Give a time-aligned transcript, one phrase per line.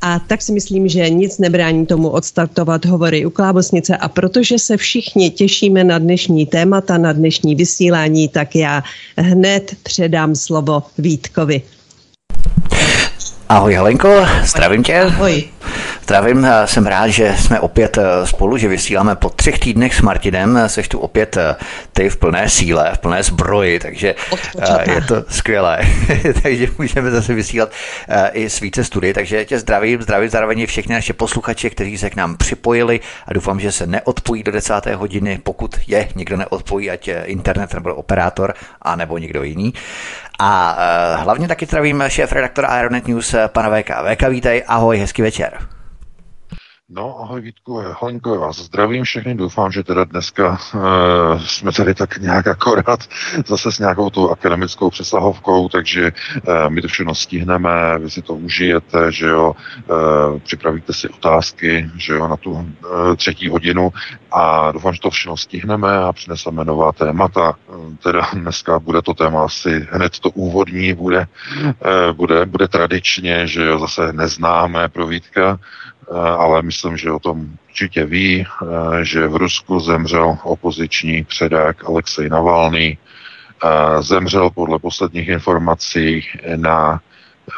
[0.00, 4.76] a tak si myslím, že nic nebrání tomu odstartovat hovory u Klábosnice a protože se
[4.76, 8.82] všichni těšíme na dnešní témata, na dnešní vysílání, tak já
[9.18, 11.62] hned předám slovo Vítkovi.
[13.48, 15.00] Ahoj Helenko, zdravím tě.
[15.00, 15.44] Ahoj.
[16.02, 20.58] Zdravím, jsem rád, že jsme opět eh, spolu, že vysíláme po třech týdnech s Martinem,
[20.66, 21.56] seš tu opět eh,
[21.92, 24.92] ty v plné síle, v plné zbroji, takže Odpočatá.
[24.92, 25.80] je to skvělé.
[26.42, 27.70] takže můžeme zase vysílat
[28.32, 32.16] i s více studií, takže tě zdravím, zdravím zároveň všechny naše posluchače, kteří se k
[32.16, 34.86] nám připojili a doufám, že se neodpojí do 10.
[34.86, 39.74] hodiny, pokud je někdo neodpojí, ať internet nebo operátor, a nebo někdo jiný.
[40.38, 40.76] A
[41.16, 43.90] hlavně taky zdravím šéf redaktora Ironet News, pana VK.
[44.14, 45.57] VK, vítej, ahoj, hezký večer.
[46.90, 52.18] No, ahoj Vítku, Hoňko, vás zdravím všechny, doufám, že teda dneska uh, jsme tady tak
[52.18, 53.00] nějak akorát
[53.46, 56.12] zase s nějakou tou akademickou přesahovkou, takže
[56.48, 61.90] uh, my to všechno stihneme, vy si to užijete, že jo, uh, připravíte si otázky,
[61.96, 62.66] že jo, na tu uh,
[63.16, 63.92] třetí hodinu
[64.32, 67.54] a doufám, že to všechno stihneme a přineseme nová témata.
[68.02, 71.26] Teda dneska bude to téma asi hned to úvodní, bude,
[71.64, 75.58] uh, bude, bude tradičně, že jo, zase neznámé pro Vítka,
[76.16, 82.28] ale myslím, že o tom určitě ví, eh, že v Rusku zemřel opoziční předák Alexej
[82.28, 82.98] Navalný.
[83.64, 87.00] Eh, zemřel podle posledních informací na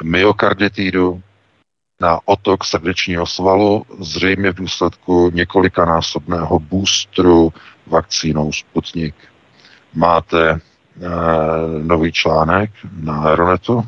[0.03, 1.23] myokarditidu,
[2.01, 7.53] na otok srdečního svalu, zřejmě v důsledku několikanásobného boostru
[7.87, 9.15] vakcínou Sputnik.
[9.95, 10.61] Máte
[11.83, 13.85] nový článek na Aeronetu,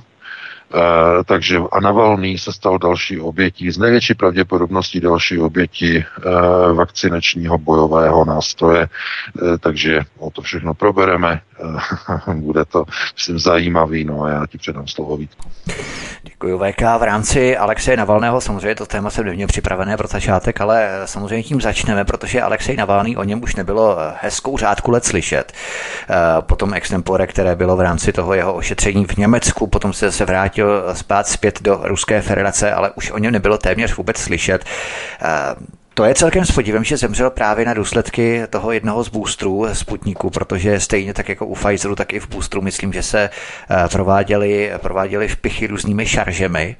[0.74, 6.04] Eh, takže a Navalný se stal další obětí, z největší pravděpodobností další obětí e,
[6.72, 8.88] vakcinačního bojového nástroje, e,
[9.58, 11.40] takže o to všechno probereme, e,
[12.34, 12.84] bude to,
[13.14, 15.50] myslím, zajímavý, no a já ti předám slovo Vítku.
[16.22, 16.80] Děkuji VK.
[16.80, 21.60] V rámci Alexeje Navalného, samozřejmě to téma jsem neměl připravené pro začátek, ale samozřejmě tím
[21.60, 25.52] začneme, protože Alexej Navalný, o něm už nebylo hezkou řádku let slyšet.
[26.40, 30.84] Potom extempore, které bylo v rámci toho jeho ošetření v Německu, potom se se vrátil
[30.92, 34.64] zpát zpět do Ruské federace, ale už o něm nebylo téměř vůbec slyšet.
[35.94, 40.30] To je celkem s podívem, že zemřel právě na důsledky toho jednoho z boostrů Sputniku,
[40.30, 43.30] protože stejně tak jako u Pfizeru, tak i v boostru myslím, že se
[43.70, 46.76] eh, prováděly, prováděly vpichy různými šaržemi.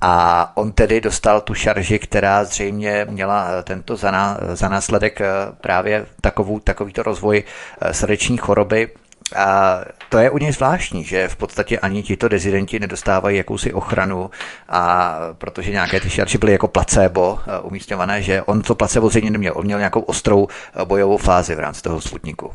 [0.00, 5.20] A on tedy dostal tu šarži, která zřejmě měla eh, tento za, ná, za následek
[5.20, 5.26] eh,
[5.60, 7.44] právě takovou, takovýto rozvoj
[7.92, 8.88] srdeční choroby
[9.36, 14.30] a to je u něj zvláštní, že v podstatě ani tito dezidenti nedostávají jakousi ochranu,
[14.68, 19.30] a protože nějaké ty šarči byly jako placebo eh, umístěvané, že on to placebo zřejmě
[19.30, 22.50] neměl, on měl nějakou ostrou eh, bojovou fázi v rámci toho Sputniku.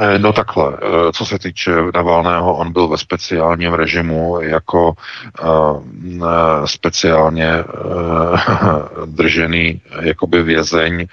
[0.00, 0.78] Eh, no takhle,
[1.12, 4.94] co se týče Navalného, on byl ve speciálním režimu jako
[5.44, 5.84] uh,
[6.64, 7.52] speciálně
[9.06, 11.06] držený jakoby vězeň,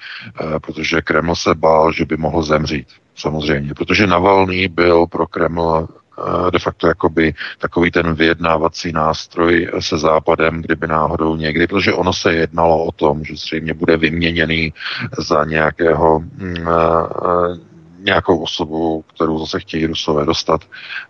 [0.62, 6.52] protože Kreml se bál, že by mohl zemřít samozřejmě, protože Navalný byl pro Kreml eh,
[6.52, 12.34] de facto jakoby takový ten vyjednávací nástroj se Západem, kdyby náhodou někdy, protože ono se
[12.34, 14.74] jednalo o tom, že zřejmě bude vyměněný
[15.18, 17.71] za nějakého mm, eh,
[18.04, 20.62] nějakou osobu, kterou zase chtějí Rusové dostat.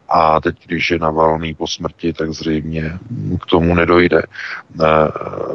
[0.09, 2.99] A teď, když je Navalný po smrti, tak zřejmě
[3.41, 4.21] k tomu nedojde.
[4.21, 4.85] Eh,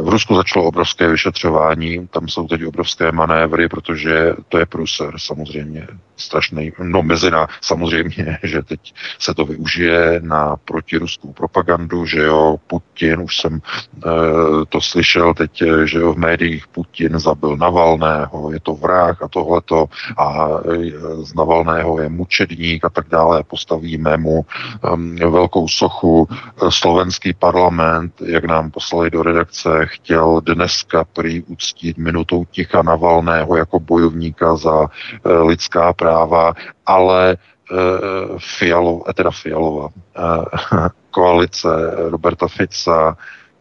[0.02, 5.86] v Rusku začalo obrovské vyšetřování, tam jsou teď obrovské manévry, protože to je pruser samozřejmě
[6.16, 13.20] strašný, no mezina samozřejmě, že teď se to využije na protiruskou propagandu, že jo, Putin,
[13.20, 13.60] už jsem e,
[14.68, 19.86] to slyšel teď, že jo, v médiích Putin zabil Navalného, je to vrah a tohleto
[20.18, 20.92] a e,
[21.26, 24.46] z Navalného je mučedník a tak dále, postavíme mu
[24.92, 26.28] um, velkou sochu.
[26.68, 33.80] Slovenský parlament, jak nám poslali do redakce, chtěl dneska prý uctít minutou ticha Navalného jako
[33.80, 34.86] bojovníka za
[35.24, 36.54] e, lidská práva práva,
[36.86, 41.68] ale uh, Fialo, eh, teda Fialova, uh, koalice
[42.10, 43.16] Roberta Fica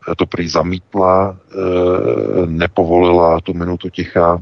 [0.05, 1.33] to prý zamítla,
[2.45, 4.37] nepovolila tu minutu ticha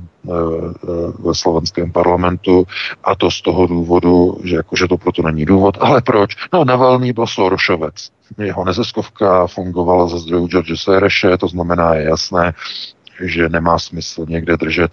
[1.19, 2.65] ve slovenském parlamentu
[3.03, 5.77] a to z toho důvodu, že jakože to proto není důvod.
[5.79, 6.35] Ale proč?
[6.53, 8.09] No, Navalný byl Sorošovec.
[8.37, 12.53] Jeho neziskovka fungovala za zdrojů George Sereše, to znamená, je jasné,
[13.21, 14.91] že nemá smysl někde držet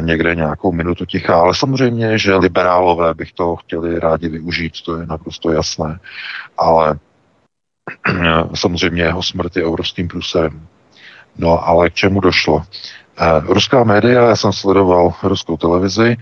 [0.00, 5.06] někde nějakou minutu ticha, ale samozřejmě, že liberálové bych to chtěli rádi využít, to je
[5.06, 5.98] naprosto jasné,
[6.58, 6.98] ale
[8.54, 10.66] samozřejmě jeho smrt je obrovským průserem.
[11.38, 12.62] No ale k čemu došlo?
[13.46, 16.16] Ruská média, já jsem sledoval ruskou televizi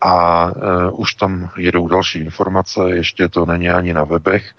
[0.00, 0.46] a
[0.92, 4.54] už tam jedou další informace, ještě to není ani na webech,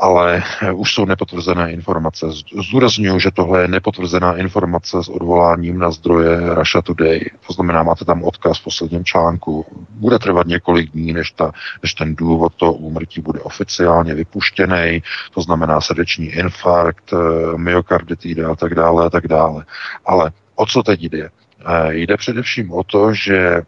[0.00, 2.26] ale eh, už jsou nepotvrzené informace.
[2.68, 7.30] Zdůraznuju, že tohle je nepotvrzená informace s odvoláním na zdroje Russia Today.
[7.46, 9.66] To znamená, máte tam odkaz v posledním článku.
[9.90, 11.52] Bude trvat několik dní, než, ta,
[11.82, 15.02] než ten důvod toho úmrtí bude oficiálně vypuštěný.
[15.34, 17.16] To znamená srdeční infarkt, eh,
[17.58, 19.64] myokarditida a tak dále a tak dále.
[20.06, 21.28] Ale o co teď jde?
[21.66, 23.62] Eh, jde především o to, že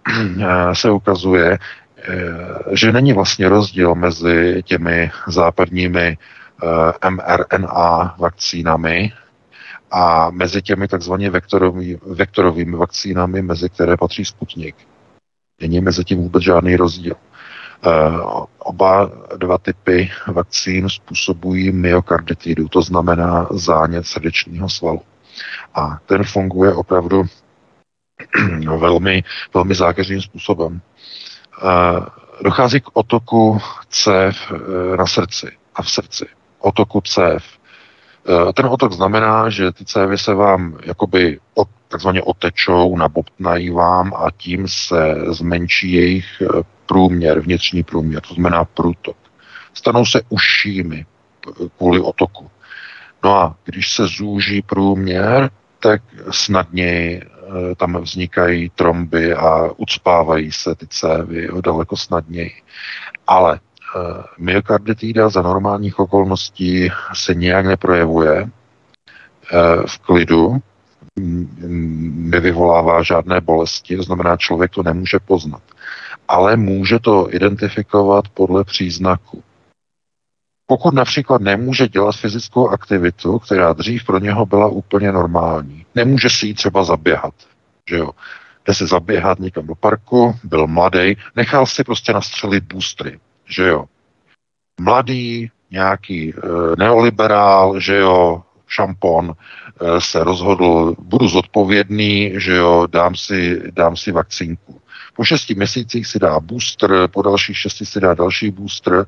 [0.73, 1.59] se ukazuje,
[2.09, 6.19] Eh, že není vlastně rozdíl mezi těmi západními
[7.03, 9.12] eh, mRNA vakcínami
[9.91, 14.77] a mezi těmi takzvaně vektorový, vektorovými vakcínami, mezi které patří Sputnik.
[15.61, 17.15] Není mezi tím vůbec žádný rozdíl.
[17.15, 17.91] Eh,
[18.59, 25.03] oba dva typy vakcín způsobují myokarditidu, to znamená zánět srdečního svalu.
[25.75, 27.25] A ten funguje opravdu
[28.79, 29.25] velmi,
[29.55, 30.81] velmi zákeřným způsobem
[32.43, 33.58] dochází k otoku
[33.88, 36.26] cév e, na srdci a v srdci.
[36.58, 37.44] Otoku cév.
[38.49, 41.40] E, ten otok znamená, že ty cévy se vám jakoby
[41.88, 46.43] takzvaně otečou, nabobtnají vám a tím se zmenší jejich
[46.87, 49.17] průměr, vnitřní průměr, to znamená průtok.
[49.75, 51.06] Stanou se užšími
[51.78, 52.50] kvůli otoku.
[53.25, 57.23] No a když se zúží průměr, tak snadněji
[57.53, 62.53] Eh, tam vznikají tromby a ucpávají se ty cévy daleko snadněji.
[63.27, 68.49] Ale eh, myokarditida za normálních okolností se nějak neprojevuje eh,
[69.87, 70.57] v klidu,
[71.17, 75.63] nevyvolává žádné bolesti, to znamená, člověk to nemůže poznat.
[76.29, 79.43] Ale může to identifikovat podle příznaku.
[80.73, 86.47] Pokud například nemůže dělat fyzickou aktivitu, která dřív pro něho byla úplně normální, nemůže si
[86.47, 87.35] ji třeba zaběhat,
[87.91, 88.11] že jo,
[88.67, 93.85] jde se zaběhat někam do parku, byl mladý, nechal si prostě nastřelit boostry, že jo.
[94.81, 96.37] Mladý, nějaký e,
[96.79, 104.13] neoliberál, že jo, šampon, e, se rozhodl, budu zodpovědný, že jo, dám si, dám si
[104.13, 104.81] vakcínku.
[105.17, 109.07] Po šesti měsících si dá booster, po dalších šesti si dá další booster,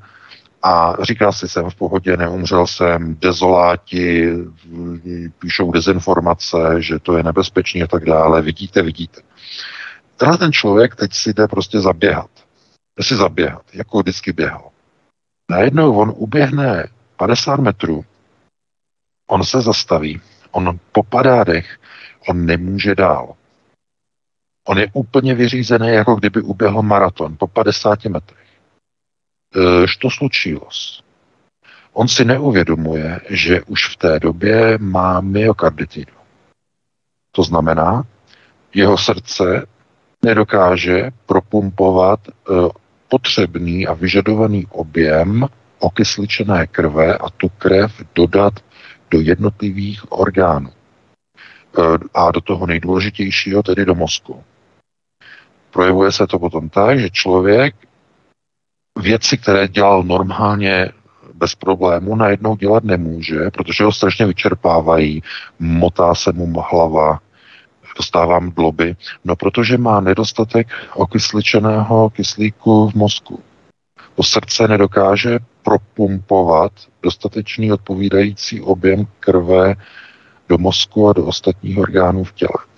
[0.65, 4.33] a říká si, jsem v pohodě, neumřel jsem, dezoláti,
[5.39, 8.43] píšou dezinformace, že to je nebezpečné a tak dále.
[8.43, 9.21] Vidíte, vidíte.
[10.17, 12.31] Tenhle ten člověk teď si jde prostě zaběhat.
[12.99, 14.71] Jde si zaběhat, jako vždycky běhal.
[15.51, 18.05] Najednou on uběhne 50 metrů,
[19.29, 20.21] on se zastaví,
[20.51, 21.79] on popadá dech,
[22.29, 23.35] on nemůže dál.
[24.69, 28.44] On je úplně vyřízený, jako kdyby uběhl maraton po 50 metrech.
[29.86, 31.02] Što slučilось?
[31.94, 36.14] On si neuvědomuje, že už v té době má myokarditidu.
[37.31, 38.04] To znamená,
[38.74, 39.66] jeho srdce
[40.26, 42.31] nedokáže propumpovat e,
[43.08, 45.48] potřebný a vyžadovaný objem
[45.80, 48.54] okysličené krve a tu krev dodat
[49.12, 50.70] do jednotlivých orgánů.
[50.70, 50.74] E,
[52.14, 54.44] a do toho nejdůležitějšího, tedy do mozku.
[55.72, 57.76] Projevuje se to potom tak, že člověk
[59.00, 60.93] věci, které dělal normálně
[61.34, 65.22] bez problému, najednou dělat nemůže, protože ho strašně vyčerpávají,
[65.58, 67.20] motá se mu hlava,
[67.96, 73.41] dostávám globy, no protože má nedostatek okysličeného kyslíku v mozku.
[74.15, 76.72] To srdce nedokáže propumpovat
[77.03, 79.74] dostatečný odpovídající objem krve
[80.48, 82.74] do mozku a do ostatních orgánů v těle.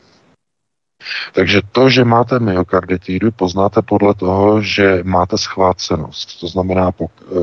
[1.33, 6.41] Takže to, že máte myokarditidu, poznáte podle toho, že máte schvácenost.
[6.41, 7.37] To znamená, po, e,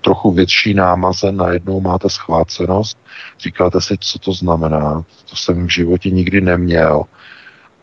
[0.00, 2.98] trochu větší námaze, najednou máte schvácenost.
[3.40, 5.04] Říkáte si, co to znamená.
[5.30, 7.02] To jsem v životě nikdy neměl.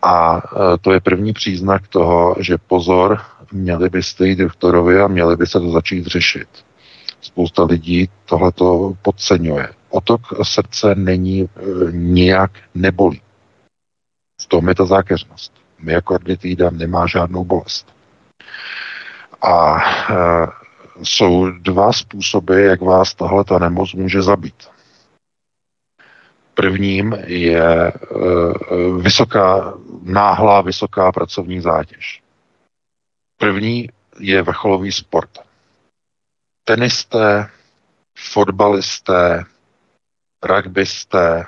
[0.02, 3.20] A e, to je první příznak toho, že pozor,
[3.52, 6.48] měli byste jít doktorovi a měli by se to začít řešit.
[7.22, 9.70] Spousta lidí tohleto podceňuje.
[9.90, 11.48] Otok srdce není e,
[11.92, 13.22] nijak nebolí.
[14.44, 15.54] V tom je ta zákeřnost.
[15.80, 17.96] Myokarditida nemá žádnou bolest.
[19.42, 20.14] A e,
[21.04, 24.70] jsou dva způsoby, jak vás tahle ta nemoc může zabít.
[26.54, 27.92] Prvním je e,
[29.02, 29.74] vysoká,
[30.04, 32.24] náhlá vysoká pracovní zátěž.
[33.38, 35.30] První je vrcholový sport.
[36.64, 37.50] Tenisté,
[38.18, 39.44] fotbalisté,
[40.44, 41.46] rugbysté,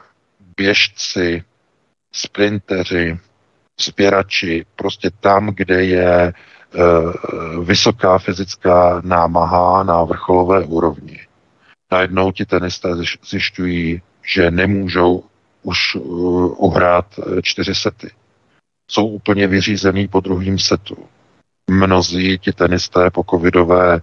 [0.58, 1.44] běžci,
[2.16, 3.18] sprinteři,
[3.80, 6.34] spěrači, prostě tam, kde je e,
[7.64, 11.20] vysoká fyzická námaha na vrcholové úrovni.
[11.92, 12.90] Najednou ti tenisté
[13.30, 14.02] zjišťují,
[14.34, 15.24] že nemůžou
[15.64, 18.12] už uh, uhrát eh, čtyři sety.
[18.92, 21.08] Jsou úplně vyřízený po druhém setu.
[21.70, 24.02] Mnozí ti tenisté po covidové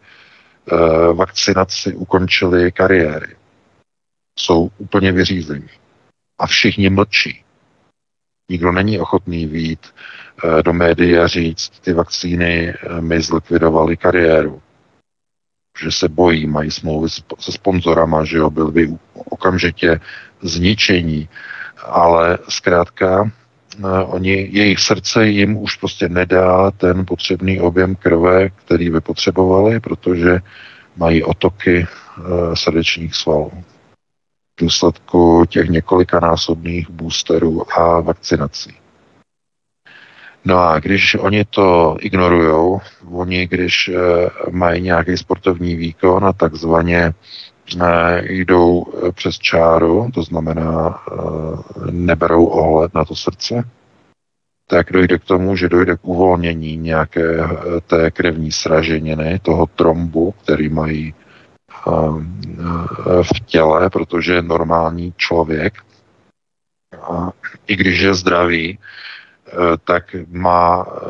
[1.12, 3.36] vakcinaci ukončili kariéry.
[4.38, 5.68] Jsou úplně vyřízení.
[6.38, 7.41] A všichni mlčí.
[8.48, 9.86] Nikdo není ochotný vít
[10.44, 14.62] uh, do médií a říct, ty vakcíny mi zlikvidovaly kariéru.
[15.82, 17.08] Že se bojí, mají smlouvy
[17.38, 20.00] se sponzorama, že jo, byl by okamžitě
[20.42, 21.28] zničení,
[21.84, 23.30] ale zkrátka
[23.78, 29.80] eh, oni, jejich srdce jim už prostě nedá ten potřebný objem krve, který by potřebovali,
[29.80, 30.40] protože
[30.96, 32.22] mají otoky eh,
[32.56, 33.52] srdečních svalů
[34.60, 38.82] důsledku těch několikanásobných boosterů a vakcinací.
[40.44, 42.80] No a když oni to ignorují,
[43.10, 43.94] oni když e,
[44.50, 47.14] mají nějaký sportovní výkon a takzvaně
[47.80, 53.68] e, jdou eh, přes čáru, to znamená e, neberou ohled na to srdce,
[54.66, 57.48] tak dojde k tomu, že dojde k uvolnění nějaké
[57.86, 61.14] té krevní sraženiny, toho trombu, který mají
[63.22, 65.74] v těle, protože normální člověk,
[67.66, 68.78] i když je zdravý,
[69.52, 71.04] Eh, tak má eh,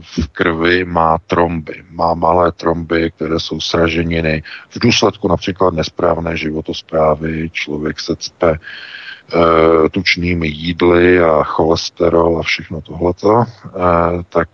[0.00, 1.84] v krvi má tromby.
[1.90, 4.42] Má malé tromby, které jsou sraženiny.
[4.68, 12.80] V důsledku například nesprávné životosprávy člověk se cpe eh, tučnými jídly a cholesterol a všechno
[12.80, 13.44] tohleto,
[14.28, 14.48] tak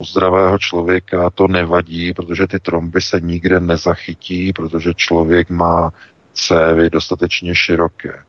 [0.00, 5.92] u zdravého člověka to nevadí, protože ty tromby se nikde nezachytí, protože člověk má
[6.32, 8.24] cévy dostatečně široké.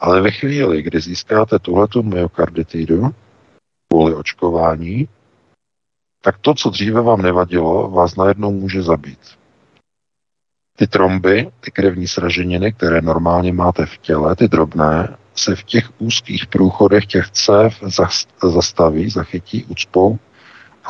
[0.00, 3.14] Ale ve chvíli, kdy získáte tuhletu myokarditidu
[3.88, 5.08] kvůli očkování,
[6.22, 9.20] tak to, co dříve vám nevadilo, vás najednou může zabít.
[10.76, 15.90] Ty tromby, ty krevní sraženiny, které normálně máte v těle, ty drobné, se v těch
[15.98, 17.82] úzkých průchodech těch cév
[18.42, 20.18] zastaví, zachytí, ucpou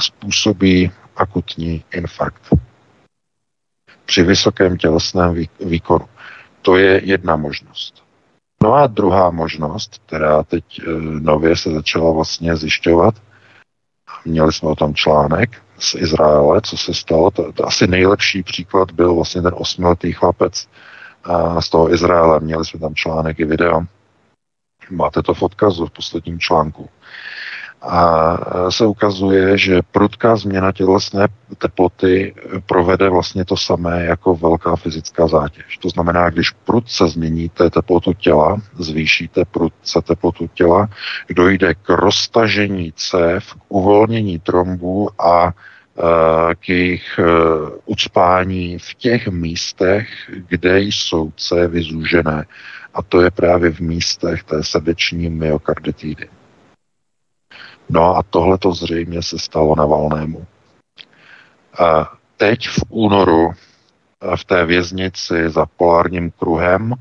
[0.01, 2.55] způsobí akutní infarkt.
[4.05, 6.09] Při vysokém tělesném výkonu.
[6.63, 8.05] To je jedna možnost.
[8.63, 10.83] No a druhá možnost, která teď e,
[11.21, 13.15] nově se začala vlastně zjišťovat,
[14.25, 18.91] měli jsme o tom článek z Izraele, co se stalo, to, to asi nejlepší příklad
[18.91, 20.69] byl vlastně ten osmiletý chlapec
[21.25, 23.83] a z toho Izraele, měli jsme tam článek i video,
[24.91, 26.89] máte to v odkazu v posledním článku.
[27.83, 28.37] A
[28.71, 32.35] se ukazuje, že prudká změna tělesné teploty
[32.67, 35.79] provede vlastně to samé jako velká fyzická zátěž.
[35.79, 40.89] To znamená, když prudce změníte teplotu těla, zvýšíte prudce teplotu těla,
[41.31, 47.25] dojde k roztažení cév, k uvolnění trombů a e, k jejich e,
[47.87, 50.09] ucpání v těch místech,
[50.49, 52.45] kde jsou cévy zúžené.
[52.95, 56.29] A to je právě v místech té srdeční myokarditidy.
[57.91, 60.47] No a tohle to zřejmě se stalo na Valnému.
[61.79, 63.53] A teď v únoru
[64.37, 66.95] v té věznici za polárním kruhem,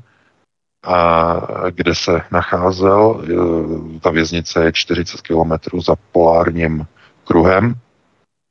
[0.82, 1.36] a
[1.70, 3.24] kde se nacházel,
[3.96, 6.86] e, ta věznice je 40 kilometrů za polárním
[7.24, 7.74] kruhem,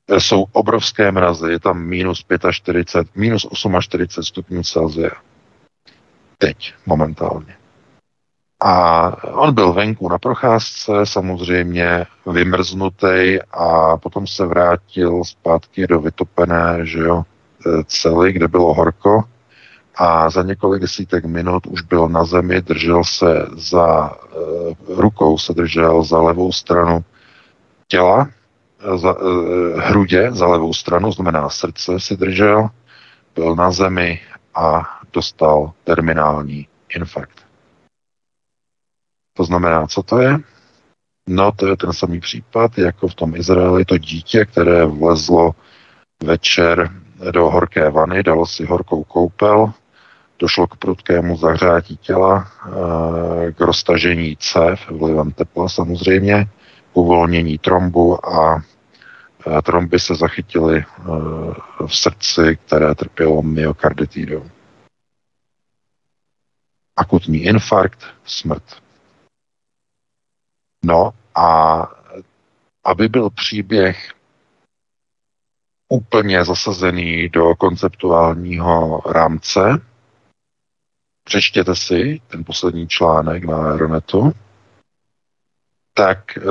[0.08, 3.48] e, jsou obrovské mrazy, je tam minus 45, minus
[3.80, 5.12] 48 stupňů Celsia.
[6.38, 7.59] Teď, momentálně.
[8.62, 16.80] A on byl venku na procházce, samozřejmě vymrznutý a potom se vrátil zpátky do vytopené,
[16.84, 17.24] že jo,
[17.66, 19.24] e, cely, kde bylo horko
[20.00, 25.54] a za několik desítek minut už byl na zemi, držel se za uh, rukou, se
[25.54, 27.06] držel za levou stranu
[27.88, 28.30] těla,
[28.96, 32.70] za uh, hrudě, za levou stranu, znamená srdce si držel,
[33.36, 34.22] byl na zemi
[34.56, 37.49] a dostal terminální infarkt.
[39.40, 40.38] To znamená, co to je?
[41.28, 45.52] No, to je ten samý případ, jako v tom Izraeli, to dítě, které vlezlo
[46.24, 46.92] večer
[47.32, 49.74] do horké vany, dalo si horkou koupel,
[50.40, 56.48] došlo k prudkému zahřátí těla, eh, k roztažení cév vlivem tepla samozřejmě,
[56.94, 58.64] uvolnění trombu a
[59.48, 61.04] eh, tromby se zachytily eh,
[61.88, 64.44] v srdci, které trpělo myokarditidou.
[66.96, 68.89] Akutní infarkt, smrt.
[70.84, 71.82] No a
[72.84, 74.14] aby byl příběh
[75.90, 79.82] úplně zasazený do konceptuálního rámce,
[81.24, 84.32] přečtěte si ten poslední článek na Aeronetu,
[85.94, 86.42] tak e,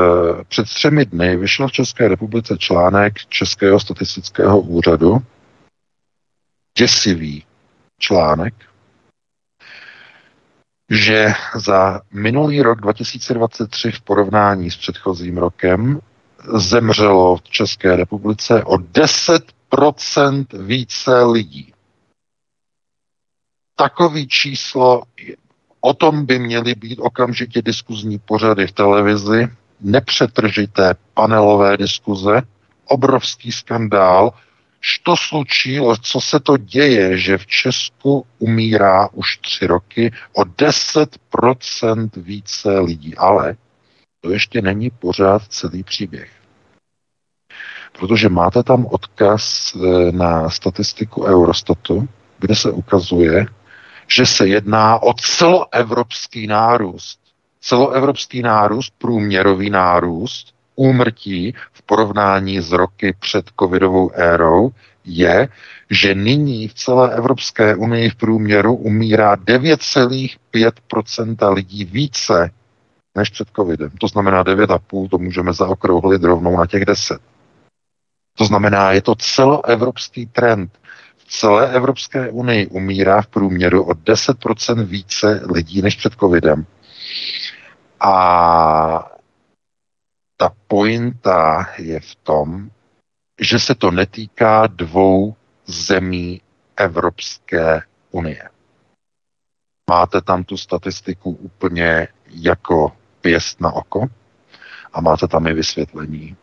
[0.45, 5.19] před třemi dny vyšel v České republice článek Českého statistického úřadu,
[6.79, 7.47] děsivý
[7.99, 8.55] článek,
[10.91, 16.01] že za minulý rok 2023 v porovnání s předchozím rokem
[16.55, 21.73] zemřelo v České republice o 10% více lidí.
[23.77, 25.03] Takový číslo,
[25.81, 29.49] o tom by měly být okamžitě diskuzní pořady v televizi,
[29.81, 32.43] nepřetržité panelové diskuze,
[32.85, 34.33] obrovský skandál,
[35.03, 42.11] to slučilo, co se to děje, že v Česku umírá už tři roky o 10%
[42.17, 43.17] více lidí.
[43.17, 43.57] Ale
[44.21, 46.31] to ještě není pořád celý příběh.
[47.99, 52.09] Protože máte tam odkaz eh, na statistiku Eurostatu,
[52.39, 53.47] kde se ukazuje,
[54.07, 57.21] že se jedná o celoevropský nárůst.
[57.61, 64.71] Celoevropský nárůst, průměrový nárůst úmrtí v porovnání s roky před covidovou érou
[65.05, 65.49] je,
[65.91, 72.51] že nyní v celé Evropské unii v průměru umírá 9,5% lidí více
[73.17, 73.91] než před covidem.
[74.01, 77.19] To znamená 9,5, to můžeme zaokrouhlit rovnou na těch 10.
[78.39, 80.79] To znamená, je to celoevropský trend.
[81.17, 86.67] V celé Evropské unii umírá v průměru o 10% více lidí než před covidem.
[88.01, 89.18] A
[90.41, 92.71] ta pointa je v tom,
[93.41, 96.43] že se to netýká dvou zemí
[96.77, 98.51] Evropské unie.
[99.91, 104.07] Máte tam tu statistiku úplně jako pěst na oko
[104.93, 106.37] a máte tam i vysvětlení.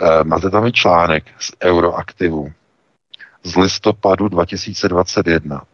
[0.00, 2.52] E, máte tam i článek z Euroaktivu
[3.42, 5.66] z listopadu 2021.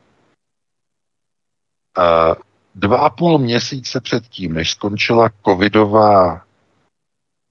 [1.98, 2.34] E,
[2.74, 6.42] dva a půl měsíce předtím, než skončila covidová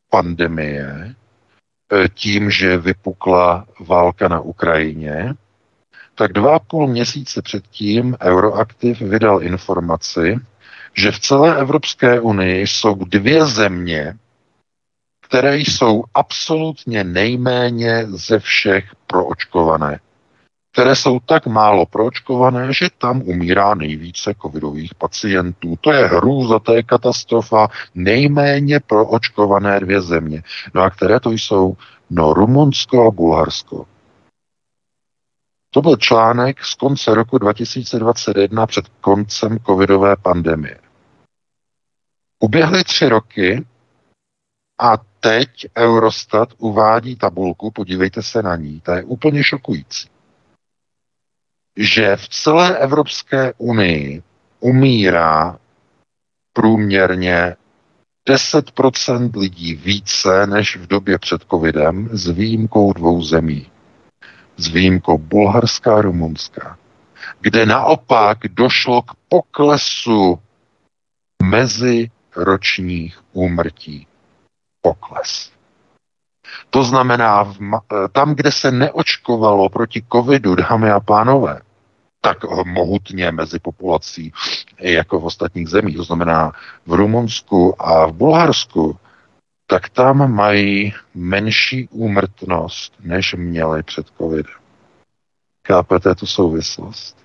[0.09, 1.15] pandemie,
[1.93, 5.33] e, tím, že vypukla válka na Ukrajině,
[6.15, 10.35] tak dva a půl měsíce předtím Euroaktiv vydal informaci,
[10.93, 14.17] že v celé Evropské unii jsou dvě země,
[15.27, 19.99] které jsou absolutně nejméně ze všech proočkované
[20.71, 25.75] které jsou tak málo proočkované, že tam umírá nejvíce covidových pacientů.
[25.81, 27.67] To je hrůza, to je katastrofa.
[27.95, 30.43] Nejméně proočkované dvě země.
[30.73, 31.77] No a které to jsou?
[32.09, 33.85] No Rumunsko a Bulharsko.
[35.69, 40.77] To byl článek z konce roku 2021 před koncem covidové pandemie.
[42.39, 43.65] Uběhly tři roky
[44.81, 50.09] a teď Eurostat uvádí tabulku, podívejte se na ní, ta je úplně šokující
[51.77, 54.23] že v celé Evropské unii
[54.59, 55.59] umírá
[56.53, 57.55] průměrně
[58.29, 63.71] 10% lidí více než v době před covidem s výjimkou dvou zemí.
[64.57, 66.77] S výjimkou Bulharska a Rumunska,
[67.41, 70.39] kde naopak došlo k poklesu
[71.43, 74.07] meziročních úmrtí.
[74.81, 75.58] Pokles.
[76.69, 77.53] To znamená,
[78.11, 81.61] tam, kde se neočkovalo proti covidu, dámy a pánové,
[82.21, 84.33] tak mohutně mezi populací
[84.79, 86.51] jako v ostatních zemích, to znamená
[86.85, 88.97] v Rumunsku a v Bulharsku,
[89.67, 94.53] tak tam mají menší úmrtnost, než měli před covidem.
[95.67, 97.17] Chápete tu souvislost?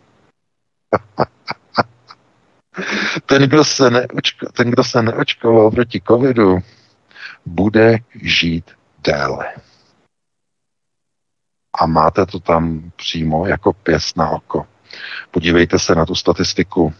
[3.27, 6.59] ten, kdo se neočko, ten, kdo se neočkoval proti covidu,
[7.47, 8.71] bude žít
[9.05, 9.53] déle.
[11.79, 14.67] A máte to tam přímo jako pěs na oko.
[15.31, 16.95] Podívejte se na tu statistiku.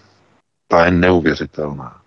[0.69, 2.01] Ta je neuvěřitelná.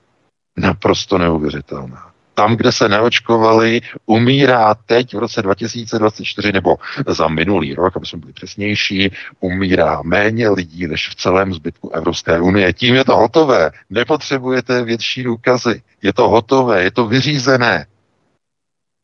[0.58, 2.12] Naprosto neuvěřitelná.
[2.34, 8.20] Tam, kde se neočkovali, umírá teď v roce 2024 nebo za minulý rok, aby jsme
[8.20, 12.74] byli přesnější, umírá méně lidí než v celém zbytku Evropské unie.
[12.74, 13.72] Tím je to hotové.
[13.90, 15.82] Nepotřebujete větší důkazy.
[16.02, 17.86] Je to hotové, je to vyřízené.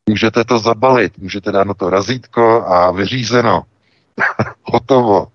[0.09, 3.63] Můžete to zabalit, můžete dát na to razítko a vyřízeno.
[4.63, 5.27] Hotovo.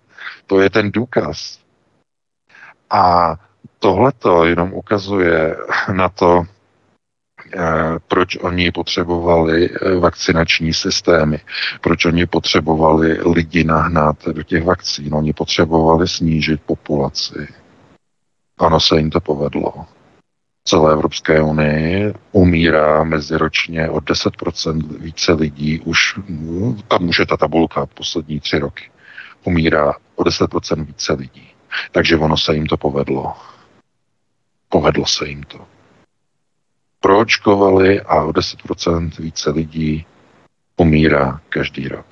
[0.47, 1.59] To je ten důkaz.
[2.91, 3.35] A
[3.79, 5.57] tohle to jenom ukazuje
[5.93, 6.43] na to,
[7.57, 11.41] eh, proč oni potřebovali eh, vakcinační systémy,
[11.81, 17.49] proč oni potřebovali lidi nahnat do těch vakcín, oni potřebovali snížit populaci.
[18.59, 19.98] Ano, se jim to povedlo.
[20.69, 26.19] Celé Evropské unii umírá meziročně o 10% více lidí, už
[26.89, 28.91] tam už je ta tabulka poslední tři roky
[29.45, 31.49] umírá o 10% více lidí.
[31.93, 33.35] Takže ono se jim to povedlo.
[34.69, 35.67] Povedlo se jim to.
[37.01, 40.07] proočkovali a o 10% více lidí
[40.77, 42.07] umírá každý rok.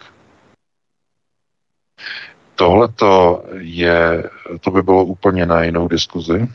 [2.54, 2.88] Tohle
[3.58, 6.48] je, to by bylo úplně na jinou diskuzi,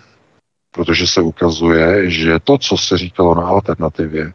[0.71, 4.33] protože se ukazuje, že to, co se říkalo na alternativě,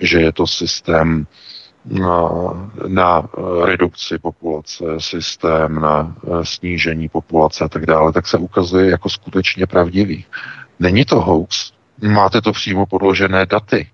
[0.00, 1.26] že je to systém
[1.84, 2.30] na,
[2.86, 3.28] na
[3.64, 9.66] redukci populace, systém na eh, snížení populace a tak dále, tak se ukazuje jako skutečně
[9.66, 10.24] pravdivý.
[10.78, 11.72] Není to hoax,
[12.02, 13.88] máte to přímo podložené daty.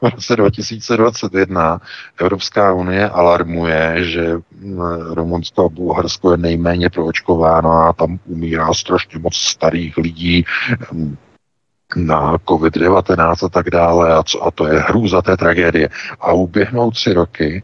[0.00, 1.80] V roce 2021
[2.20, 4.80] Evropská unie alarmuje, že mm,
[5.14, 10.44] Rumunsko a Bulharsko je nejméně proočkováno a tam umírá strašně moc starých lidí
[10.92, 11.16] mm,
[11.96, 15.88] na COVID-19 a tak dále a, co, a to je hrůza té tragédie.
[16.20, 17.62] A uběhnou tři roky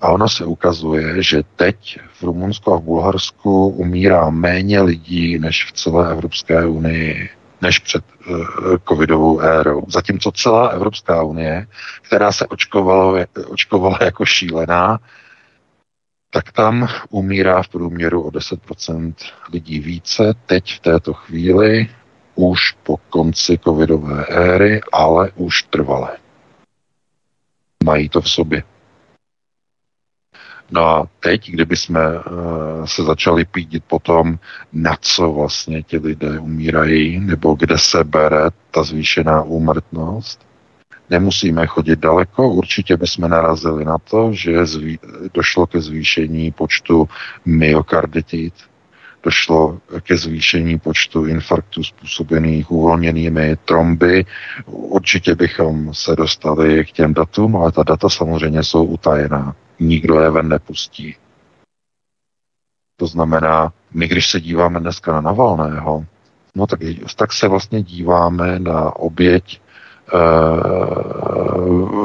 [0.00, 5.64] a ono se ukazuje, že teď v Rumunsku a v Bulharsku umírá méně lidí než
[5.64, 7.28] v celé Evropské unii
[7.62, 8.04] než před
[8.88, 9.84] covidovou érou.
[9.88, 11.66] Zatímco celá Evropská unie,
[12.02, 14.98] která se očkovala, očkovala jako šílená,
[16.30, 19.14] tak tam umírá v průměru o 10%
[19.52, 21.88] lidí více teď v této chvíli,
[22.34, 26.16] už po konci covidové éry, ale už trvale.
[27.84, 28.62] Mají to v sobě.
[30.70, 32.22] No a teď, kdyby jsme uh,
[32.84, 34.38] se začali pídit potom,
[34.72, 40.46] na co vlastně ti lidé umírají, nebo kde se bere ta zvýšená úmrtnost,
[41.10, 44.98] nemusíme chodit daleko, určitě bychom narazili na to, že zví,
[45.34, 47.08] došlo ke zvýšení počtu
[47.44, 48.54] myokarditit,
[49.22, 54.24] došlo ke zvýšení počtu infarktů způsobených uvolněnými tromby.
[54.66, 60.30] Určitě bychom se dostali k těm datům, ale ta data samozřejmě jsou utajená nikdo je
[60.30, 61.16] ven nepustí.
[62.96, 66.06] To znamená, my když se díváme dneska na Navalného,
[66.54, 66.80] no tak,
[67.16, 69.60] tak se vlastně díváme na oběť e,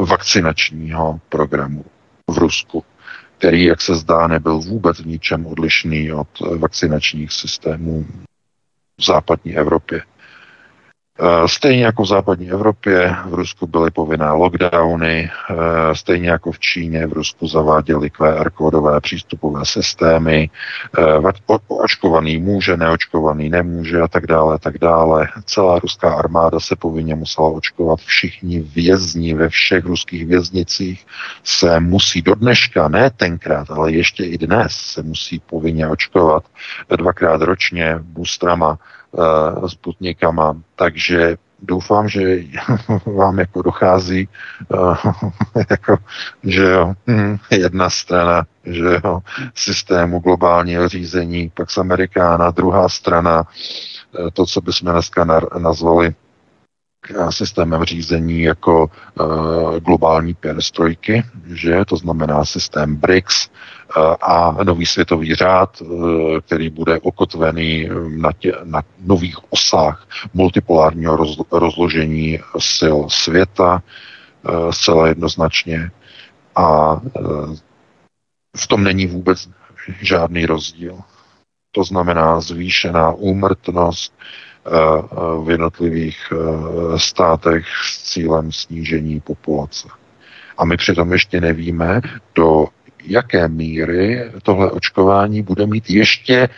[0.05, 1.85] vakcinačního programu
[2.31, 2.83] v Rusku,
[3.37, 6.27] který, jak se zdá, nebyl vůbec v ničem odlišný od
[6.59, 8.05] vakcinačních systémů
[8.97, 10.01] v západní Evropě.
[11.19, 15.55] Eh, stejně jako v západní Evropě, v Rusku byly povinné lockdowny, eh,
[15.95, 20.49] stejně jako v Číně, v Rusku zaváděli QR kódové přístupové systémy,
[20.97, 25.27] eh, očkovaný může, neočkovaný nemůže a tak dále, tak dále.
[25.45, 31.05] Celá ruská armáda se povinně musela očkovat, všichni vězni ve všech ruských věznicích
[31.43, 36.43] se musí do dneška, ne tenkrát, ale ještě i dnes se musí povinně očkovat
[36.97, 38.77] dvakrát ročně boostrama uh,
[39.67, 42.37] Sputnikama, takže doufám, že
[43.05, 44.29] vám jako dochází,
[44.67, 44.97] uh,
[45.69, 45.97] jako,
[46.43, 49.19] že jo, hm, jedna strana, že jo,
[49.55, 53.43] systému globálního řízení, pak z Amerikána, druhá strana,
[54.19, 55.25] uh, to, co bychom dneska
[55.57, 56.15] nazvali
[57.29, 63.49] systémem řízení jako uh, globální perestrojky, že to znamená systém BRICS
[63.97, 71.15] uh, a nový světový řád, uh, který bude okotvený na, tě, na nových osách multipolárního
[71.15, 72.39] roz, rozložení
[72.77, 73.83] sil světa
[74.43, 75.91] uh, zcela jednoznačně
[76.55, 77.55] a uh,
[78.57, 79.49] v tom není vůbec
[80.01, 80.99] žádný rozdíl.
[81.71, 84.13] To znamená zvýšená úmrtnost,
[85.43, 89.87] v jednotlivých eh, státech s cílem snížení populace.
[90.57, 92.01] A my přitom ještě nevíme,
[92.35, 92.65] do
[93.03, 96.49] jaké míry tohle očkování bude mít ještě eh,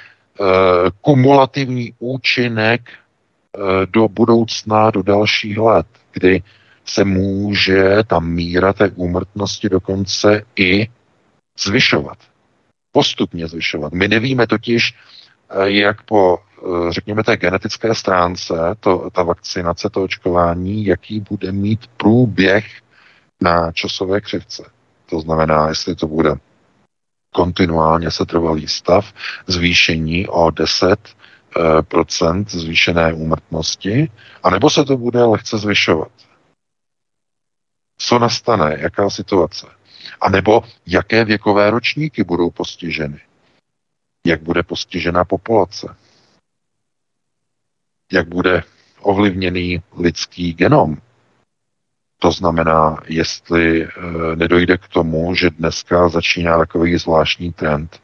[1.01, 6.43] kumulativní účinek eh, do budoucna, do dalších let, kdy
[6.85, 10.87] se může ta míra té úmrtnosti dokonce i
[11.59, 12.17] zvyšovat.
[12.91, 13.93] Postupně zvyšovat.
[13.93, 14.93] My nevíme totiž,
[15.67, 21.87] jak po Eh, řekněme, té genetické stránce, to, ta vakcinace, to očkování, jaký bude mít
[21.97, 22.65] průběh
[23.41, 24.63] na časové křivce.
[25.09, 26.35] To znamená, jestli to bude
[27.35, 29.13] kontinuálně setrvalý stav,
[29.47, 34.11] zvýšení o 10 eh, procent zvýšené úmrtnosti,
[34.43, 36.11] anebo se to bude lehce zvyšovat.
[37.97, 39.67] Co nastane, jaká situace?
[40.21, 43.19] A nebo jaké věkové ročníky budou postiženy?
[44.25, 45.95] Jak bude postižena populace?
[48.11, 48.63] jak bude
[49.01, 50.97] ovlivněný lidský genom.
[52.19, 53.89] To znamená, jestli e,
[54.35, 58.01] nedojde k tomu, že dneska začíná takový zvláštní trend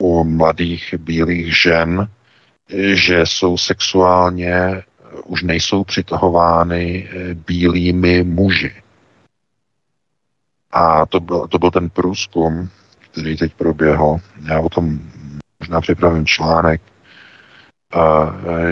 [0.00, 2.08] u mladých bílých žen,
[2.94, 4.84] že jsou sexuálně, eh,
[5.24, 8.82] už nejsou přitahovány eh, bílými muži.
[10.70, 14.16] A to byl, to byl ten průzkum, který teď proběhl.
[14.48, 14.98] Já o tom
[15.64, 16.80] možná připravím článek,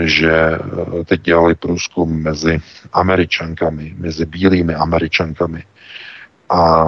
[0.03, 0.59] že
[1.05, 2.59] teď dělali průzkum mezi
[2.93, 5.63] američankami, mezi bílými američankami
[6.49, 6.87] a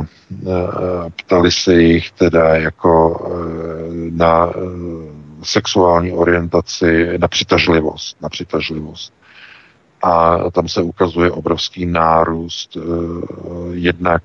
[1.15, 2.94] ptali se jich teda jako
[4.12, 4.54] na
[5.44, 9.13] sexuální orientaci, na přitažlivost, na přitažlivost.
[10.04, 12.78] A tam se ukazuje obrovský nárůst
[13.72, 14.24] jednak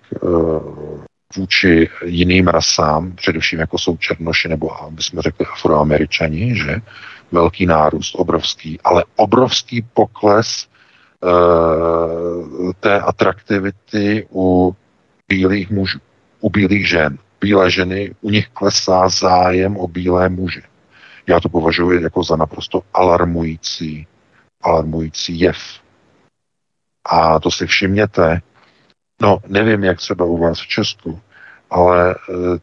[1.37, 6.77] vůči jiným rasám, především jako jsou černoši nebo, bychom řekli, afroameričani, že
[7.33, 10.69] velký nárůst, obrovský, ale obrovský pokles
[11.21, 14.77] uh, té atraktivity u
[15.29, 15.99] bílých mužů,
[16.41, 17.19] u bílých žen.
[17.41, 20.61] Bílé ženy, u nich klesá zájem o bílé muže.
[21.27, 24.07] Já to považuji jako za naprosto alarmující,
[24.63, 25.59] alarmující jev.
[27.05, 28.41] A to si všimněte,
[29.23, 31.21] No, nevím, jak třeba u vás v Česku,
[31.71, 32.17] ale e,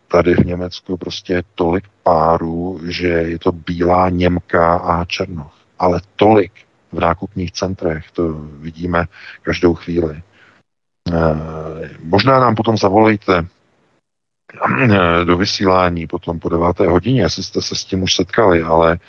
[0.08, 5.54] tady v Německu prostě je tolik párů, že je to bílá Němka a Černoch.
[5.80, 6.52] Ale tolik
[6.92, 9.06] v nákupních centrech, to vidíme
[9.42, 10.16] každou chvíli.
[10.16, 10.22] E,
[12.04, 13.46] možná nám potom zavolejte e,
[15.26, 19.00] do vysílání potom po deváté hodině, jestli jste se s tím už setkali, ale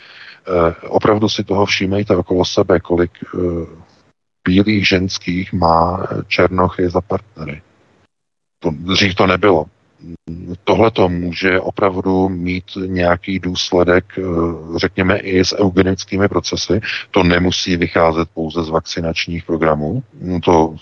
[0.87, 3.11] opravdu si toho všímejte okolo sebe, kolik
[4.47, 7.61] bílých ženských má černochy za partnery.
[8.59, 9.65] To, dřív to nebylo.
[10.63, 14.23] Tohle to může opravdu mít nějaký důsledek, eh,
[14.77, 16.81] řekněme, i s eugenickými procesy.
[17.11, 20.03] To nemusí vycházet pouze z vakcinačních programů.
[20.43, 20.75] To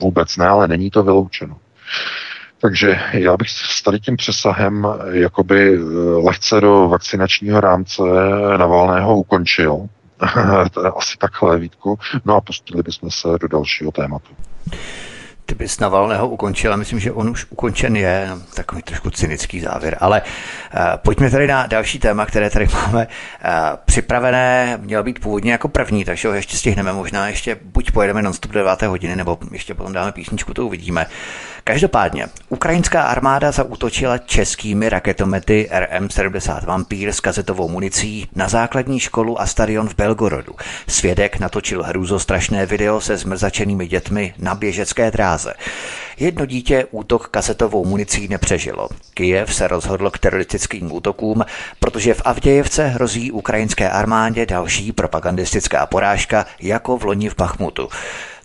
[0.00, 1.56] vůbec ne, ale není to vyloučeno.
[2.60, 5.78] Takže já bych s tady tím přesahem jakoby eh,
[6.24, 8.02] lehce do vakcinačního rámce
[8.56, 9.88] Navalného ukončil.
[10.72, 11.98] to je asi takhle, Vítku.
[12.24, 14.34] No a pustili bychom se do dalšího tématu.
[15.46, 19.96] Ty bys Navalného ukončil a myslím, že on už ukončen je, takový trošku cynický závěr.
[20.00, 23.50] Ale uh, pojďme tady na další téma, které tady máme uh,
[23.84, 24.78] připravené.
[24.80, 26.92] Mělo být původně jako první, takže ho ještě stihneme.
[26.92, 28.82] Možná ještě buď pojedeme non-stop do 9.
[28.82, 31.06] hodiny, nebo ještě potom dáme písničku, to uvidíme.
[31.66, 39.46] Každopádně, ukrajinská armáda zaútočila českými raketomety RM-70 Vampír s kazetovou municí na základní školu a
[39.46, 40.54] stadion v Belgorodu.
[40.88, 45.54] Svědek natočil hrůzostrašné video se zmrzačenými dětmi na běžecké dráze.
[46.18, 48.88] Jedno dítě útok kazetovou municí nepřežilo.
[49.14, 51.44] Kijev se rozhodl k teroristickým útokům,
[51.80, 57.88] protože v Avdějevce hrozí ukrajinské armádě další propagandistická porážka jako v loni v Bachmutu.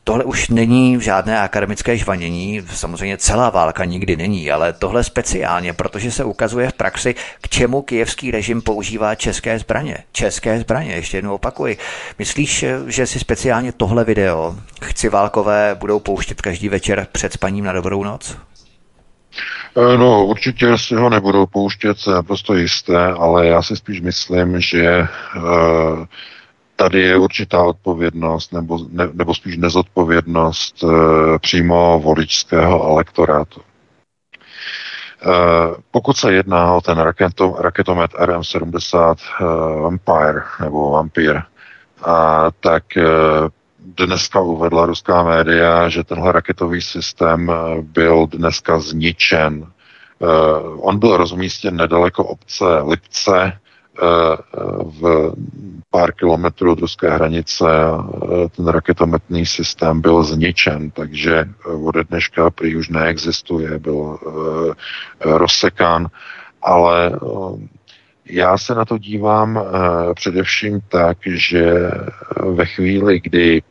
[0.10, 6.12] Tohle už není žádné akademické žvanění, samozřejmě celá válka nikdy není, ale tohle speciálně, protože
[6.12, 9.98] se ukazuje v praxi, k čemu kijevský režim používá české zbraně.
[10.12, 11.78] České zbraně, ještě jednou opakuji.
[12.20, 17.74] Myslíš, že si speciálně tohle video chci válkové budou pouštět každý večer před spaním na
[17.74, 18.38] dobrou noc?
[19.78, 24.62] Eh, no, určitě si ho nebudou pouštět, je naprosto jisté, ale já si spíš myslím,
[24.62, 26.06] že uh,
[26.80, 30.88] tady je určitá odpovědnost, nebo, ne, nebo spíš nezodpovědnost e,
[31.40, 33.62] přímo voličského elektorátu.
[33.62, 33.66] E,
[35.92, 39.44] pokud se jedná o ten raketo, raketomet RM-70 e,
[39.82, 41.42] Vampire, nebo Vampír,
[42.06, 43.04] a, tak e,
[43.80, 49.66] dneska uvedla ruská média, že tenhle raketový systém byl dneska zničen.
[50.78, 53.60] On byl rozmístěn nedaleko obce Lipce,
[55.02, 55.34] v
[55.90, 57.66] pár kilometrů od ruské hranice
[58.56, 61.50] ten raketometný systém byl zničen, takže
[61.84, 64.74] ode dneška prý už neexistuje, byl eh,
[65.24, 66.08] rozsekán,
[66.62, 67.20] ale
[68.26, 69.60] já se na to dívám
[70.16, 71.92] především tak, že
[72.44, 73.62] ve chvíli, kdy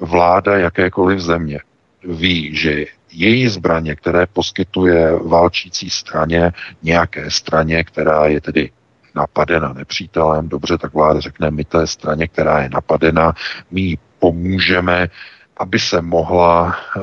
[0.00, 1.60] vláda jakékoliv země
[2.04, 8.70] ví, že její zbraně, které poskytuje válčící straně, nějaké straně, která je tedy
[9.14, 13.34] napadena nepřítelem, dobře, tak vláda řekne, my té straně, která je napadena,
[13.70, 15.08] my pomůžeme,
[15.56, 17.00] aby se mohla e,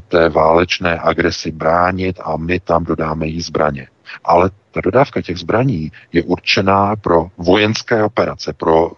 [0.00, 3.88] té válečné agresi bránit a my tam dodáme jí zbraně.
[4.24, 8.92] Ale ta dodávka těch zbraní je určená pro vojenské operace, pro e,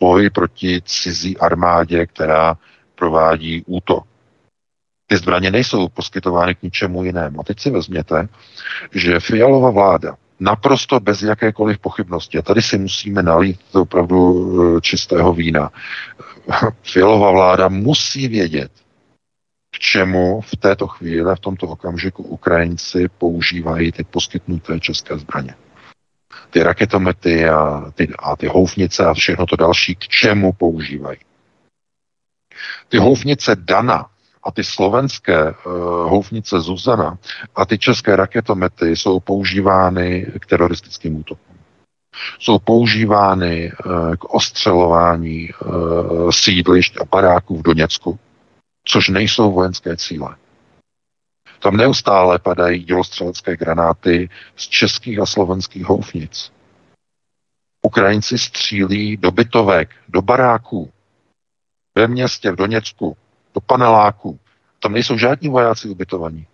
[0.00, 2.56] boj proti cizí armádě, která
[2.94, 4.04] provádí útok.
[5.06, 7.40] Ty zbraně nejsou poskytovány k ničemu jinému.
[7.40, 8.28] A teď si vezměte,
[8.92, 12.38] že Fialová vláda naprosto bez jakékoliv pochybnosti.
[12.38, 15.70] A tady si musíme nalít opravdu eh, čistého vína.
[16.82, 18.72] Fialová vláda musí vědět,
[19.76, 25.54] k čemu v této chvíli, v tomto okamžiku Ukrajinci používají ty poskytnuté české zbraně.
[26.50, 31.18] Ty raketomety a ty, a ty houfnice a všechno to další, k čemu používají.
[32.88, 34.06] Ty houfnice Dana,
[34.46, 35.54] a ty slovenské uh,
[36.10, 37.18] houfnice Zuzana
[37.54, 41.56] a ty české raketomety jsou používány k teroristickým útokům.
[42.38, 43.72] Jsou používány
[44.18, 45.50] k ostřelování
[46.30, 48.18] sídlišť a baráků v Doněcku,
[48.84, 50.36] což nejsou vojenské cíle.
[51.58, 56.52] Tam neustále padají dělostřelecké granáty z českých a slovenských houfnic.
[57.82, 60.92] Ukrajinci střílí do bytovek, do baráků,
[61.94, 63.16] ve městě, v Doněcku,
[63.56, 64.38] do paneláků.
[64.82, 66.46] Tam nejsou žádní vojáci ubytovaní.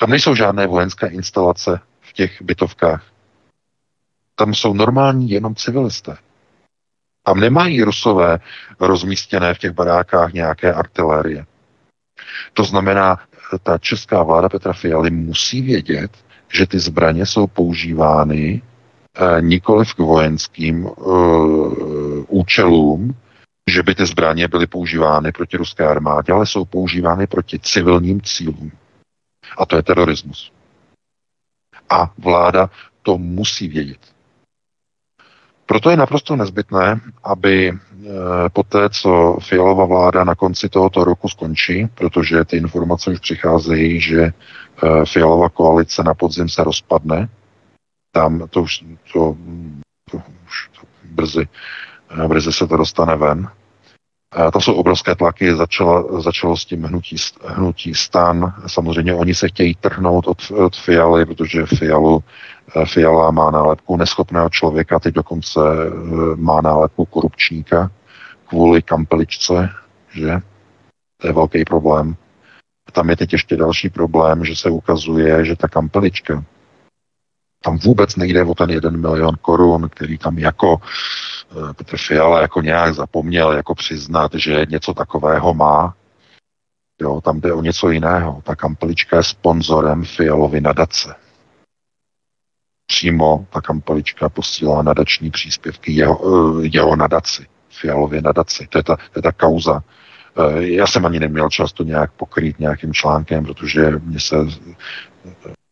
[0.00, 3.04] Tam nejsou žádné vojenské instalace v těch bytovkách.
[4.34, 6.16] Tam jsou normální jenom civilisté.
[7.22, 8.38] Tam nemají rusové
[8.80, 11.46] rozmístěné v těch barákách nějaké artilérie.
[12.52, 13.16] To znamená,
[13.62, 16.10] ta česká vláda Petra Fialy musí vědět,
[16.48, 23.14] že ty zbraně jsou používány eh, nikoliv k vojenským uh, účelům,
[23.68, 28.72] že by ty zbraně byly používány proti ruské armádě, ale jsou používány proti civilním cílům.
[29.58, 30.52] A to je terorismus.
[31.90, 32.70] A vláda
[33.02, 33.98] to musí vědět.
[35.66, 37.74] Proto je naprosto nezbytné, aby e,
[38.52, 44.00] po té, co Fialová vláda na konci tohoto roku skončí, protože ty informace už přicházejí,
[44.00, 44.32] že e,
[45.04, 47.28] Fialová koalice na podzim se rozpadne,
[48.12, 49.36] tam to už, to,
[50.10, 51.48] to, už to brzy,
[52.28, 53.48] brzy se to dostane ven,
[54.52, 58.54] to jsou obrovské tlaky, začalo, začalo s tím hnutí, hnutí stan.
[58.66, 62.24] Samozřejmě oni se chtějí trhnout od, od Fialy, protože Fialu,
[62.76, 65.90] eh, Fiala má nálepku neschopného člověka, teď dokonce eh,
[66.36, 67.90] má nálepku korupčníka
[68.48, 69.70] kvůli kampeličce,
[70.10, 70.40] že?
[71.20, 72.16] To je velký problém.
[72.92, 76.44] Tam je teď ještě další problém, že se ukazuje, že ta kampelička,
[77.64, 81.37] tam vůbec nejde o ten jeden milion korun, který tam jako Eh,
[81.76, 85.94] Petr Fiala jako nějak zapomněl jako přiznat, že něco takového má.
[87.00, 88.42] Jo, tam jde o něco jiného.
[88.44, 91.14] Ta kampelička je sponzorem Fialovy nadace.
[92.86, 96.20] Přímo ta kampelička posílá nadační příspěvky jeho,
[96.62, 98.66] eh, jeho nadaci, Fialově nadaci.
[98.66, 99.82] To je ta, to je ta kauza.
[100.38, 104.36] Eh, já jsem ani neměl čas to nějak pokrýt nějakým článkem, protože mě se,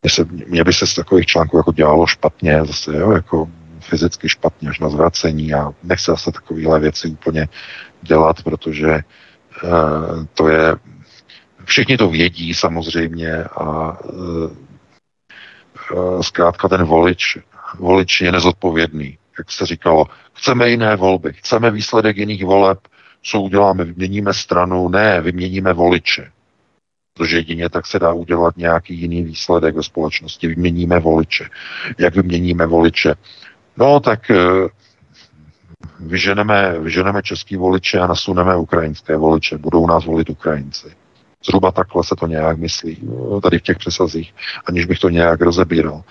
[0.02, 3.48] mě, se, mě by se z takových článků jako dělalo špatně, zase, jo, jako
[3.86, 7.48] fyzicky špatně až na zvracení a nechce se takovéhle věci úplně
[8.02, 9.00] dělat, protože
[9.64, 10.76] uh, to je,
[11.64, 14.50] všichni to vědí samozřejmě a uh,
[16.20, 17.38] zkrátka ten volič,
[17.78, 19.18] volič je nezodpovědný.
[19.38, 22.78] Jak se říkalo, chceme jiné volby, chceme výsledek jiných voleb,
[23.22, 26.30] co uděláme, vyměníme stranu, ne, vyměníme voliče.
[27.14, 30.48] Protože jedině tak se dá udělat nějaký jiný výsledek ve společnosti.
[30.48, 31.48] Vyměníme voliče.
[31.98, 33.14] Jak vyměníme voliče?
[33.76, 34.68] No, tak eh,
[36.00, 39.58] vyženeme, vyženeme český voliče a nasuneme ukrajinské voliče.
[39.58, 40.88] Budou nás volit Ukrajinci.
[41.46, 44.34] Zhruba takhle se to nějak myslí, no, tady v těch přesazích,
[44.66, 46.02] aniž bych to nějak rozebíral.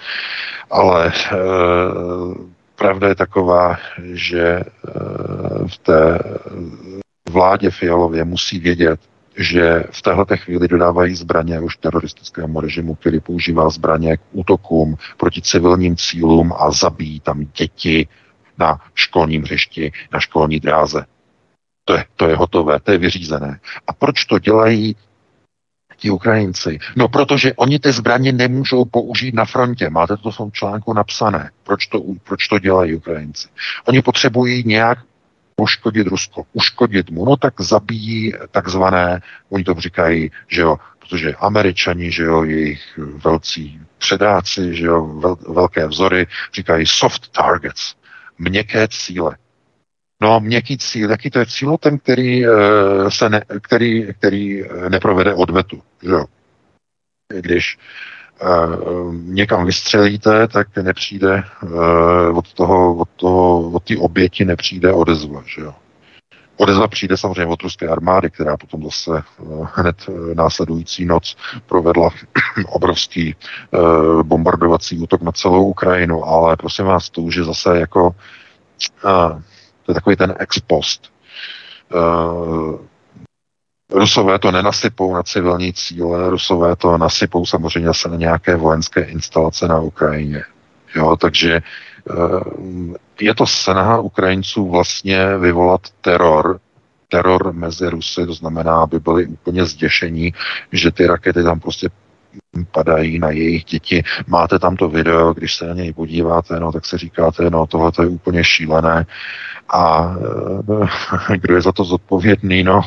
[0.72, 1.12] Ale e,
[2.76, 3.78] pravda je taková,
[4.14, 4.64] že e,
[5.68, 6.20] v té
[7.30, 9.00] vládě Fialově musí vědět,
[9.38, 15.42] že v téhle chvíli dodávají zbraně už teroristickému režimu, který používá zbraně k útokům proti
[15.42, 18.08] civilním cílům a zabíjí tam děti
[18.58, 21.06] na školním hřišti, na školní dráze.
[21.86, 23.60] To je, to je hotové, to je vyřízené.
[23.88, 24.96] A proč to dělají
[25.98, 26.80] ti Ukrajinci?
[26.96, 29.90] No, protože oni ty zbraně nemůžou použít na frontě.
[29.90, 31.52] Máte to v tom článku napsané.
[31.64, 33.48] Proč to, proč to dělají Ukrajinci?
[33.86, 35.00] Oni potřebují nějak
[35.56, 42.12] poškodit Rusko, uškodit mu, no tak zabíjí takzvané, oni to říkají, že jo, protože američani,
[42.12, 47.96] že jo, jejich velcí předáci, že jo, vel, velké vzory, říkají soft targets,
[48.40, 49.38] měkké cíle.
[50.22, 51.70] No, měkký cíl, jaký to je cíl?
[51.70, 52.52] No, ten, který, eh,
[53.10, 56.26] se ne, který, který neprovede odvetu, že jo.
[57.42, 57.78] Když
[59.12, 65.62] někam vystřelíte, tak nepřijde eh, od toho, od toho, od té oběti nepřijde odezva, že
[65.62, 65.74] jo.
[66.58, 69.44] Odezva přijde samozřejmě od ruské armády, která potom zase eh,
[69.74, 72.10] hned eh, následující noc provedla
[72.68, 73.36] obrovský
[74.24, 78.16] bombardovací útok na celou Ukrajinu, ale prosím vás, to už je zase jako
[79.84, 81.12] to je takový ten ex post.
[83.92, 89.68] Rusové to nenasypou na civilní cíle, Rusové to nasypou samozřejmě zase na nějaké vojenské instalace
[89.68, 90.44] na Ukrajině.
[90.96, 91.64] Jo, takže eh,
[93.20, 96.60] je to snaha Ukrajinců vlastně vyvolat teror,
[97.10, 100.34] teror mezi Rusy, to znamená, aby byli úplně zděšení,
[100.72, 101.90] že ty rakety tam prostě
[102.72, 104.04] padají na jejich děti.
[104.28, 107.92] Máte tam to video, když se na něj podíváte, no, tak se říkáte, no tohle
[108.02, 109.06] je úplně šílené.
[109.70, 110.16] A
[111.32, 112.82] e, kdo je za to zodpovědný, no,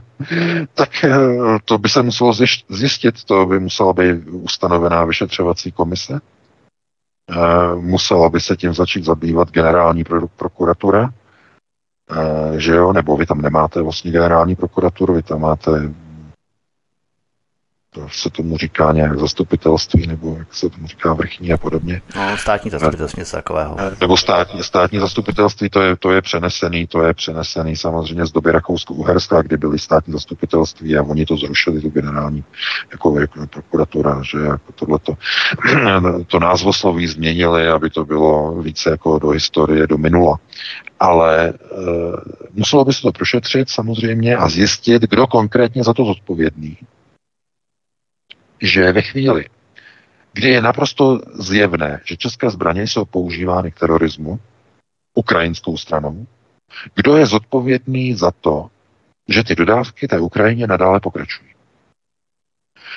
[0.74, 1.18] tak eh,
[1.64, 2.32] to by se muselo
[2.68, 6.20] zjistit, to by musela být ustanovená vyšetřovací komise.
[7.80, 10.04] musela by se tím začít zabývat generální
[10.36, 11.10] prokuratura,
[12.56, 15.70] že jo, nebo vy tam nemáte vlastně generální prokuraturu, vy tam máte
[17.94, 22.02] to se tomu říká nějak zastupitelství, nebo jak se tomu říká vrchní a podobně.
[22.16, 23.76] No, státní zastupitelství něco takového.
[23.78, 28.32] Eh, nebo státní, státní zastupitelství, to je, to je přenesený, to je přenesený samozřejmě z
[28.32, 32.44] doby Rakousko-Uherska, kdy byly státní zastupitelství a oni to zrušili, tu generální
[32.92, 35.14] jako, jako prokuratura, že jako tohleto.
[36.26, 40.38] to názvosloví změnili, aby to bylo více jako do historie, do minula.
[41.00, 41.52] Ale e,
[42.54, 46.78] muselo by se to prošetřit samozřejmě a zjistit, kdo konkrétně za to zodpovědný
[48.62, 49.48] že ve chvíli,
[50.32, 54.40] kdy je naprosto zjevné, že české zbraně jsou používány k terorismu
[55.14, 56.26] ukrajinskou stranou,
[56.94, 58.70] kdo je zodpovědný za to,
[59.28, 61.50] že ty dodávky té Ukrajině nadále pokračují.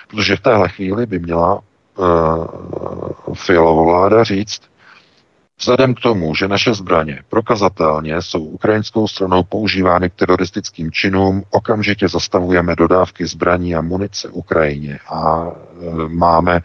[0.07, 1.61] Protože v téhle chvíli by měla
[1.97, 4.61] uh, Fialová vláda říct,
[5.60, 12.08] Vzhledem k tomu, že naše zbraně prokazatelně jsou ukrajinskou stranou používány k teroristickým činům, okamžitě
[12.08, 16.62] zastavujeme dodávky zbraní a munice Ukrajině a e, máme, e,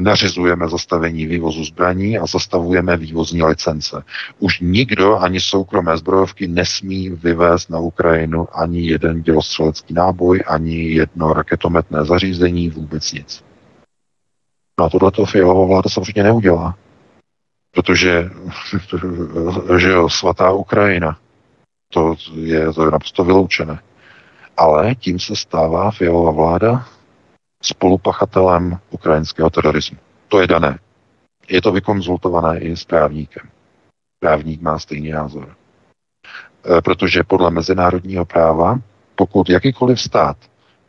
[0.00, 4.02] nařizujeme zastavení vývozu zbraní a zastavujeme vývozní licence.
[4.38, 11.32] Už nikdo, ani soukromé zbrojovky, nesmí vyvést na Ukrajinu ani jeden dělostřelecký náboj, ani jedno
[11.32, 13.44] raketometné zařízení, vůbec nic.
[14.78, 16.74] No a tohleto Fialová vláda samozřejmě neudělá.
[17.70, 18.30] Protože,
[19.78, 21.18] že jo, svatá Ukrajina,
[21.92, 23.78] to je, to je naprosto vyloučené.
[24.56, 26.86] Ale tím se stává Fialová vláda
[27.62, 29.98] spolupachatelem ukrajinského terorismu.
[30.28, 30.78] To je dané.
[31.48, 33.48] Je to vykonzultované i s právníkem.
[34.18, 35.56] Právník má stejný názor.
[35.56, 38.78] E, protože podle mezinárodního práva,
[39.14, 40.36] pokud jakýkoliv stát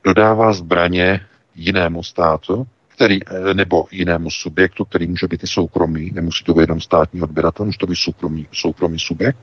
[0.04, 1.26] dodává zbraně
[1.56, 2.68] jinému státu,
[3.02, 7.22] který, eh, nebo jinému subjektu, který může být i soukromý, nemusí to být jenom státní
[7.22, 9.38] odběratel, může to být soukromý, soukromý subjekt.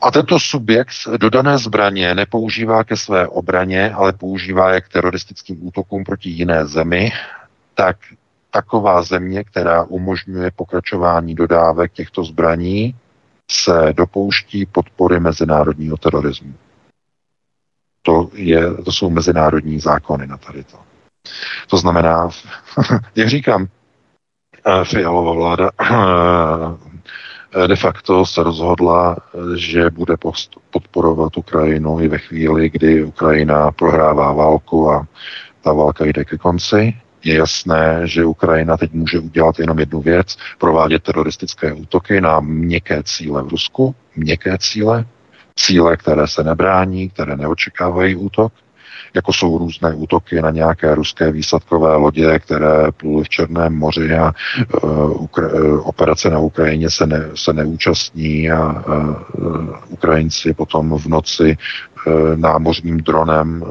[0.00, 6.04] A tento subjekt dodané zbraně nepoužívá ke své obraně, ale používá je k teroristickým útokům
[6.04, 7.12] proti jiné zemi,
[7.74, 7.96] tak
[8.50, 12.94] taková země, která umožňuje pokračování dodávek těchto zbraní,
[13.50, 16.54] se dopouští podpory mezinárodního terorismu.
[18.02, 20.91] To, je, to jsou mezinárodní zákony na tady to.
[21.70, 22.28] To znamená,
[23.16, 23.66] jak říkám,
[24.66, 29.16] eh, Fialová vláda eh, de facto se rozhodla,
[29.56, 30.14] že bude
[30.70, 35.06] podporovat Ukrajinu i ve chvíli, kdy Ukrajina prohrává válku a
[35.60, 36.94] ta válka jde ke konci.
[37.24, 43.02] Je jasné, že Ukrajina teď může udělat jenom jednu věc, provádět teroristické útoky na měkké
[43.02, 45.04] cíle v Rusku, měkké cíle,
[45.56, 48.52] cíle, které se nebrání, které neočekávají útok,
[49.14, 54.32] jako jsou různé útoky na nějaké ruské výsadkové lodě, které pluly v Černém moři a
[54.82, 59.16] uh, Ukra- operace na Ukrajině se, ne, se neúčastní a uh,
[59.88, 61.56] Ukrajinci potom v noci
[62.36, 63.64] námořním dronem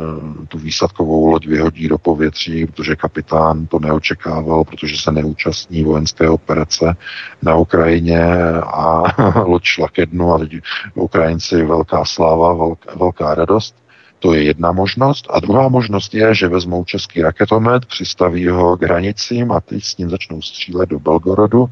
[0.47, 6.95] tu výsadkovou loď vyhodí do povětří, protože kapitán to neočekával, protože se neúčastní vojenské operace
[7.41, 8.23] na Ukrajině
[8.63, 9.03] a
[9.45, 10.51] loď šla ke dnu a teď
[10.95, 13.80] Ukrajinci velká sláva, velká, velká radost.
[14.21, 15.27] To je jedna možnost.
[15.29, 19.97] A druhá možnost je, že vezmou český raketomet, přistaví ho k hranicím a teď s
[19.97, 21.65] ním začnou střílet do Belgorodu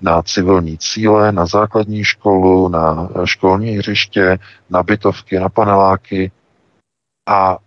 [0.00, 4.38] na civilní cíle, na základní školu, na školní hřiště,
[4.70, 6.30] na bytovky, na paneláky
[7.28, 7.58] a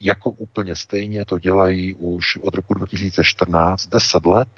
[0.00, 4.48] jako úplně stejně to dělají už od roku 2014, 10 let,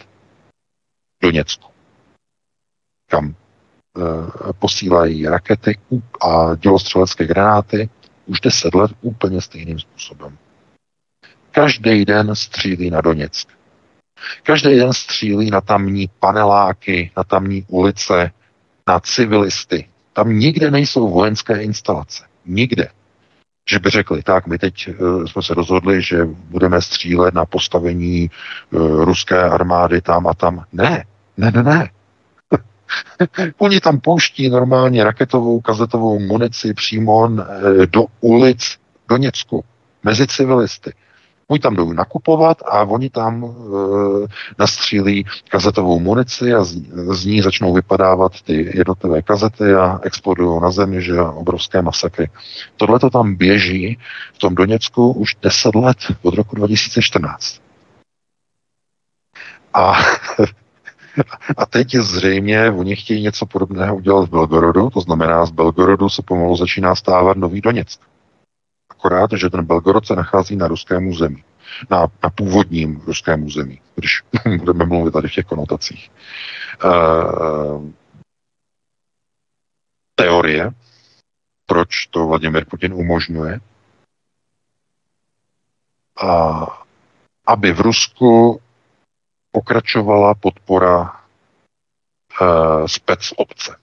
[1.22, 1.70] do Něcku,
[3.10, 3.34] kam e,
[4.52, 5.78] posílají rakety
[6.26, 7.90] a dělostřelecké granáty
[8.26, 10.38] už deset let úplně stejným způsobem.
[11.50, 13.48] Každý den střílí na Doněck.
[14.42, 18.30] Každý den střílí na tamní paneláky, na tamní ulice,
[18.86, 19.88] na civilisty.
[20.12, 22.24] Tam nikde nejsou vojenské instalace.
[22.46, 22.88] Nikde.
[23.70, 28.30] Že by řekli, tak my teď uh, jsme se rozhodli, že budeme střílet na postavení
[28.70, 30.64] uh, ruské armády tam a tam.
[30.72, 31.04] Ne,
[31.36, 31.90] ne, ne, ne.
[33.58, 38.82] Oni tam pouští normálně raketovou kazetovou munici přímo eh, do ulic
[39.18, 39.64] Něcku,
[40.04, 40.92] mezi civilisty.
[41.48, 43.48] Oni tam jdou nakupovat a oni tam e,
[44.58, 46.76] nastřílí kazetovou munici a z,
[47.12, 52.30] z ní začnou vypadávat ty jednotlivé kazety a explodují na zemi, že obrovské masakry.
[52.76, 53.98] Tohle to tam běží
[54.34, 57.60] v tom Doněcku už 10 let, od roku 2014.
[59.74, 59.92] A
[61.56, 66.22] A teď zřejmě oni chtějí něco podobného udělat v Belgorodu, to znamená, z Belgorodu se
[66.22, 68.00] pomalu začíná stávat nový Doněck.
[68.90, 71.44] akorát, že ten Belgorod se nachází na ruském území.
[71.90, 74.22] Na, na původním ruském území, když
[74.58, 76.10] budeme mluvit tady v těch konotacích.
[76.84, 77.90] Uh,
[80.14, 80.70] teorie,
[81.66, 83.60] proč to Vladimir Putin umožňuje,
[86.22, 86.66] a
[87.46, 88.60] aby v Rusku
[89.52, 93.76] pokračovala podpora uh, specobce.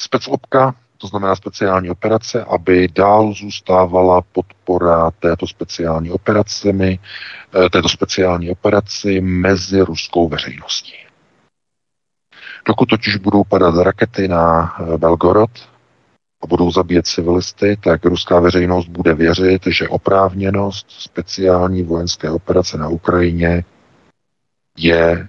[0.00, 6.98] Specobka, to znamená speciální operace, aby dál zůstávala podpora této speciální operacemi,
[7.54, 10.94] uh, této speciální operaci mezi ruskou veřejností.
[12.66, 15.50] Dokud totiž budou padat rakety na uh, Belgorod,
[16.42, 22.88] a budou zabíjet civilisty, tak ruská veřejnost bude věřit, že oprávněnost speciální vojenské operace na
[22.88, 23.64] Ukrajině
[24.76, 25.28] je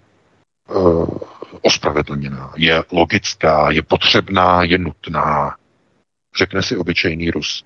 [0.69, 1.17] uh,
[1.61, 5.55] ospravedlněná, je logická, je potřebná, je nutná.
[6.37, 7.65] Řekne si obyčejný Rus.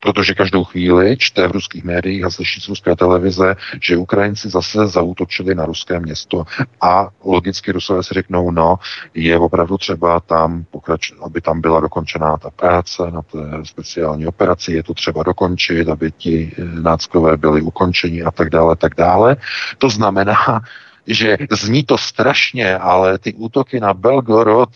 [0.00, 4.86] Protože každou chvíli čte v ruských médiích a slyší z ruské televize, že Ukrajinci zase
[4.86, 6.44] zautočili na ruské město
[6.80, 8.76] a logicky Rusové si řeknou, no,
[9.14, 14.72] je opravdu třeba tam pokrač, aby tam byla dokončená ta práce na té speciální operaci,
[14.72, 19.36] je to třeba dokončit, aby ti eh, náckové byli ukončeni a tak dále, tak dále.
[19.78, 20.36] To znamená,
[21.06, 24.68] že zní to strašně, ale ty útoky na Belgorod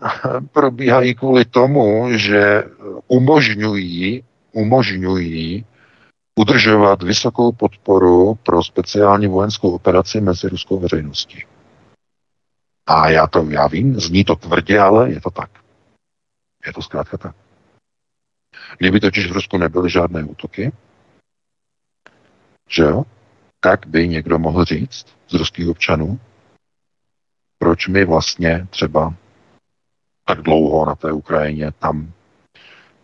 [0.52, 2.64] probíhají kvůli tomu, že
[3.08, 4.22] umožňují
[4.56, 5.64] umožňují
[6.38, 11.44] udržovat vysokou podporu pro speciální vojenskou operaci mezi ruskou veřejností.
[12.86, 15.50] A já to, já vím, zní to tvrdě, ale je to tak.
[16.66, 17.36] Je to zkrátka tak.
[18.78, 20.72] Kdyby totiž v Rusku nebyly žádné útoky,
[22.68, 23.04] že jo,
[23.60, 26.20] tak by někdo mohl říct z ruských občanů,
[27.58, 29.14] proč my vlastně třeba
[30.24, 32.12] tak dlouho na té Ukrajině tam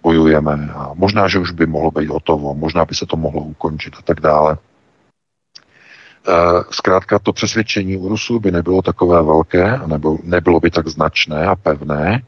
[0.03, 3.95] bojujeme a možná, že už by mohlo být hotovo, možná by se to mohlo ukončit
[3.99, 4.59] a tak dále.
[6.29, 6.33] E,
[6.71, 11.57] zkrátka to přesvědčení u Rusů by nebylo takové velké, nebo nebylo by tak značné a
[11.57, 12.23] pevné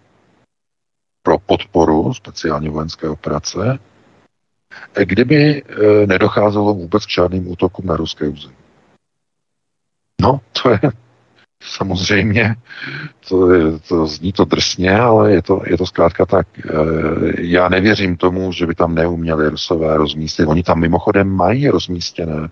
[1.22, 3.78] pro podporu speciální vojenské operace,
[5.04, 8.56] kdyby e, nedocházelo vůbec k žádným útokům na ruské území.
[10.20, 11.03] No, to je
[11.66, 12.56] Samozřejmě,
[13.28, 13.48] to,
[13.88, 16.46] to zní to drsně, ale je to, je to zkrátka tak.
[16.58, 16.62] E,
[17.40, 20.46] já nevěřím tomu, že by tam neuměli Rusové rozmístit.
[20.48, 22.48] Oni tam mimochodem mají rozmístěné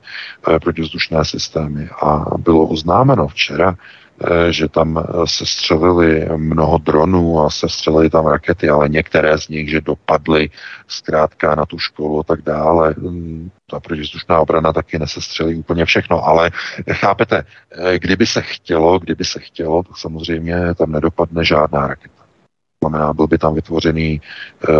[0.55, 4.02] e, protivzdušné systémy a bylo oznámeno včera, Eh,
[4.51, 9.49] že tam eh, se střelili mnoho dronů a se střelili tam rakety, ale některé z
[9.49, 10.51] nich, že dopadly
[10.89, 12.95] zkrátka na tu školu a tak dále.
[12.99, 16.51] Mm, ta protivzdušná obrana taky nesestřelí úplně všechno, ale
[16.93, 22.23] chápete, eh, kdyby se chtělo, kdyby se chtělo, tak samozřejmě tam nedopadne žádná raketa.
[22.83, 24.21] Znamená, byl by tam vytvořený
[24.69, 24.73] e,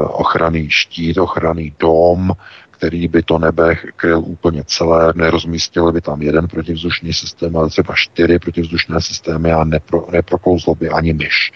[0.00, 2.32] ochranný štít, ochranný dom,
[2.80, 7.94] který by to nebe kryl úplně celé, nerozmístili by tam jeden protivzdušný systém, ale třeba
[7.96, 11.52] čtyři protivzdušné systémy a nepro, neprokouzlo by ani myš.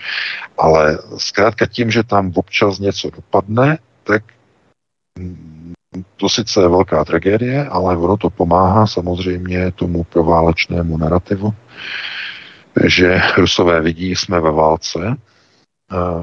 [0.58, 4.22] Ale zkrátka tím, že tam občas něco dopadne, tak
[6.16, 11.54] to sice je velká tragédie, ale ono to pomáhá samozřejmě tomu proválečnému narrativu,
[12.84, 15.16] že Rusové vidí, jsme ve válce,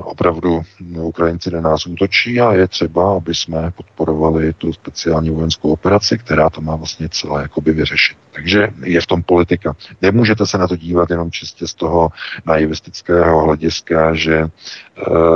[0.03, 0.61] opravdu
[1.01, 6.49] Ukrajinci na nás útočí a je třeba, aby jsme podporovali tu speciální vojenskou operaci, která
[6.49, 8.17] to má vlastně celé jakoby vyřešit.
[8.31, 9.75] Takže je v tom politika.
[10.01, 12.09] Nemůžete se na to dívat jenom čistě z toho
[12.45, 14.49] naivistického hlediska, že e,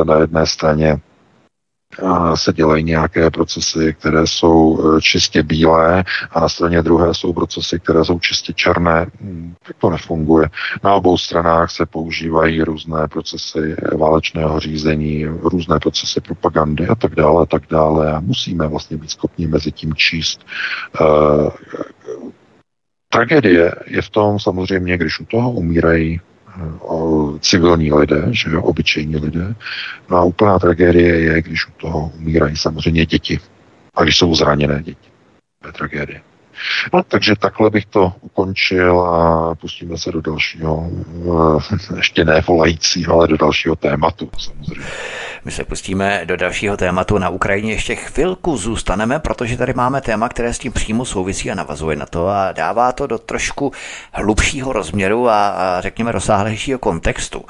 [0.06, 0.98] na jedné straně
[2.36, 7.80] se dělají nějaké procesy, které jsou e, čistě bílé a na straně druhé jsou procesy,
[7.80, 9.08] které jsou čistě černé.
[9.22, 10.50] Hmm, tak to nefunguje.
[10.84, 17.44] Na obou stranách se používají různé procesy válečného řízení, různé procesy propagandy a tak dále
[17.44, 20.46] a tak dále a musíme vlastně být schopni mezi tím číst.
[21.02, 21.50] Uh,
[23.10, 26.22] tragédie je v tom samozřejmě, když u toho umírají
[27.40, 29.56] civilní lidé, že jo, obyčejní lidé.
[30.10, 33.40] No a úplná tragédie je, když u toho umírají samozřejmě děti.
[33.96, 35.10] A když jsou zraněné děti.
[35.62, 36.22] To je tragédie.
[36.94, 43.14] No, takže takhle bych to ukončil a pustíme se do dalšího, eh, ještě ne volajícího,
[43.14, 44.86] ale do dalšího tématu samozřejmě.
[45.46, 47.18] My se pustíme do dalšího tématu.
[47.18, 51.56] Na Ukrajině ještě chvilku zůstaneme, protože tady máme téma, které s tím přímo souvisí a
[51.56, 53.72] navazuje na to a dává to do trošku
[54.14, 57.46] hlubšího rozměru a, a řekněme rozsáhlejšího kontextu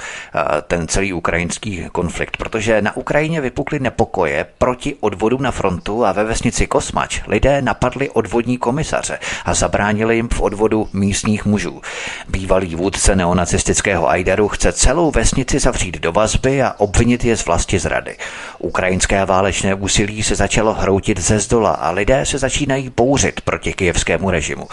[0.68, 6.24] ten celý ukrajinský konflikt, protože na Ukrajině vypukly nepokoje proti odvodům na frontu a ve
[6.24, 11.82] vesnici Kosmač lidé napadli odvodní komisaře a zabránili jim v odvodu místních mužů.
[12.30, 17.80] Bývalý vůdce neonacistického Aideru chce celou vesnici zavřít do vazby a obvinit je z vlasti
[17.86, 18.18] sebezrady.
[18.60, 24.30] Ukrajinské válečné úsilí se začalo hroutit ze zdola a lidé se začínají bouřit proti kijevskému
[24.32, 24.68] režimu.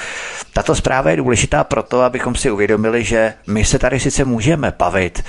[0.52, 5.22] Tato zpráva je důležitá proto, abychom si uvědomili, že my se tady sice můžeme bavit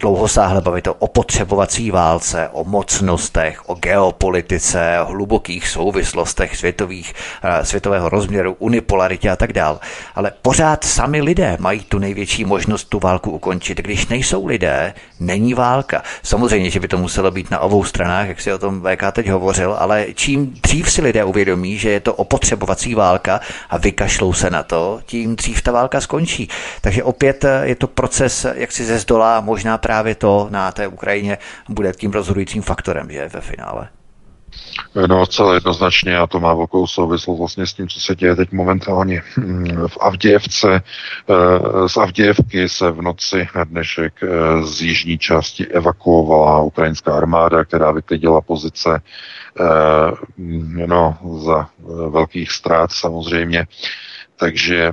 [0.00, 8.08] dlouhosáhle bavit o opotřebovací válce, o mocnostech, o geopolitice, o hlubokých souvislostech světových, eh, světového
[8.08, 9.80] rozměru, unipolaritě a tak dál.
[10.14, 13.78] Ale pořád sami lidé mají tu největší možnost tu válku ukončit.
[13.78, 16.02] Když nejsou lidé, není válka.
[16.22, 19.28] Samozřejmě, že by to muselo být na obou stranách, jak si o tom VK teď
[19.28, 24.50] hovořil, ale čím dřív si lidé uvědomí, že je to opotřebovací válka a vykašlou se
[24.50, 26.48] na to, tím dřív ta válka skončí.
[26.80, 30.72] Takže opět eh, je to proces jak si ze zdola možná možná právě to na
[30.72, 31.38] té Ukrajině
[31.68, 33.88] bude tím rozhodujícím faktorem, že ve finále.
[35.08, 38.52] No, celé jednoznačně a to má velkou souvislost vlastně s tím, co se děje teď
[38.52, 39.22] momentálně
[39.86, 40.82] v Avdějevce.
[40.82, 44.28] Eh, z Avdějevky se v noci na dnešek eh,
[44.66, 51.68] z jižní části evakuovala ukrajinská armáda, která vyklidila pozice eh, no, za
[52.10, 53.66] velkých ztrát samozřejmě.
[54.36, 54.92] Takže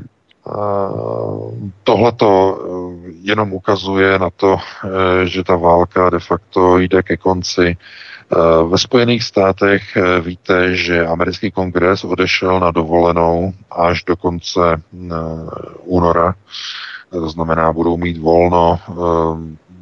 [1.84, 7.18] Tohle to eh, jenom ukazuje na to, eh, že ta válka de facto jde ke
[7.18, 7.78] konci.
[7.78, 8.38] Eh,
[8.70, 14.82] ve Spojených státech víte, že americký kongres odešel na dovolenou až do konce
[15.84, 16.36] února.
[17.10, 18.80] To znamená, budou mít volno.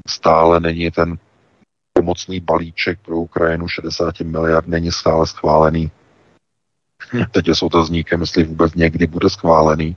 [0.08, 1.18] Stále není ten
[1.94, 5.92] pomocný balíček pro Ukrajinu 60 miliard, není stále schválený
[7.32, 9.96] Teď je s otazníkem, jestli vůbec někdy bude schválený.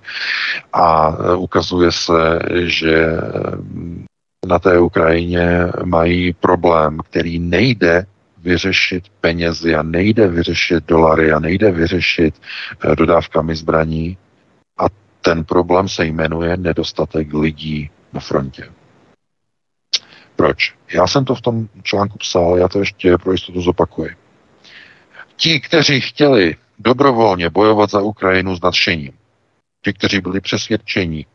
[0.72, 3.06] A e, ukazuje se, že
[4.46, 8.06] na té Ukrajině mají problém, který nejde
[8.38, 12.34] vyřešit penězi a nejde vyřešit dolary a nejde vyřešit
[12.92, 14.18] e, dodávkami zbraní.
[14.78, 14.84] A
[15.20, 18.64] ten problém se jmenuje nedostatek lidí na frontě.
[20.36, 20.74] Proč?
[20.94, 24.10] Já jsem to v tom článku psal, já to ještě pro jistotu zopakuji.
[25.36, 29.12] Ti, kteří chtěli dobrovolně bojovat za Ukrajinu s nadšením.
[29.84, 31.26] Ti, kteří byli přesvědčení,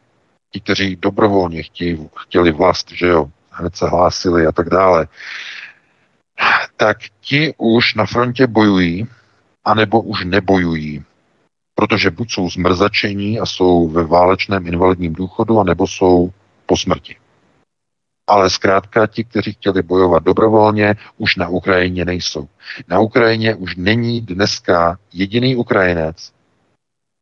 [0.52, 5.08] ti, kteří dobrovolně chtěli, chtěli vlast, že jo, hned se hlásili a tak dále,
[6.78, 9.08] tak ti už na frontě bojují,
[9.64, 11.04] anebo už nebojují.
[11.76, 16.32] Protože buď jsou zmrzačení a jsou ve válečném invalidním důchodu, anebo jsou
[16.66, 17.16] po smrti.
[18.28, 22.48] Ale zkrátka ti, kteří chtěli bojovat dobrovolně, už na Ukrajině nejsou.
[22.88, 26.32] Na Ukrajině už není dneska jediný Ukrajinec,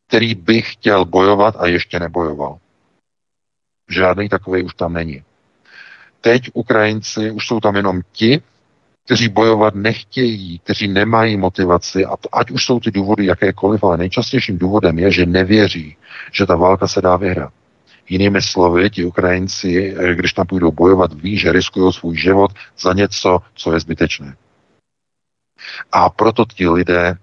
[0.08, 2.58] který by chtěl bojovat a ještě nebojoval.
[3.90, 5.24] Žádný takový už tam není.
[6.22, 8.42] Teď Ukrajinci už jsou tam jenom ti,
[9.06, 13.98] kteří bojovat nechtějí, kteří nemají motivaci, a to, ať už jsou ty důvody jakékoliv, ale
[13.98, 15.98] nejčastějším důvodem je, že nevěří,
[16.32, 17.54] že ta válka se dá vyhrát.
[18.10, 22.94] Jinými slovy, ti Ukrajinci, eh, když tam půjdou bojovat, ví, že riskují svůj život za
[22.94, 24.36] něco, co je zbytečné.
[25.92, 27.16] A proto ti lidé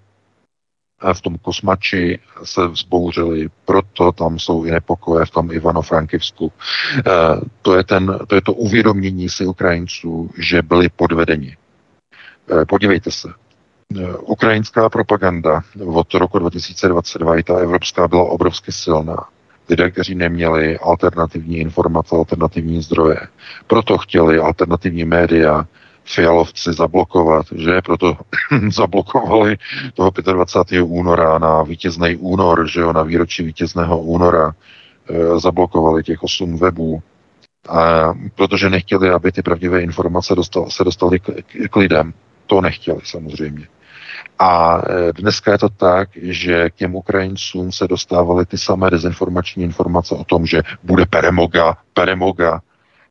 [1.03, 6.51] eh, v tom kosmači se vzbouřili, proto tam jsou i nepokoje v tom Ivano-Frankivsku.
[6.97, 7.01] Eh,
[7.61, 11.57] to je, ten, to je to uvědomění si Ukrajinců, že byli podvedeni.
[12.67, 13.33] Podívejte se,
[14.21, 19.27] ukrajinská propaganda od roku 2022 i ta evropská byla obrovsky silná
[19.71, 23.19] lidé, kteří neměli alternativní informace, alternativní zdroje.
[23.67, 25.65] Proto chtěli alternativní média,
[26.03, 28.17] fialovci zablokovat, že proto
[28.69, 29.57] zablokovali
[29.93, 30.81] toho 25.
[30.81, 34.55] února na vítězný únor, že jo, na výročí vítězného února
[35.09, 37.01] e, zablokovali těch osm webů,
[37.69, 42.13] a, protože nechtěli, aby ty pravdivé informace dostal, se dostaly k, k, k lidem.
[42.47, 43.67] To nechtěli samozřejmě.
[44.41, 49.63] A e, dneska je to tak, že k těm Ukrajincům se dostávaly ty samé dezinformační
[49.63, 52.61] informace o tom, že bude peremoga, peremoga,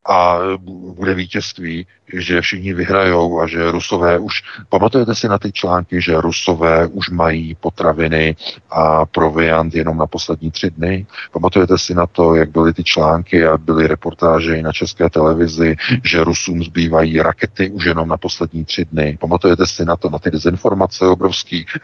[0.09, 6.03] a bude vítězství, že všichni vyhrajou a že Rusové už, pamatujete si na ty články,
[6.03, 8.37] že Rusové už mají potraviny
[8.71, 11.07] a proviant jenom na poslední tři dny?
[11.33, 15.77] Pamatujete si na to, jak byly ty články a byly reportáže i na české televizi,
[16.05, 19.19] že Rusům zbývají rakety už jenom na poslední tři dny?
[19.21, 21.67] Pamatujete si na to, na ty dezinformace obrovský?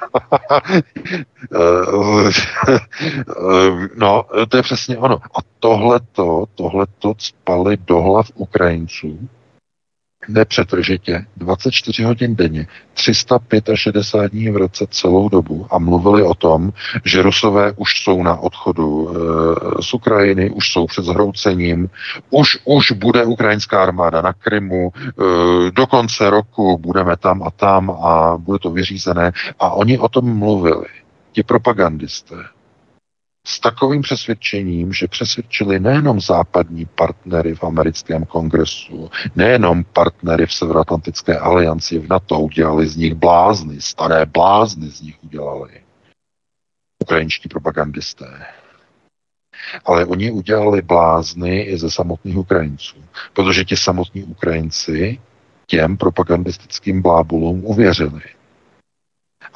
[3.97, 5.17] no, to je přesně ono.
[5.17, 9.29] A tohleto, tohleto spali do hlav Ukrajinců
[10.29, 16.73] nepřetržitě 24 hodin denně, 365 dní v roce celou dobu a mluvili o tom,
[17.05, 19.15] že Rusové už jsou na odchodu e,
[19.83, 21.91] z Ukrajiny, už jsou před zhroucením,
[22.31, 27.91] už, už bude ukrajinská armáda na Krymu, e, do konce roku budeme tam a tam
[27.91, 29.33] a bude to vyřízené.
[29.59, 30.87] A oni o tom mluvili,
[31.33, 32.56] ti propagandisté.
[33.49, 41.39] S takovým přesvědčením, že přesvědčili nejenom západní partnery v americkém kongresu, nejenom partnery v Severoatlantické
[41.39, 45.71] alianci v NATO, udělali z nich blázny, staré blázny z nich udělali.
[47.03, 48.47] Ukrajinští propagandisté.
[49.85, 52.97] Ale oni udělali blázny i ze samotných Ukrajinců,
[53.33, 55.21] protože ti samotní Ukrajinci
[55.67, 58.23] těm propagandistickým blábulům uvěřili.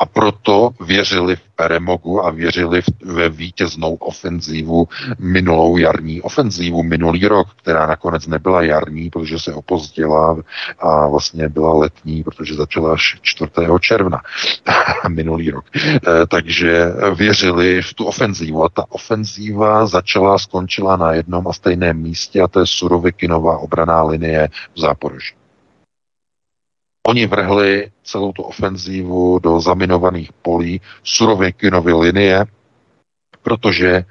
[0.00, 4.88] A proto věřili v Peremogu a věřili v, ve vítěznou ofenzívu,
[5.18, 10.36] minulou jarní ofenzívu, minulý rok, která nakonec nebyla jarní, protože se opozdila
[10.78, 13.50] a vlastně byla letní, protože začala až 4.
[13.80, 14.20] června
[15.08, 15.64] minulý rok.
[15.76, 16.84] E, takže
[17.14, 22.48] věřili v tu ofenzívu a ta ofenzíva začala, skončila na jednom a stejném místě a
[22.48, 25.39] to je Surovikinová obraná linie v Záporoží.
[27.06, 32.46] Oni vrhli celou tu ofenzívu do zaminovaných polí Surovikinovy linie,
[33.42, 34.04] protože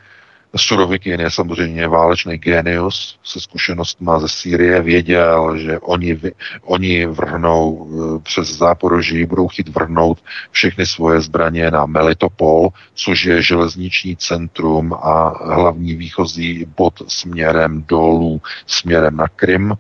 [0.56, 6.20] Surovikin je samozřejmě válečný genius se zkušenostma ze Sýrie, věděl, že oni,
[6.62, 13.42] oni vrhnou eh, přes Záporoží, budou chtít vrhnout všechny svoje zbraně na Melitopol, což je
[13.42, 19.74] železniční centrum a hlavní výchozí bod směrem dolů, směrem na Krym,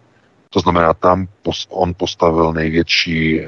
[0.50, 1.28] to znamená, tam
[1.70, 3.48] on postavil největší e,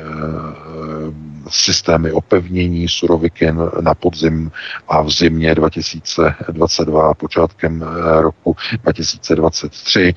[1.50, 4.52] systémy opevnění surovikin na podzim
[4.88, 10.14] a v zimě 2022 počátkem eh, roku 2023.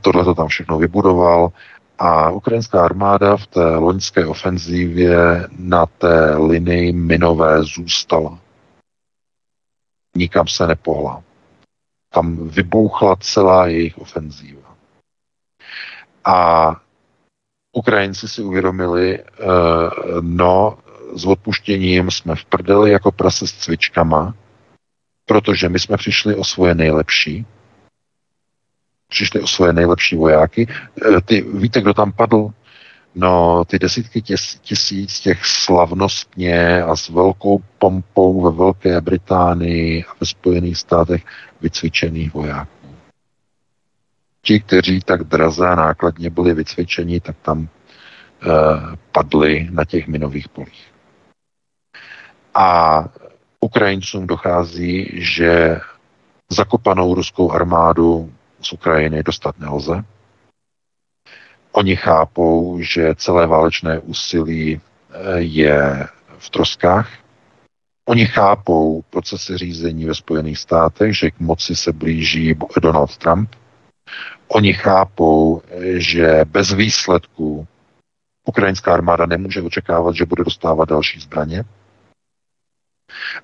[0.00, 1.52] Tohle to tam všechno vybudoval
[1.98, 5.16] a ukrajinská armáda v té loňské ofenzívě
[5.58, 8.38] na té linii minové zůstala.
[10.16, 11.22] Nikam se nepohla.
[12.14, 14.61] Tam vybouchla celá jejich ofenzíva.
[16.24, 16.76] A
[17.72, 20.78] Ukrajinci si uvědomili, uh, no,
[21.14, 24.34] s odpuštěním jsme v prdeli jako prase s cvičkama,
[25.26, 27.46] protože my jsme přišli o svoje nejlepší,
[29.08, 30.66] přišli o svoje nejlepší vojáky.
[31.06, 32.50] Uh, ty, víte, kdo tam padl?
[33.14, 40.12] No, ty desítky tis, tisíc těch slavnostně a s velkou pompou ve Velké Británii a
[40.20, 41.24] ve Spojených státech
[41.60, 42.81] vycvičených vojáků
[44.42, 48.48] ti, kteří tak draze a nákladně byli vycvičeni, tak tam eh,
[49.12, 50.92] padli na těch minových polích.
[52.54, 53.04] A
[53.60, 55.80] Ukrajincům dochází, že
[56.50, 60.04] zakopanou ruskou armádu z Ukrajiny dostat nelze.
[61.72, 67.10] Oni chápou, že celé válečné úsilí eh, je v troskách.
[68.08, 73.54] Oni chápou procesy řízení ve Spojených státech, že k moci se blíží Donald Trump
[74.54, 75.62] Oni chápou,
[75.96, 77.66] že bez výsledků
[78.44, 81.64] ukrajinská armáda nemůže očekávat, že bude dostávat další zbraně.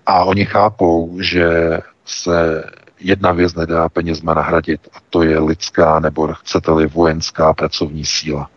[0.07, 2.65] A oni chápou, že se
[3.01, 8.51] jedna věc nedá penězma nahradit a to je lidská nebo chcete-li vojenská pracovní síla.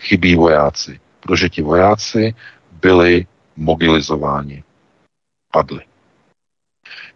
[0.00, 2.34] Chybí vojáci, protože ti vojáci
[2.72, 3.26] byli
[3.56, 4.64] mobilizováni,
[5.52, 5.80] padli.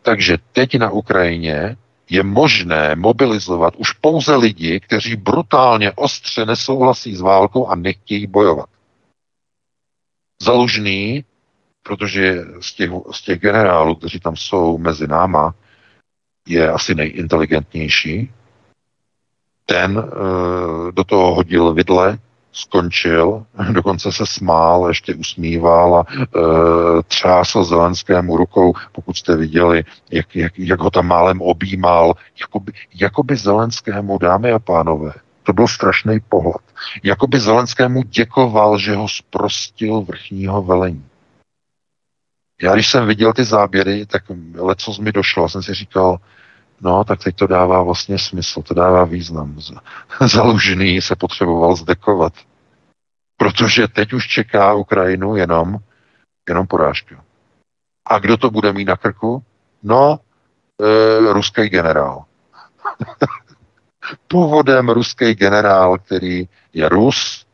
[0.03, 1.77] Takže teď na Ukrajině
[2.11, 8.69] je možné mobilizovat už pouze lidi, kteří brutálně ostře nesouhlasí s válkou a nechtějí bojovat.
[10.43, 11.25] Zalužný,
[11.83, 15.55] protože z těch, z těch generálů, kteří tam jsou mezi náma,
[16.49, 18.33] je asi nejinteligentnější.
[19.67, 22.19] Ten e, do toho hodil vidle,
[22.55, 26.27] skončil, dokonce se smál, ještě usmíval a e,
[27.03, 33.37] třásl Zelenskému rukou, pokud jste viděli, jak, jak, jak ho tam málem objímal, jakoby, jakoby
[33.37, 36.63] Zelenskému, dámy a pánové, to byl strašný pohled.
[37.03, 41.05] Jakoby Zelenskému děkoval, že ho zprostil vrchního velení.
[42.63, 44.23] Já když jsem viděl ty záběry, tak
[44.55, 46.19] leco mi došlo jsem si říkal,
[46.85, 49.57] No, tak teď to dává vlastně smysl, to dává význam.
[50.27, 52.33] Zalužený se potřeboval zdekovat.
[53.37, 55.79] Protože teď už čeká Ukrajinu jenom,
[56.49, 57.25] jenom porážka.
[58.07, 59.43] A kdo to bude mít na krku?
[59.83, 60.21] No,
[60.81, 62.25] e, ruský generál.
[64.29, 67.47] Původem ruský generál, který je Rus,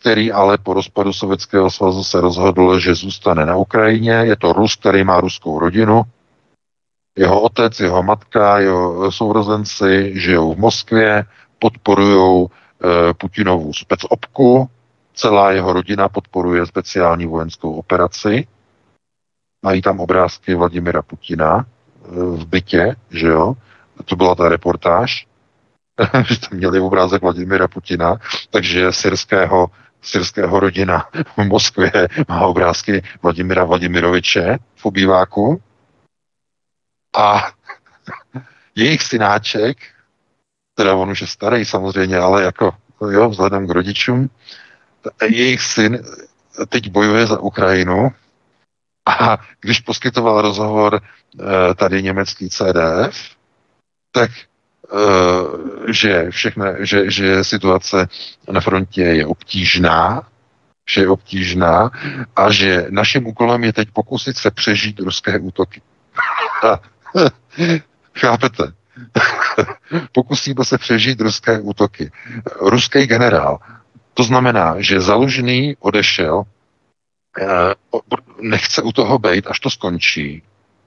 [0.00, 4.12] který ale po rozpadu Sovětského svazu se rozhodl, že zůstane na Ukrajině.
[4.12, 6.02] Je to Rus, který má ruskou rodinu,
[7.18, 11.24] jeho otec, jeho matka, jeho sourozenci žijou v Moskvě,
[11.58, 14.68] podporují e, Putinovu specopku,
[15.14, 18.46] celá jeho rodina podporuje speciální vojenskou operaci.
[19.64, 21.64] Mají tam obrázky Vladimira Putina e,
[22.14, 23.54] v bytě, že jo?
[24.04, 25.26] To byla ta reportáž,
[26.28, 28.16] že tam měli obrázek Vladimira Putina,
[28.50, 29.70] takže syrského,
[30.02, 35.62] syrského rodina v Moskvě má obrázky Vladimira Vladimiroviče v obýváku
[37.16, 37.52] A
[38.74, 39.78] jejich synáček,
[40.74, 42.74] teda on už je starý samozřejmě, ale jako
[43.10, 44.30] jo, vzhledem k rodičům,
[45.22, 45.98] jejich syn
[46.68, 48.12] teď bojuje za Ukrajinu
[49.06, 53.36] a když poskytoval rozhovor eh, tady německý CDF,
[54.12, 58.08] tak eh, že, všechno, že, že situace
[58.50, 60.28] na frontě je obtížná,
[60.90, 61.90] že je obtížná
[62.36, 65.82] a že naším úkolem je teď pokusit se přežít ruské útoky.
[68.18, 68.72] Chápete?
[70.12, 72.12] Pokusíme se přežít ruské útoky.
[72.60, 73.58] Ruský generál.
[74.14, 76.42] To znamená, že založený odešel,
[77.40, 77.74] eh,
[78.40, 80.42] nechce u toho být, až to skončí.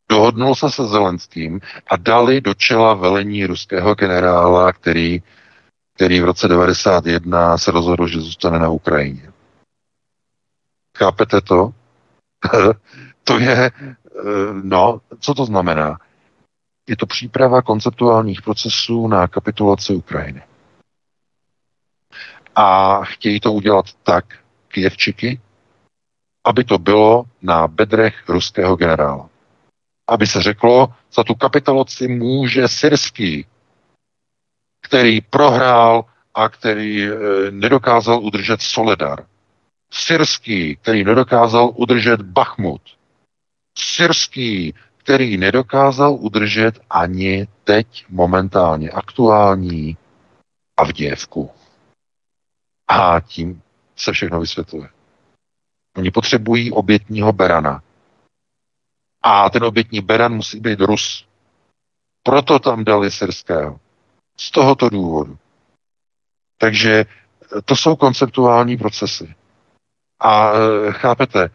[0.10, 5.22] Dohodnul se se Zelenským a dali do čela velení ruského generála, který,
[5.96, 9.32] který v roce 91 se rozhodl, že zůstane na Ukrajině.
[10.98, 11.74] Chápete to?
[13.24, 13.72] to je, eh,
[14.64, 15.98] no, co to znamená?
[16.88, 20.42] Je to příprava konceptuálních procesů na kapitulaci Ukrajiny.
[22.56, 24.26] A chtějí to udělat tak,
[24.68, 25.42] Kijevčiky,
[26.44, 29.30] aby to bylo na bedrech ruského generála.
[30.08, 33.46] Aby se řeklo, za tu kapitulaci může Syrský,
[34.82, 37.12] který prohrál a který e,
[37.52, 39.26] nedokázal udržet Soledar.
[39.92, 42.82] Syrský, který nedokázal udržet Bachmut.
[43.78, 44.74] Syrský,
[45.04, 49.98] který nedokázal udržet ani teď momentálně aktuální
[50.78, 51.52] Avděvku.
[52.88, 53.62] A tím
[53.96, 54.90] se všechno vysvětluje.
[55.98, 57.84] Oni potřebují obětního berana.
[59.22, 61.28] A ten obětní beran musí být Rus.
[62.24, 63.80] Proto tam dali syrského.
[64.38, 65.38] Z tohoto důvodu.
[66.58, 67.06] Takže
[67.66, 69.36] to jsou konceptuální procesy.
[70.20, 71.50] A e, chápete, e,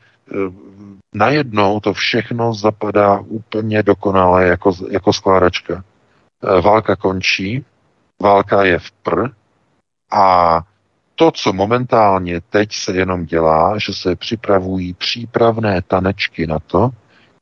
[1.15, 5.85] najednou to všechno zapadá úplně dokonale jako, jako skládačka.
[6.43, 7.65] E, válka končí,
[8.21, 9.29] válka je v pr
[10.13, 10.61] a
[11.15, 16.91] to, co momentálně teď se jenom dělá, že se připravují přípravné tanečky na to,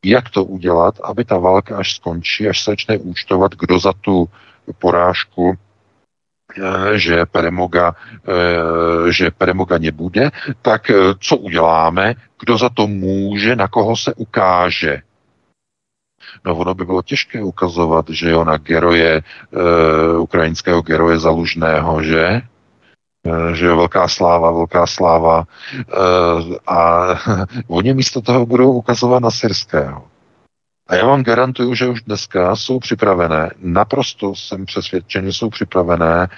[0.04, 4.28] jak to udělat, aby ta válka až skončí, až se začne účtovat, kdo za tu
[4.78, 5.54] porážku
[6.94, 7.94] že Peremoga,
[8.28, 10.30] eh, že Peremoga nebude,
[10.62, 15.02] tak eh, co uděláme, kdo za to může, na koho se ukáže.
[16.44, 19.22] No ono by bylo těžké ukazovat, že jo, na geroje,
[20.18, 22.42] ukrajinského geroje zalužného, že?
[23.52, 25.44] že jo, velká sláva, velká sláva.
[26.66, 27.06] A
[27.68, 30.15] oni místo toho budou ukazovat na syrského.
[30.88, 36.28] A já vám garantuju, že už dneska jsou připravené, naprosto jsem přesvědčen, že jsou připravené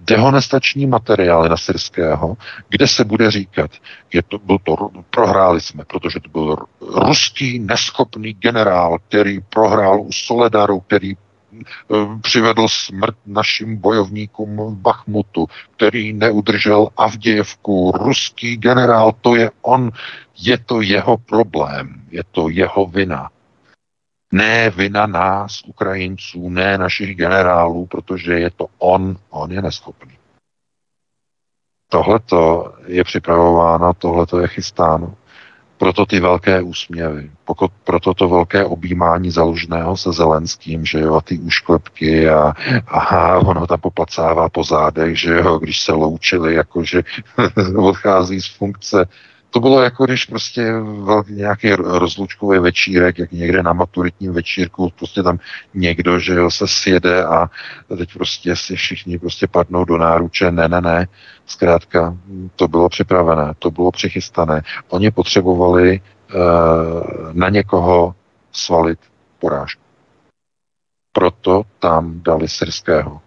[0.00, 2.36] dehonestační materiály na syrského,
[2.68, 3.70] kde se bude říkat,
[4.12, 10.12] je to, byl to, prohráli jsme, protože to byl ruský neschopný generál, který prohrál u
[10.12, 15.46] Soledaru, který eh, přivedl smrt našim bojovníkům v Bachmutu,
[15.76, 17.92] který neudržel Avdějevku.
[17.94, 19.90] Ruský generál, to je on,
[20.38, 23.30] je to jeho problém, je to jeho vina.
[24.34, 30.12] Ne vina nás, Ukrajinců, ne našich generálů, protože je to on, on je neschopný.
[31.88, 32.20] Tohle
[32.86, 35.14] je připravováno, tohle je chystáno.
[35.78, 41.20] Proto ty velké úsměvy, pokud, proto to velké objímání zalužného se Zelenským, že jo, a
[41.20, 42.54] ty úšklepky a,
[42.88, 47.02] a ono tam poplacává po zádech, že jo, když se loučili, jakože
[47.76, 49.06] odchází z funkce,
[49.54, 50.72] to bylo jako když prostě
[51.28, 55.38] nějaký rozlučkový večírek, jak někde na maturitním večírku, prostě tam
[55.74, 57.50] někdo, že jo, se sjede a
[57.98, 61.06] teď prostě si všichni prostě padnou do náruče, ne, ne, ne,
[61.46, 62.16] zkrátka
[62.56, 64.62] to bylo připravené, to bylo přichystané.
[64.88, 66.40] Oni potřebovali uh,
[67.32, 68.14] na někoho
[68.52, 68.98] svalit
[69.38, 69.82] porážku.
[71.12, 73.20] Proto tam dali syrského.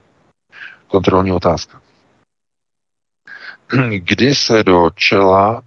[0.88, 1.82] Kontrolní otázka.
[4.00, 5.67] Kdy se do čela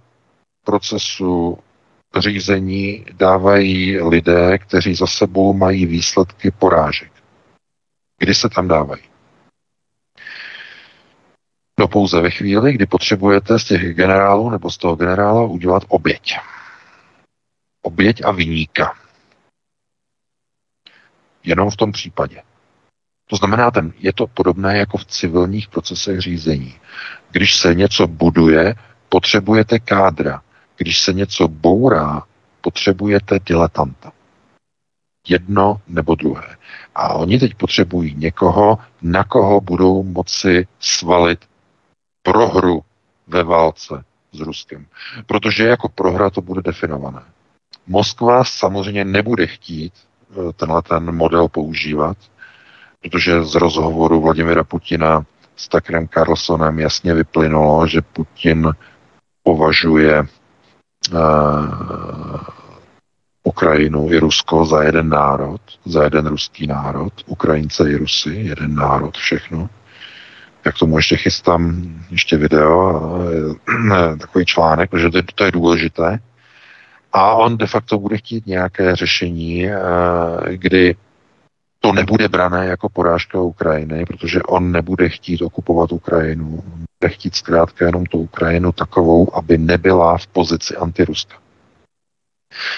[0.63, 1.57] procesu
[2.17, 7.11] řízení dávají lidé, kteří za sebou mají výsledky porážek.
[8.19, 9.03] Kdy se tam dávají?
[11.79, 16.35] No pouze ve chvíli, kdy potřebujete z těch generálů nebo z toho generála udělat oběť.
[17.81, 18.93] Oběť a vyníka.
[21.43, 22.41] Jenom v tom případě.
[23.27, 26.79] To znamená, ten, je to podobné jako v civilních procesech řízení.
[27.31, 28.75] Když se něco buduje,
[29.09, 30.41] potřebujete kádra,
[30.81, 32.23] když se něco bourá,
[32.61, 34.11] potřebujete diletanta.
[35.27, 36.57] Jedno nebo druhé.
[36.95, 41.39] A oni teď potřebují někoho, na koho budou moci svalit
[42.23, 42.81] prohru
[43.27, 44.85] ve válce s Ruskem.
[45.25, 47.21] Protože jako prohra to bude definované.
[47.87, 49.93] Moskva samozřejmě nebude chtít
[50.55, 52.17] tenhle ten model používat,
[53.01, 55.25] protože z rozhovoru Vladimira Putina
[55.55, 58.71] s Takrem Carlsonem jasně vyplynulo, že Putin
[59.43, 60.27] považuje
[63.43, 69.17] Ukrajinu i Rusko za jeden národ, za jeden ruský národ, Ukrajince i Rusy, jeden národ,
[69.17, 69.69] všechno.
[70.65, 73.01] Jak tomu ještě chystám ještě video,
[74.19, 76.19] takový článek, protože to je, to je důležité.
[77.13, 79.77] A on de facto bude chtít nějaké řešení, eh,
[80.49, 80.95] kdy
[81.79, 86.63] to nebude brané jako porážka Ukrajiny, protože on nebude chtít okupovat Ukrajinu.
[87.07, 91.35] Chtít zkrátka jenom tu Ukrajinu takovou, aby nebyla v pozici antiruska.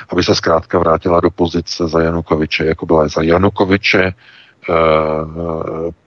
[0.10, 4.14] Aby se zkrátka vrátila do pozice za Janukoviče, jako byla za Janukoviče, eh,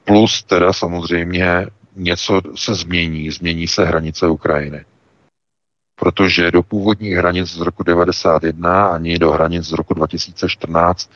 [0.04, 4.84] plus teda samozřejmě něco se změní, změní se hranice Ukrajiny
[5.96, 11.10] protože do původních hranic z roku 91 ani do hranic z roku 2014,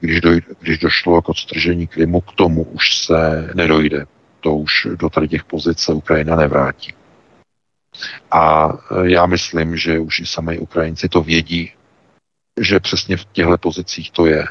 [0.00, 4.06] když, doj, když došlo k odstržení Krymu, k tomu už se nedojde.
[4.40, 6.92] To už do tady těch pozic se Ukrajina nevrátí.
[8.30, 8.72] A
[9.02, 11.72] já myslím, že už i sami Ukrajinci to vědí,
[12.60, 14.46] že přesně v těchto pozicích to je.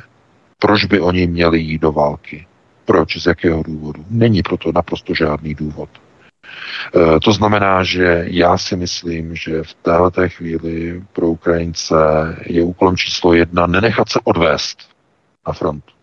[0.59, 2.47] Proč by oni měli jít do války?
[2.85, 3.17] Proč?
[3.17, 4.05] Z jakého důvodu?
[4.09, 5.89] Není proto naprosto žádný důvod.
[6.95, 11.95] Eh, to znamená, že já si myslím, že v této chvíli pro Ukrajince
[12.45, 14.89] je úkolem číslo jedna nenechat se odvést
[15.47, 15.96] na frontu.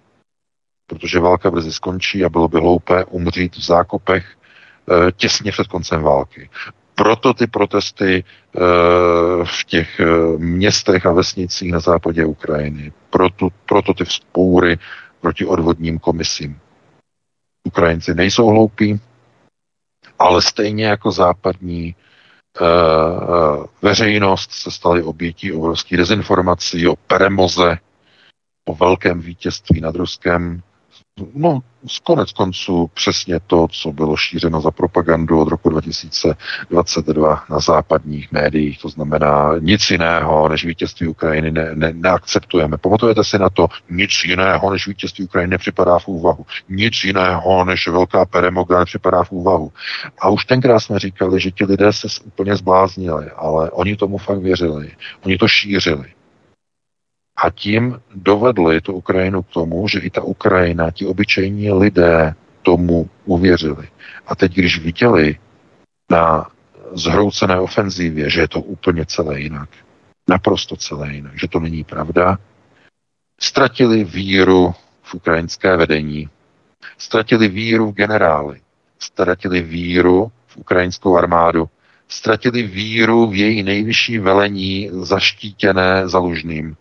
[0.86, 6.02] Protože válka brzy skončí a bylo by hloupé umřít v zákopech eh, těsně před koncem
[6.02, 6.50] války.
[6.94, 8.60] Proto ty protesty eh,
[9.44, 10.00] v těch
[10.38, 14.78] městech a vesnicích na západě Ukrajiny, proto, proto ty vzpoury
[15.20, 16.58] proti odvodním komisím.
[17.66, 19.00] Ukrajinci nejsou hloupí,
[20.18, 21.94] ale stejně jako západní
[23.82, 27.78] veřejnost se staly obětí obrovských dezinformací o Peremoze,
[28.64, 30.62] o velkém vítězství nad Ruskem,
[31.34, 37.58] no, z konec konců přesně to, co bylo šířeno za propagandu od roku 2022 na
[37.58, 42.78] západních médiích, to znamená nic jiného než vítězství Ukrajiny ne, ne, neakceptujeme.
[42.78, 46.46] Pamatujete si na to, nic jiného než vítězství Ukrajiny nepřipadá v úvahu.
[46.68, 49.72] Nic jiného než velká peremoga nepřipadá v úvahu.
[50.20, 54.38] A už tenkrát jsme říkali, že ti lidé se úplně zbláznili, ale oni tomu fakt
[54.38, 54.90] věřili.
[55.24, 56.14] Oni to šířili.
[57.36, 63.10] A tím dovedli tu Ukrajinu k tomu, že i ta Ukrajina, ti obyčejní lidé tomu
[63.24, 63.88] uvěřili.
[64.26, 65.38] A teď, když viděli
[66.10, 66.50] na
[66.92, 69.68] zhroucené ofenzívě, že je to úplně celé jinak,
[70.28, 72.38] naprosto celé jinak, že to není pravda,
[73.40, 76.28] ztratili víru v ukrajinské vedení,
[76.98, 78.60] ztratili víru v generály,
[78.98, 81.68] ztratili víru v ukrajinskou armádu,
[82.08, 86.76] ztratili víru v její nejvyšší velení zaštítěné zalužným.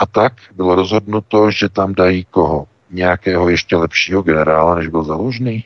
[0.00, 2.66] A tak bylo rozhodnuto, že tam dají koho?
[2.90, 5.64] Nějakého ještě lepšího generála, než byl zalužný?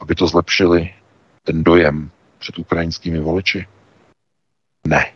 [0.00, 0.94] Aby to zlepšili
[1.42, 3.66] ten dojem před ukrajinskými voliči?
[4.86, 5.12] Ne.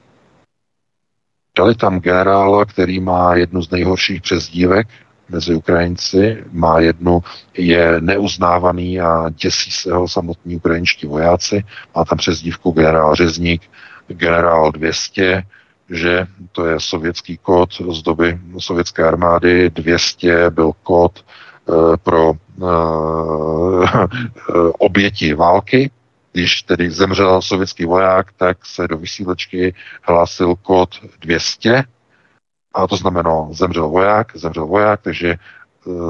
[1.58, 4.88] Dali tam generála, který má jednu z nejhorších přezdívek
[5.28, 7.20] mezi Ukrajinci, má jednu,
[7.54, 11.64] je neuznávaný a děsí se ho samotní ukrajinští vojáci,
[11.96, 13.62] má tam přezdívku generál Řezník,
[14.08, 15.42] generál 200,
[15.90, 22.36] že to je sovětský kód z doby sovětské armády, 200 byl kód e, pro e,
[24.78, 25.90] oběti války,
[26.32, 31.84] když tedy zemřel sovětský voják, tak se do vysílečky hlásil kód 200
[32.74, 35.36] a to znamenalo zemřel voják, zemřel voják, takže e,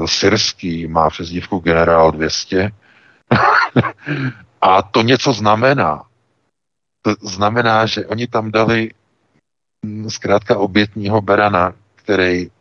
[0.05, 2.71] syrský má přezdívku generál 200
[4.61, 6.03] a to něco znamená.
[7.01, 8.91] To znamená, že oni tam dali
[10.09, 12.51] zkrátka obětního berana, který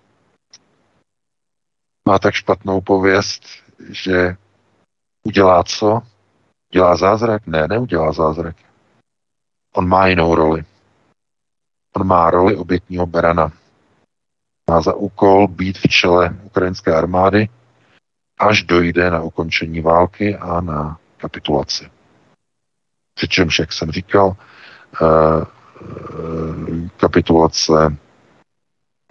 [2.09, 3.43] má tak špatnou pověst,
[3.91, 4.37] že
[5.23, 6.03] udělá co?
[6.73, 7.47] Dělá zázrak?
[7.47, 8.57] Ne, neudělá zázrak.
[9.75, 10.65] On má jinou roli.
[11.97, 13.53] On má roli obětního berana.
[14.71, 17.49] Má za úkol být v čele ukrajinské armády,
[18.39, 21.91] až dojde na ukončení války a na kapitulaci.
[23.15, 24.37] Přičemž, jak jsem říkal,
[25.03, 25.58] eh,
[26.97, 27.97] kapitulace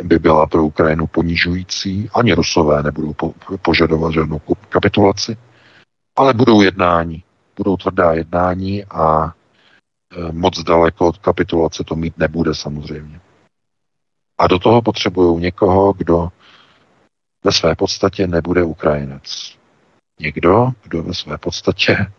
[0.03, 2.09] by byla pro Ukrajinu ponižující.
[2.13, 5.37] Ani Rusové nebudou po, požadovat žádnou kapitulaci,
[6.15, 7.23] ale budou jednání.
[7.57, 13.19] Budou tvrdá jednání a eh, moc daleko od kapitulace to mít nebude samozřejmě.
[14.37, 16.29] A do toho potřebují někoho, kdo
[17.43, 19.57] ve své podstatě nebude Ukrajinec.
[20.19, 22.11] Někdo, kdo ve své podstatě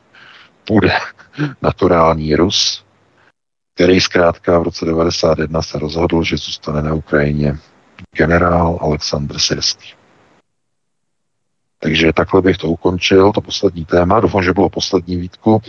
[0.69, 0.93] bude
[1.63, 2.85] naturální Rus,
[3.79, 7.59] který zkrátka v roce 1991 se rozhodl, že zůstane na Ukrajině
[8.17, 9.93] generál Aleksandr Syrský.
[11.81, 14.21] Takže takhle bych to ukončil, to poslední téma.
[14.21, 15.63] Doufám, že bylo poslední výtku.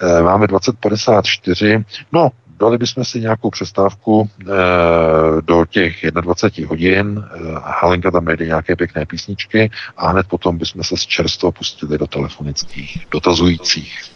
[0.00, 1.84] Eh, máme 2054.
[2.12, 4.46] No, dali bychom si nějakou přestávku e,
[5.40, 7.24] do těch 21 hodin.
[7.24, 7.38] E,
[7.80, 12.06] Halenka tam najde nějaké pěkné písničky a hned potom bychom se z čerstva pustili do
[12.06, 14.13] telefonických dotazujících.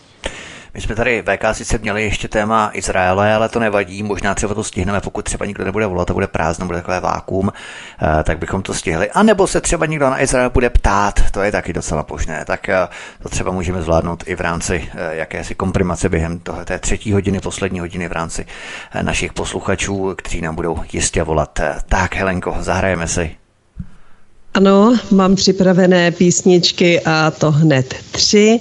[0.74, 4.64] My jsme tady VK sice měli ještě téma Izraele, ale to nevadí, možná třeba to
[4.64, 8.62] stihneme, pokud třeba nikdo nebude volat, to bude prázdno, bude takové vákum, eh, tak bychom
[8.62, 9.10] to stihli.
[9.10, 12.68] A nebo se třeba někdo na Izrael bude ptát, to je taky docela možné, tak
[12.68, 12.88] eh,
[13.22, 17.40] to třeba můžeme zvládnout i v rámci eh, jakési komprimace během toho, té třetí hodiny,
[17.40, 18.46] poslední hodiny v rámci
[19.02, 21.60] našich posluchačů, kteří nám budou jistě volat.
[21.88, 23.36] Tak, Helenko, zahrajeme si.
[24.54, 28.60] Ano, mám připravené písničky a to hned tři.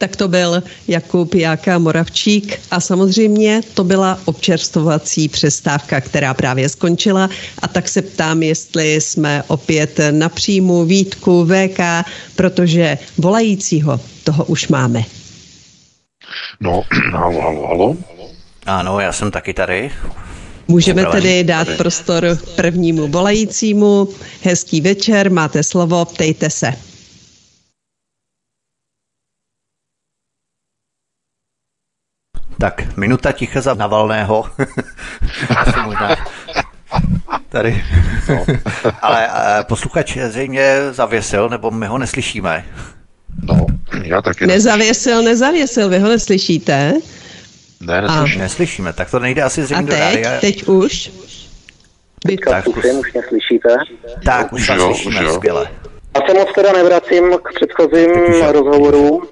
[0.00, 7.30] Tak to byl Jakub Jáka Moravčík a samozřejmě to byla občerstovací přestávka, která právě skončila
[7.62, 11.80] a tak se ptám, jestli jsme opět na příjmu Vítku VK,
[12.36, 15.02] protože volajícího toho už máme.
[16.60, 16.82] No,
[17.12, 17.96] halo, halo, halo.
[18.66, 19.90] Ano, já jsem taky tady.
[20.68, 24.08] Můžeme tedy dát prostor prvnímu volajícímu.
[24.42, 26.87] Hezký večer, máte slovo, ptejte se.
[32.60, 34.44] Tak, minuta ticha za Navalného.
[35.84, 36.16] možná
[37.48, 37.84] tady.
[38.28, 38.46] No.
[39.02, 42.64] Ale uh, posluchač zřejmě zavěsil, nebo my ho neslyšíme.
[43.42, 43.66] No,
[44.02, 44.46] já taky.
[44.46, 46.92] Nezavěsil, nezavěsil, vy ho neslyšíte?
[47.80, 48.34] Ne, neslyšíme.
[48.34, 48.42] A.
[48.42, 50.40] Neslyšíme, tak to nejde asi zřejmě A teď, do rádia.
[50.40, 51.10] teď už?
[52.26, 53.68] Teďka tak, zkusím, už mě slyšíte?
[54.24, 55.68] Tak, už vás slyšíme, už skvěle.
[56.14, 58.10] Já se moc teda nevracím k předchozím
[58.52, 59.26] rozhovorům,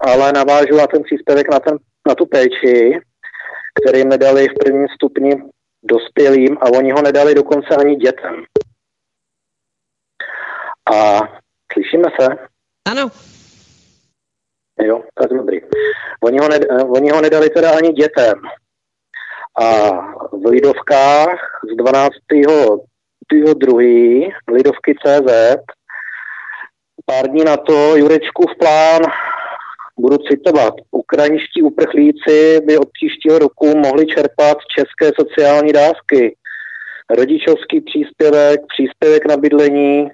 [0.00, 1.78] ale navážu na ten příspěvek na ten
[2.08, 3.00] na tu péči,
[3.80, 5.42] který nedali v prvním stupni
[5.82, 8.44] dospělým a oni ho nedali dokonce ani dětem.
[10.94, 11.20] A
[11.72, 12.28] slyšíme se?
[12.90, 13.10] Ano.
[14.82, 15.60] Jo, tak dobrý.
[16.22, 18.34] Oni ho, ned, oni ho nedali teda ani dětem.
[19.60, 19.90] A
[20.32, 22.12] v Lidovkách z 12.
[23.56, 23.78] 2.
[24.52, 25.56] Lidovky CZ
[27.04, 29.02] pár dní na to Jurečkův plán
[30.00, 36.36] budu citovat, ukrajinští uprchlíci by od příštího roku mohli čerpat české sociální dávky.
[37.10, 40.10] Rodičovský příspěvek, příspěvek na bydlení,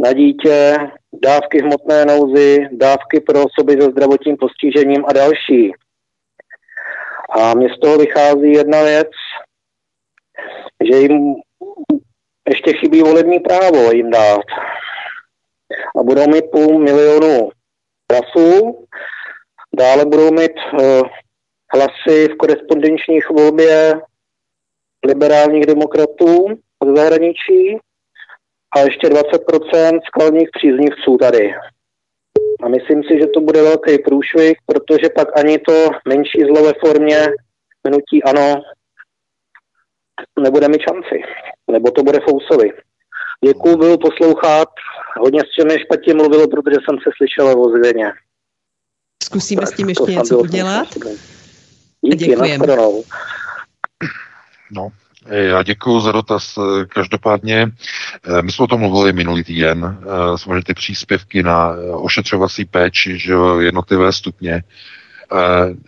[0.00, 0.76] na dítě,
[1.24, 5.72] dávky hmotné nouzy, dávky pro osoby se zdravotním postižením a další.
[7.30, 9.10] A mně z toho vychází jedna věc,
[10.92, 11.34] že jim
[12.48, 14.44] ještě chybí volební právo jim dát.
[16.00, 17.50] A budou mít půl milionu
[18.12, 18.86] hlasů.
[19.78, 21.08] Dále budou mít uh,
[21.74, 24.00] hlasy v korespondenčních volbě
[25.06, 26.46] liberálních demokratů
[26.84, 27.78] z zahraničí
[28.76, 31.54] a ještě 20% skalních příznivců tady.
[32.62, 36.72] A myslím si, že to bude velký průšvih, protože pak ani to menší zlo ve
[36.84, 37.18] formě
[37.86, 38.62] hnutí ano
[40.40, 41.22] nebude mít šanci.
[41.70, 42.72] Nebo to bude Fousovi.
[43.44, 44.68] Děkuju, byl poslouchat.
[45.16, 48.12] Hodně s čem špatně mluvil, protože jsem se slyšel o zvěně.
[49.22, 50.88] Zkusíme tak, s tím ještě něco udělat.
[52.00, 52.66] Díky, Děkujeme.
[54.70, 54.88] No,
[55.30, 56.58] já děkuji za dotaz.
[56.88, 57.68] Každopádně,
[58.24, 62.64] eh, my jsme o tom mluvili minulý týden, eh, samozřejmě ty příspěvky na eh, ošetřovací
[62.64, 64.62] péči, že jednotlivé stupně.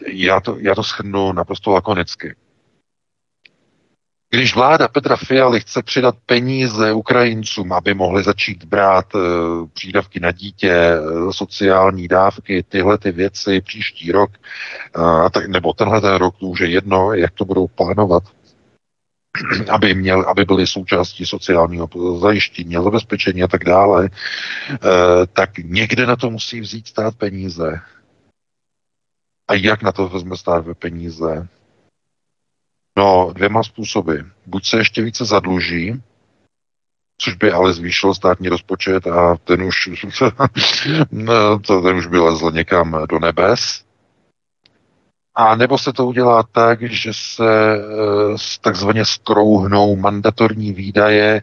[0.06, 2.34] Já to, já to schrnu naprosto lakonicky.
[4.32, 9.20] Když vláda Petra Fialy chce přidat peníze Ukrajincům, aby mohli začít brát uh,
[9.72, 14.30] přídavky na dítě, uh, sociální dávky, tyhle ty věci příští rok,
[14.98, 18.22] uh, tak, nebo tenhle ten rok, to už je jedno, jak to budou plánovat,
[19.70, 21.88] aby, měl, aby byly součástí sociálního
[22.18, 24.08] zajištění a zabezpečení a tak dále,
[25.32, 27.80] tak někde na to musí vzít stát peníze.
[29.48, 31.48] A jak na to vezme stát peníze?
[33.00, 34.14] No, dvěma způsoby.
[34.46, 36.02] Buď se ještě více zadluží,
[37.18, 39.88] což by ale zvýšilo státní rozpočet a ten už,
[41.10, 43.84] no, ten už by lezl někam do nebes.
[45.34, 47.78] A nebo se to udělá tak, že se e,
[48.60, 51.42] takzvaně skrouhnou mandatorní výdaje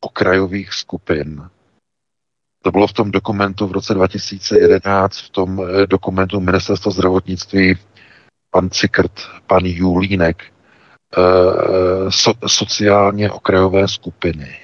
[0.00, 1.50] okrajových skupin.
[2.62, 7.74] To bylo v tom dokumentu v roce 2011, v tom eh, dokumentu Ministerstva zdravotnictví,
[8.50, 9.12] pan Cikrt,
[9.46, 10.61] pan Julínek, eh,
[12.08, 14.56] so, sociálně okrajové skupiny.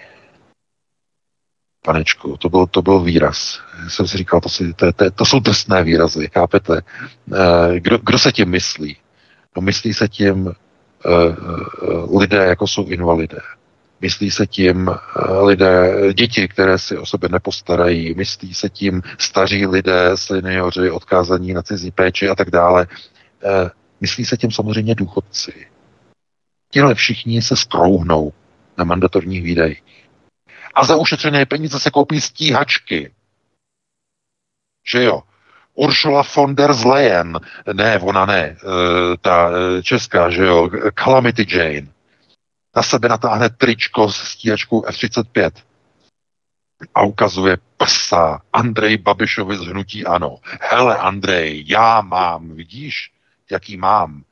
[1.85, 3.61] Panečku, to byl, to byl výraz.
[3.83, 6.81] Já jsem si říkal, to, si, to, to, to jsou drsné výrazy, chápete?
[7.35, 8.97] Eh, kdo, kdo se tím myslí?
[9.57, 10.53] No myslí se tím
[12.11, 13.41] lidé, jako jsou invalidé
[14.01, 19.67] Myslí se tím eh, lidé, děti, které si o sebe nepostarají, myslí se tím staří
[19.67, 22.87] lidé, seniori, odkázaní na cizí péči a tak dále.
[23.45, 23.71] Eh,
[24.01, 25.53] myslí se tím samozřejmě důchodci.
[26.73, 28.33] Tihle všichni se skrouhnou
[28.79, 29.83] na mandatorních výdajích.
[30.75, 33.15] A za ušetřené peníze se koupí stíhačky.
[34.93, 35.23] Že jo?
[35.75, 37.41] Ursula von der Leyen,
[37.73, 39.51] ne, ona ne, eh, ta
[39.83, 40.71] česká, že jo,
[41.05, 41.89] Calamity Jane,
[42.77, 45.53] na sebe natáhne tričko s stíhačkou F-35
[46.95, 50.39] a ukazuje prsa Andrej Babišovi z hnutí ano.
[50.61, 53.11] Hele Andrej, já mám, vidíš,
[53.51, 54.25] jaký mám.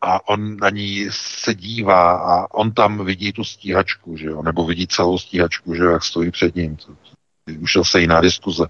[0.00, 4.42] A on na ní se dívá a on tam vidí tu stíhačku, že jo?
[4.42, 5.90] nebo vidí celou stíhačku, že jo?
[5.90, 6.76] jak stojí před ním.
[7.60, 8.64] Už se jiná diskuze.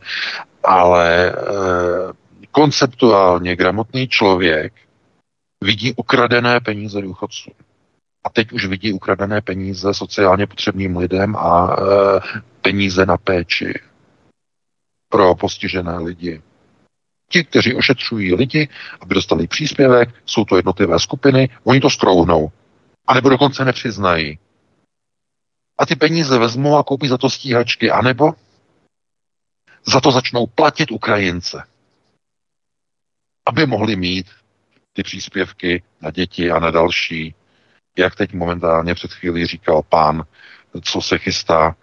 [0.64, 1.34] Ale e,
[2.50, 4.72] konceptuálně gramotný člověk
[5.64, 7.50] vidí ukradené peníze důchodců
[8.24, 13.74] a teď už vidí ukradené peníze sociálně potřebným lidem a e, peníze na péči
[15.08, 16.42] pro postižené lidi.
[17.28, 18.68] Ti, kteří ošetřují lidi,
[19.00, 22.52] aby dostali příspěvek, jsou to jednotlivé skupiny, oni to skrouhnou.
[23.06, 24.38] A nebo dokonce nepřiznají.
[25.78, 28.32] A ty peníze vezmou a koupí za to stíhačky, anebo
[29.86, 31.64] za to začnou platit Ukrajince.
[33.46, 34.26] Aby mohli mít
[34.92, 37.34] ty příspěvky na děti a na další
[37.98, 40.24] jak teď momentálně před chvílí říkal pán,
[40.82, 41.76] co se chystá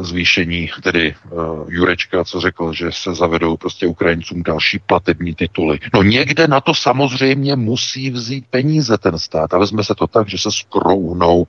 [0.00, 5.78] zvýšení, tedy uh, Jurečka, co řekl, že se zavedou prostě Ukrajincům další platební tituly.
[5.94, 10.28] No někde na to samozřejmě musí vzít peníze ten stát a vezme se to tak,
[10.28, 11.46] že se skrouhnou uh,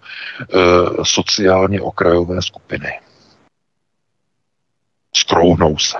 [1.03, 2.89] sociálně okrajové skupiny.
[5.15, 5.97] Skrouhnou se.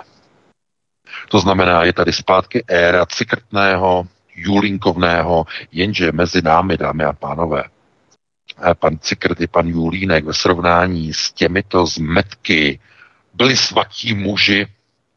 [1.29, 7.63] To znamená, je tady zpátky éra cikrtného, Julinkovného, jenže mezi námi, dámy a pánové,
[8.79, 12.79] pan Cikrt i pan Julínek ve srovnání s těmito zmetky
[13.33, 14.67] byli svatí muži,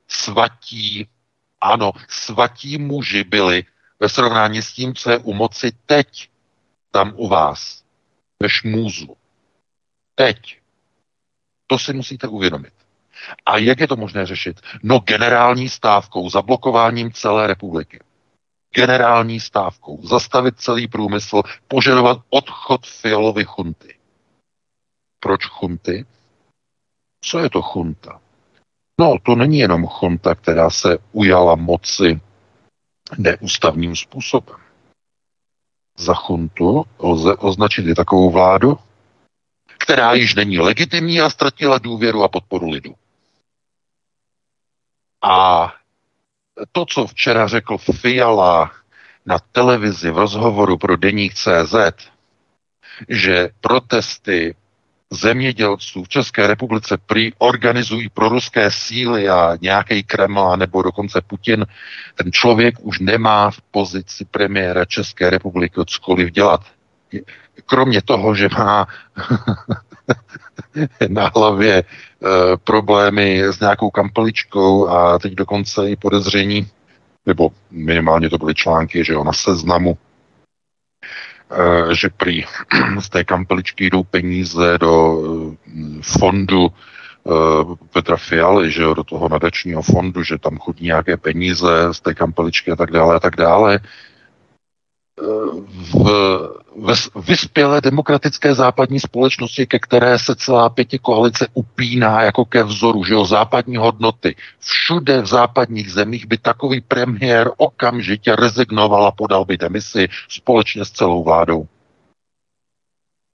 [0.09, 1.09] svatí,
[1.61, 3.65] ano, svatí muži byli
[4.01, 6.31] ve srovnání s tím, co je u moci teď,
[6.91, 7.83] tam u vás,
[8.43, 9.17] ve šmůzu.
[10.15, 10.59] Teď.
[11.67, 12.73] To si musíte uvědomit.
[13.47, 14.61] A jak je to možné řešit?
[14.83, 18.01] No generální stávkou, zablokováním celé republiky
[18.75, 23.99] generální stávkou, zastavit celý průmysl, požadovat odchod Fialovy chunty.
[25.21, 26.07] Proč chunty?
[27.21, 28.21] Co je to chunta?
[29.01, 32.21] No, to není jenom chunta, která se ujala moci
[33.19, 34.57] neústavním způsobem.
[35.97, 38.79] Za chuntu lze označit i takovou vládu,
[39.79, 42.95] která již není legitimní a ztratila důvěru a podporu lidu.
[45.23, 45.73] A
[46.73, 48.71] to, co včera řekl Fiala
[49.27, 51.75] na televizi v rozhovoru pro Deník CZ,
[53.09, 54.55] že protesty
[55.11, 61.67] zemědělců v České republice prý organizují proruské síly a nějaký Kreml nebo dokonce Putin,
[62.15, 66.61] ten člověk už nemá v pozici premiéra České republiky cokoliv dělat.
[67.67, 68.87] Kromě toho, že má
[71.09, 71.85] na hlavě
[72.65, 76.67] problémy s nějakou kampeličkou a teď dokonce i podezření,
[77.27, 79.99] nebo minimálně to byly články, že jo, na seznamu,
[81.51, 82.45] e, že prý
[82.99, 86.73] z té kampeličky jdou peníze do e, fondu e,
[87.93, 92.15] Petra Fialy, že jo, do toho nadačního fondu, že tam chodí nějaké peníze z té
[92.15, 93.81] kampeličky a tak dále a tak dále
[95.19, 96.05] v,
[97.15, 103.05] v vyspělé demokratické západní společnosti, ke které se celá pěti koalice upíná jako ke vzoru,
[103.05, 104.37] že jo, západní hodnoty.
[104.59, 110.91] Všude v západních zemích by takový premiér okamžitě rezignoval a podal by demisi společně s
[110.91, 111.69] celou vládou.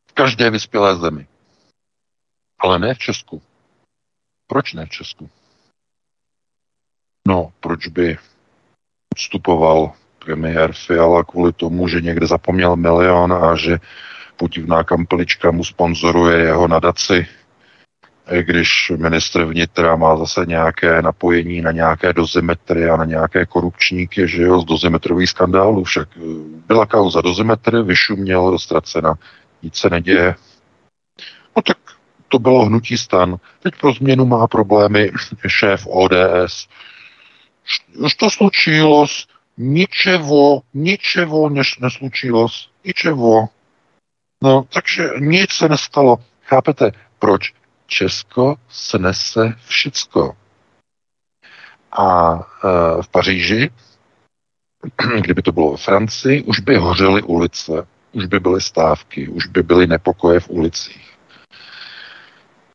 [0.07, 1.27] V každé vyspělé zemi.
[2.59, 3.43] Ale ne v Česku.
[4.47, 5.31] Proč ne v Česku?
[7.29, 8.19] No, proč by
[9.17, 9.93] vstupoval
[10.25, 13.79] premiér Fiala kvůli tomu, že někde zapomněl milion a že
[14.37, 17.27] podivná kampelička mu sponzoruje jeho nadaci,
[18.41, 24.43] když ministr vnitra má zase nějaké napojení na nějaké dozimetry a na nějaké korupčníky, že
[24.43, 25.85] jo, z dozimetrových skandálů.
[25.85, 26.21] Však eh,
[26.67, 29.15] byla kauza dozimetry, vyšuměl, ztracena,
[29.63, 30.35] nic se neděje.
[31.57, 31.79] No tak
[32.29, 33.37] to bylo hnutí stan.
[33.63, 35.11] Teď pro změnu má problémy
[35.47, 36.69] šéf ODS.
[37.99, 39.07] Už to slučilo,
[39.57, 42.47] ničevo, ničevo než neslučilo,
[42.85, 43.49] ničevo.
[44.43, 46.17] No, takže nic se nestalo.
[46.45, 47.53] Chápete, proč?
[47.87, 50.37] Česko snese všecko.
[51.93, 53.71] A e, v Paříži,
[55.21, 59.63] kdyby to bylo ve Francii, už by hořely ulice, už by byly stávky, už by
[59.63, 61.13] byly nepokoje v ulicích.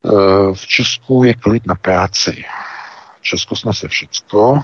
[0.06, 0.10] E,
[0.53, 2.45] v Česku je klid na práci.
[3.22, 4.64] Česko snese všecko,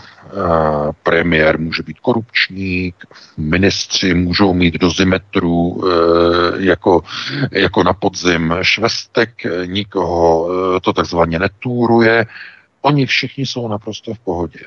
[1.03, 2.95] premiér může být korupčník,
[3.37, 7.01] ministři můžou mít dozimetru e, jako,
[7.51, 9.29] jako na podzim švestek,
[9.65, 12.25] nikoho e, to takzvaně netůruje,
[12.81, 14.59] oni všichni jsou naprosto v pohodě.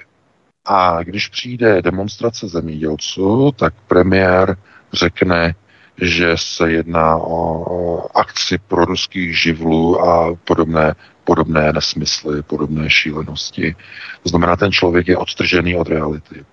[0.64, 4.56] A když přijde demonstrace zemědělců, tak premiér
[4.92, 5.54] řekne,
[6.00, 10.94] že se jedná o akci pro ruských živlů a podobné
[11.28, 13.76] podobné nesmysly, podobné šílenosti.
[14.22, 16.44] To znamená, ten člověk je odtržený od reality.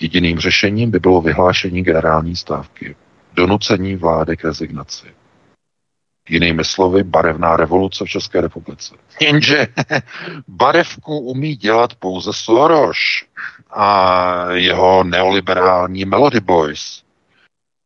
[0.00, 2.96] Jediným řešením by bylo vyhlášení generální stávky,
[3.32, 5.06] donucení vlády k rezignaci.
[6.28, 8.94] Jinými slovy, barevná revoluce v České republice.
[9.20, 9.66] Jenže
[10.48, 12.98] barevku umí dělat pouze Soros
[13.70, 17.03] a jeho neoliberální Melody Boys.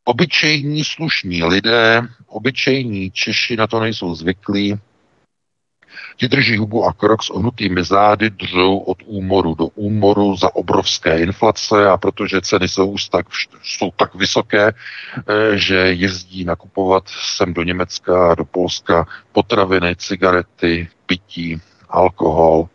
[0.09, 4.78] Obyčejní slušní lidé, obyčejní Češi na to nejsou zvyklí,
[6.16, 11.18] Ti drží hubu a krok s ohnutými zády držou od úmoru do úmoru za obrovské
[11.18, 13.26] inflace a protože ceny jsou, tak,
[13.62, 21.60] jsou tak vysoké, eh, že jezdí nakupovat sem do Německa, do Polska potraviny, cigarety, pití,
[21.89, 22.68] alkohol,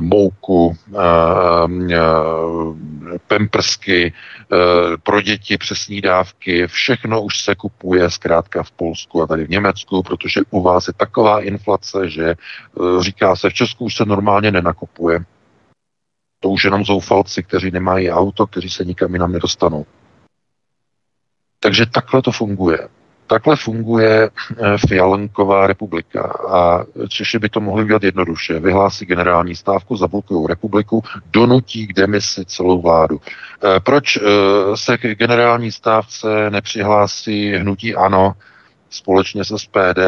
[0.00, 4.12] mouku, eh, eh, pemprsky
[5.02, 10.02] pro děti přes snídávky, všechno už se kupuje zkrátka v Polsku a tady v Německu,
[10.02, 12.34] protože u vás je taková inflace, že
[13.00, 15.24] říká se, v Česku už se normálně nenakupuje.
[16.40, 19.86] To už jenom zoufalci, kteří nemají auto, kteří se nikam jinam nedostanou.
[21.60, 22.88] Takže takhle to funguje.
[23.26, 28.60] Takhle funguje eh, Fialenková republika a Češi by to mohli udělat jednoduše.
[28.60, 33.20] Vyhlásí generální stávku, zablokují republiku, donutí k demisi celou vládu.
[33.64, 34.20] Eh, proč eh,
[34.74, 38.32] se k generální stávce nepřihlásí hnutí ANO
[38.90, 39.98] společně se SPD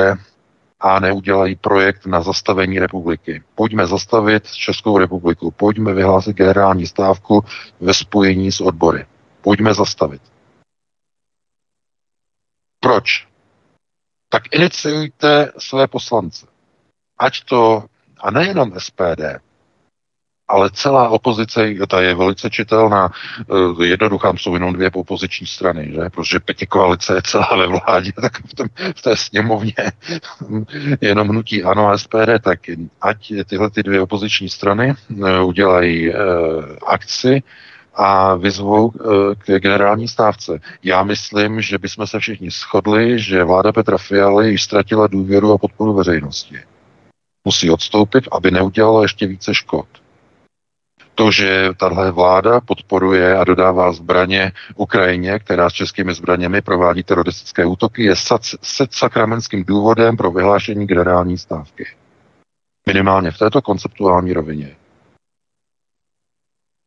[0.81, 3.43] a neudělají projekt na zastavení republiky.
[3.55, 7.45] Pojďme zastavit Českou republiku, pojďme vyhlásit generální stávku
[7.81, 9.07] ve spojení s odbory.
[9.41, 10.23] Pojďme zastavit.
[12.81, 13.29] Proč?
[14.29, 16.47] Tak iniciujte své poslance.
[17.19, 17.85] Ať to,
[18.21, 19.41] a nejenom SPD,
[20.49, 23.11] ale celá opozice, ta je velice čitelná,
[23.41, 26.11] eh, jednoduchá jsou jenom dvě opoziční strany, že?
[26.11, 29.75] protože pěti koalice je celá ve vládě, tak v, tom, v té sněmovně
[31.01, 32.61] jenom hnutí ANO a SPD, tak
[33.01, 34.95] ať tyhle ty dvě opoziční strany
[35.27, 36.17] eh, udělají eh,
[36.87, 37.43] akci,
[37.95, 40.61] a vyzvou eh, k generální stávce.
[40.83, 45.59] Já myslím, že bychom se všichni shodli, že vláda Petra Fialy již ztratila důvěru a
[45.59, 46.57] podporu veřejnosti.
[47.45, 49.87] Musí odstoupit, aby neudělala ještě více škod.
[51.15, 57.67] To, že tahle vláda podporuje a dodává zbraně Ukrajině, která s českými zbraněmi provádí teroristické
[57.67, 61.87] útoky, je se sakramenským důvodem pro vyhlášení generální stávky.
[62.87, 64.77] Minimálně v této konceptuální rovině.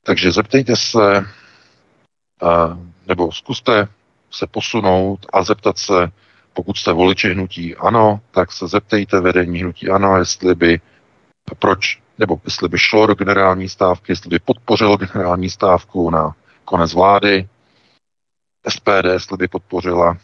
[0.03, 1.25] Takže zeptejte se,
[3.07, 3.87] nebo zkuste
[4.31, 6.11] se posunout a zeptat se,
[6.53, 10.81] pokud jste voliči hnutí ano, tak se zeptejte vedení hnutí ano, jestli by,
[11.59, 16.93] proč, nebo jestli by šlo do generální stávky, jestli by podpořilo generální stávku na konec
[16.93, 17.49] vlády,
[18.69, 20.17] SPD, jestli by podpořila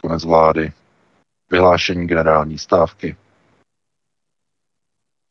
[0.00, 0.72] konec vlády,
[1.50, 3.16] vyhlášení generální stávky.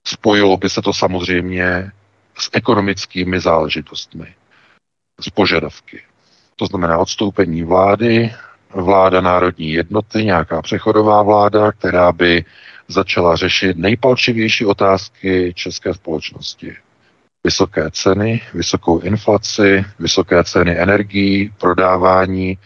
[0.08, 1.92] Spojilo by se to samozřejmě
[2.42, 4.36] s ekonomickými záležitostmi,
[5.20, 6.02] s požadavky.
[6.56, 8.34] To znamená odstoupení vlády,
[8.76, 12.46] vláda národní jednoty, nějaká přechodová vláda, která by
[12.88, 16.76] začala řešit nejpalčivější otázky české společnosti.
[17.44, 22.58] Vysoké ceny, vysokou inflaci, vysoké ceny energií, prodávání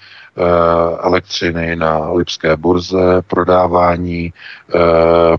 [1.03, 4.79] elektřiny na Lipské burze, prodávání eh,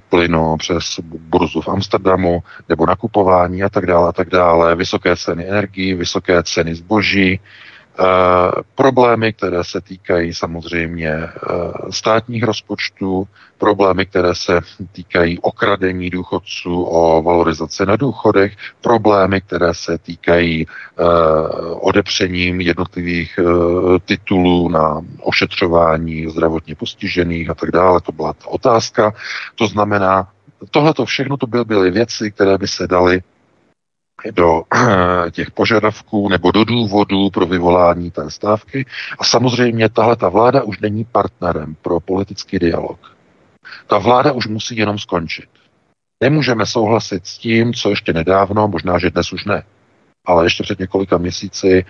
[0.09, 5.49] plynu přes burzu v Amsterdamu nebo nakupování a tak dále a tak dále, vysoké ceny
[5.49, 7.64] energií, vysoké ceny zboží, Eh,
[8.75, 11.31] problémy, které se týkají samozřejmě eh,
[11.91, 14.61] státních rozpočtů, problémy, které se
[14.93, 21.03] týkají okradení důchodců o valorizaci na důchodech, problémy, které se týkají eh,
[21.81, 23.39] odepřením jednotlivých
[24.05, 28.01] titulů na ošetřování zdravotně postižených a tak dále.
[28.01, 29.15] To byla ta otázka.
[29.55, 30.29] To znamená,
[30.71, 33.23] tohle to všechno to by byly věci, které by se daly
[34.32, 34.62] do
[35.30, 38.86] těch požadavků nebo do důvodů pro vyvolání té stávky.
[39.18, 43.16] A samozřejmě tahle ta vláda už není partnerem pro politický dialog.
[43.86, 45.48] Ta vláda už musí jenom skončit.
[46.22, 49.62] Nemůžeme souhlasit s tím, co ještě nedávno, možná, že dnes už ne,
[50.24, 51.84] ale ještě před několika měsíci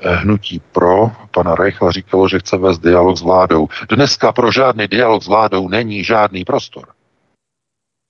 [0.00, 3.68] eh, hnutí pro pana Reichla říkalo, že chce vést dialog s vládou.
[3.88, 6.88] Dneska pro žádný dialog s vládou není žádný prostor.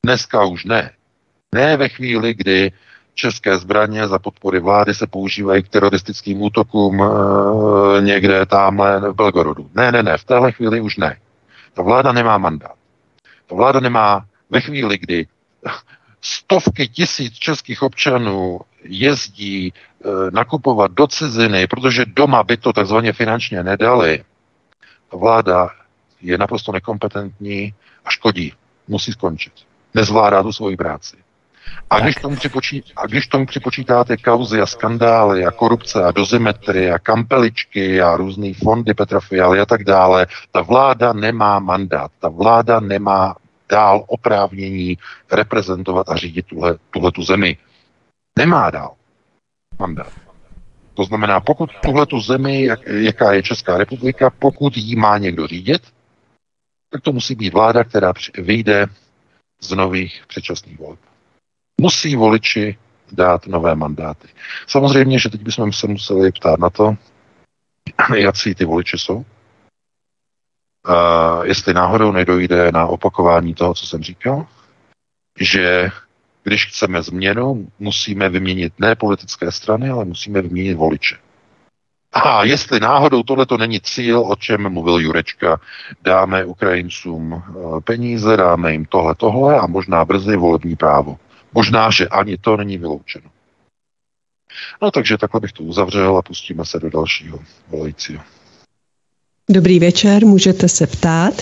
[0.06, 0.90] Dneska už ne.
[1.54, 2.72] Ne ve chvíli, kdy
[3.14, 7.06] české zbraně za podpory vlády se používají k teroristickým útokům e,
[8.02, 9.70] někde tamhle v Belgorodu.
[9.74, 11.16] Ne, ne, ne, v téhle chvíli už ne.
[11.74, 12.74] Ta vláda nemá mandát.
[13.46, 15.26] Ta vláda nemá ve chvíli, kdy
[16.20, 19.72] stovky tisíc českých občanů jezdí e,
[20.30, 24.24] nakupovat do ciziny, protože doma by to takzvaně finančně nedali.
[25.10, 25.70] Ta vláda
[26.20, 27.74] je naprosto nekompetentní
[28.04, 28.52] a škodí.
[28.88, 29.52] Musí skončit.
[29.94, 31.16] Nezvládá tu svoji práci.
[31.90, 36.90] A když, tomu připočí, a když tomu připočítáte kauzy a skandály a korupce a dozimetry
[36.90, 42.28] a kampeličky a různé fondy Petra Fialy a tak dále, ta vláda nemá mandát, ta
[42.28, 43.36] vláda nemá
[43.70, 44.98] dál oprávnění
[45.32, 47.56] reprezentovat a řídit tuhle, tuhle tu zemi.
[48.38, 48.94] Nemá dál
[49.78, 50.12] mandát.
[50.94, 55.46] To znamená, pokud tuhle tu zemi, jak, jaká je Česká republika, pokud jí má někdo
[55.46, 55.82] řídit,
[56.90, 58.86] tak to musí být vláda, která vyjde
[59.60, 60.98] z nových předčasných voleb.
[61.80, 62.78] Musí voliči
[63.12, 64.28] dát nové mandáty.
[64.66, 66.94] Samozřejmě, že teď bychom se museli ptát na to,
[68.16, 69.24] jaký ty voliči jsou,
[70.88, 74.46] Uh, jestli náhodou nedojde na opakování toho, co jsem říkal,
[75.40, 75.90] že
[76.42, 81.16] když chceme změnu, musíme vyměnit ne politické strany, ale musíme vyměnit voliče.
[82.12, 85.60] A jestli náhodou tohle to není cíl, o čem mluvil Jurečka,
[86.02, 87.42] dáme Ukrajincům
[87.84, 91.18] peníze, dáme jim tohle, tohle a možná brzy volební právo.
[91.54, 93.30] Možná, že ani to není vyloučeno.
[94.82, 98.22] No takže takhle bych to uzavřel a pustíme se do dalšího volajícího.
[99.50, 101.34] Dobrý večer, můžete se ptát.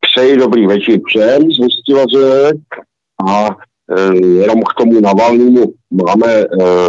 [0.00, 2.52] Přeji dobrý večer všem z Hostivaře
[3.28, 6.46] a e, jenom k tomu Navalnému máme e,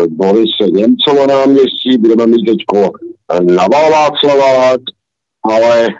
[0.07, 2.57] Borise Němcova náměstí, budeme mít teď
[3.41, 4.81] Naval Václavák,
[5.43, 5.91] ale e,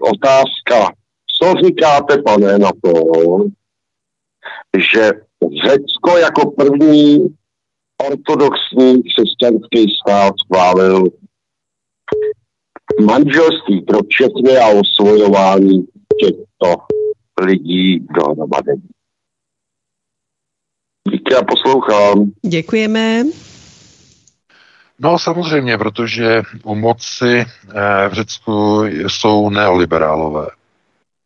[0.00, 0.92] otázka,
[1.38, 2.92] co říkáte, pane, na to,
[4.78, 5.12] že
[5.64, 7.36] Řecko jako první
[8.10, 11.04] ortodoxní křesťanský stát schválil
[13.04, 15.86] manželství pro všechny a osvojování
[16.20, 16.76] těchto
[17.40, 18.72] lidí dohromady.
[21.10, 22.32] Díky a poslouchám.
[22.42, 23.24] Děkujeme.
[24.98, 30.46] No samozřejmě, protože u moci eh, v Řecku jsou neoliberálové.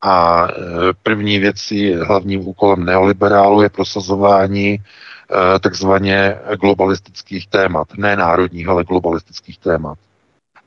[0.01, 0.55] A eh,
[1.03, 7.89] první věcí, hlavním úkolem neoliberálu je prosazování eh, takzvaně globalistických témat.
[7.97, 9.99] Ne národních, ale globalistických témat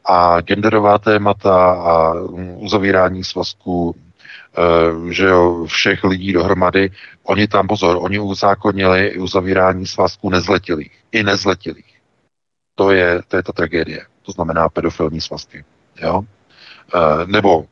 [0.05, 2.13] a genderová témata a
[2.55, 3.95] uzavírání svazků
[4.57, 6.91] eh, že jo, všech lidí dohromady,
[7.23, 11.97] oni tam, pozor, oni uzákonili uzavírání svazků nezletilých, i nezletilých.
[12.75, 15.65] To je, to je ta tragédie, to znamená pedofilní svazky,
[16.01, 16.21] jo.
[17.25, 17.65] Nebo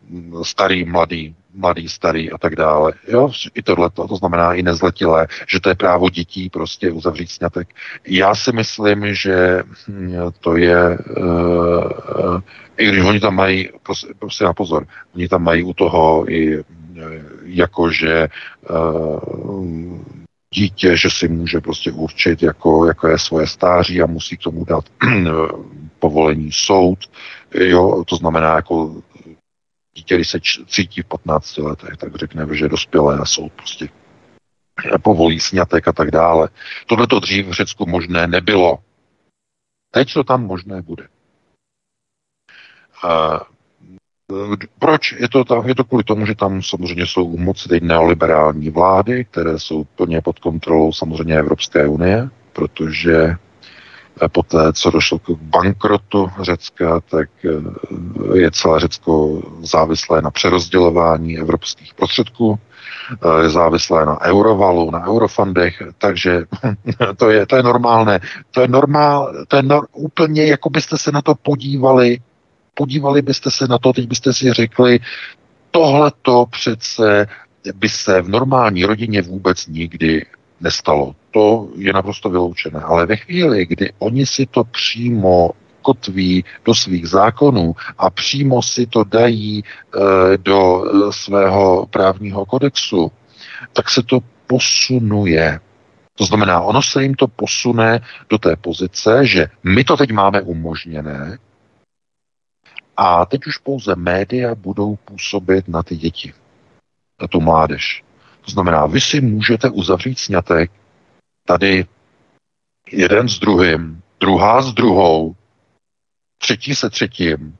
[0.44, 2.93] starý, mladý, mladý, starý a tak dále.
[3.07, 7.67] Jo, i tohle, to znamená i nezletilé, že to je právo dětí prostě uzavřít snětek.
[8.07, 12.41] Já si myslím, že hm, to je, uh,
[12.77, 16.63] i když oni tam mají, prostě, prostě na pozor, oni tam mají u toho i
[17.43, 18.27] jakože
[18.69, 19.99] uh,
[20.53, 24.65] dítě, že si může prostě určit, jako, jako je svoje stáří a musí k tomu
[24.65, 24.85] dát
[25.99, 26.99] povolení soud.
[27.53, 28.95] Jo, to znamená, jako
[29.99, 33.89] dítě, když se cítí v 15 letech, tak řekne, že dospělé a soud prostě
[35.03, 36.49] povolí snětek a tak dále.
[36.88, 38.80] Tohle to dřív v Řecku možné nebylo.
[39.91, 41.07] Teď to tam možné bude.
[43.03, 43.39] A
[44.80, 45.67] proč je to tam?
[45.67, 49.84] Je to kvůli tomu, že tam samozřejmě jsou u moci teď neoliberální vlády, které jsou
[49.84, 53.35] plně pod kontrolou samozřejmě Evropské unie, protože
[54.27, 61.93] Poté, co došlo k bankrotu Řecka, tak eh, je celé Řecko závislé na přerozdělování evropských
[61.93, 62.59] prostředků,
[63.11, 66.43] eh, je závislé na eurovalu, na eurofundech, takže
[67.17, 68.19] to je, to je normálné.
[68.51, 72.17] To je normál, to je nor, úplně, jako byste se na to podívali,
[72.73, 74.99] podívali byste se na to, teď byste si řekli,
[75.71, 77.27] tohle to přece
[77.75, 80.25] by se v normální rodině vůbec nikdy
[80.61, 81.15] nestalo.
[81.31, 82.80] To je naprosto vyloučené.
[82.80, 88.86] Ale ve chvíli, kdy oni si to přímo kotví do svých zákonů a přímo si
[88.86, 89.64] to dají e,
[90.38, 93.11] do e, svého právního kodexu,
[93.73, 95.60] tak se to posunuje.
[96.15, 97.99] To znamená, ono se jim to posune
[98.30, 101.38] do té pozice, že my to teď máme umožněné
[102.98, 106.34] a teď už pouze média budou působit na ty děti,
[107.22, 108.03] na tu mládež.
[108.49, 110.71] To znamená, vy si můžete uzavřít snětek
[111.45, 111.85] tady
[112.91, 115.35] jeden s druhým, druhá s druhou,
[116.38, 117.57] třetí se třetím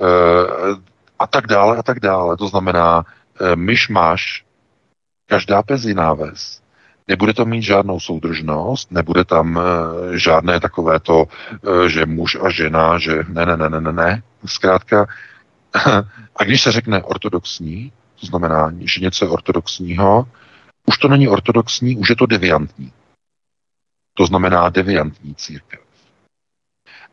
[0.00, 0.06] e,
[1.18, 2.36] a tak dále a tak dále.
[2.36, 3.04] To znamená,
[3.40, 4.44] e, myš máš,
[5.26, 6.62] každá pes jiná ves.
[7.08, 9.62] Nebude to mít žádnou soudržnost, nebude tam e,
[10.18, 14.22] žádné takové to, e, že muž a žena, že ne, ne, ne, ne, ne, ne.
[14.46, 15.06] Zkrátka,
[16.36, 20.28] a když se řekne ortodoxní, to znamená, že něco je ortodoxního,
[20.86, 22.92] už to není ortodoxní, už je to deviantní.
[24.14, 25.80] To znamená deviantní církev.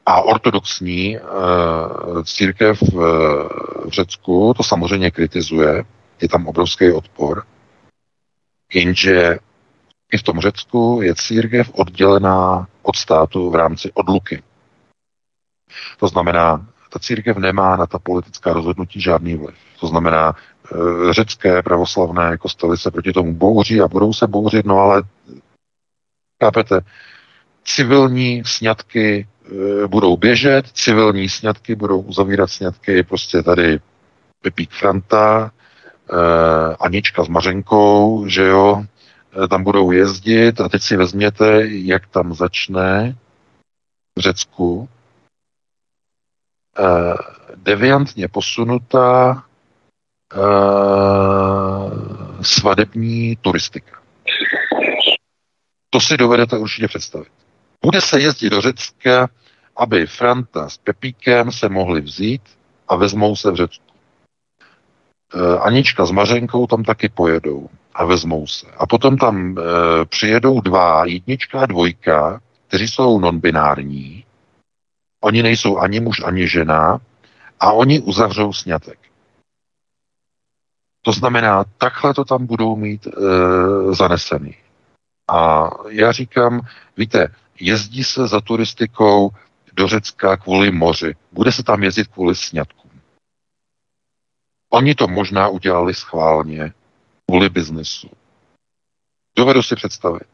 [0.05, 1.21] A ortodoxní e,
[2.23, 2.95] církev v,
[3.85, 5.83] v Řecku to samozřejmě kritizuje,
[6.21, 7.43] je tam obrovský odpor,
[8.73, 9.37] jenže
[10.13, 14.43] i v tom Řecku je církev oddělená od státu v rámci odluky.
[15.99, 19.55] To znamená, ta církev nemá na ta politická rozhodnutí žádný vliv.
[19.79, 20.35] To znamená, e,
[21.11, 25.03] řecké pravoslavné kostely se proti tomu bouří a budou se bouřit, no ale
[26.43, 26.79] chápete,
[27.63, 29.27] civilní sňatky
[29.83, 33.79] e, budou běžet, civilní sňatky budou uzavírat sňatky prostě tady
[34.41, 35.51] Pepík Franta,
[36.11, 38.83] e, Anička s Mařenkou, že jo,
[39.49, 43.15] tam budou jezdit a teď si vezměte, jak tam začne
[44.17, 44.89] v Řecku.
[47.55, 49.44] Deviantně posunutá
[50.33, 50.39] e,
[52.43, 53.99] svadební turistika.
[55.89, 57.31] To si dovedete určitě představit.
[57.81, 59.29] Bude se jezdit do Řecka,
[59.77, 62.41] aby Franta s Pepíkem se mohli vzít
[62.87, 63.83] a vezmou se v Řecku.
[65.33, 68.67] E, Anička s Mařenkou tam taky pojedou a vezmou se.
[68.77, 69.61] A potom tam e,
[70.05, 74.25] přijedou dva, jednička a dvojka, kteří jsou non-binární.
[75.21, 76.99] Oni nejsou ani muž, ani žena
[77.59, 79.04] a oni uzavřou snětek.
[81.05, 83.11] To znamená, takhle to tam budou mít e,
[83.93, 84.55] zanesený.
[85.31, 86.61] A já říkám,
[86.97, 89.29] víte, jezdí se za turistikou
[89.73, 91.15] do Řecka kvůli moři.
[91.31, 92.91] Bude se tam jezdit kvůli sňatkům.
[94.69, 96.73] Oni to možná udělali schválně
[97.25, 98.09] kvůli biznesu.
[99.37, 100.27] Dovedu si představit.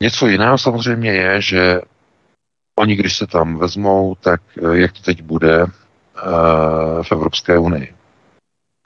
[0.00, 1.80] Něco jiného samozřejmě je, že
[2.78, 5.70] oni, když se tam vezmou, tak eh, jak to teď bude uh,
[7.02, 7.95] v Evropské unii.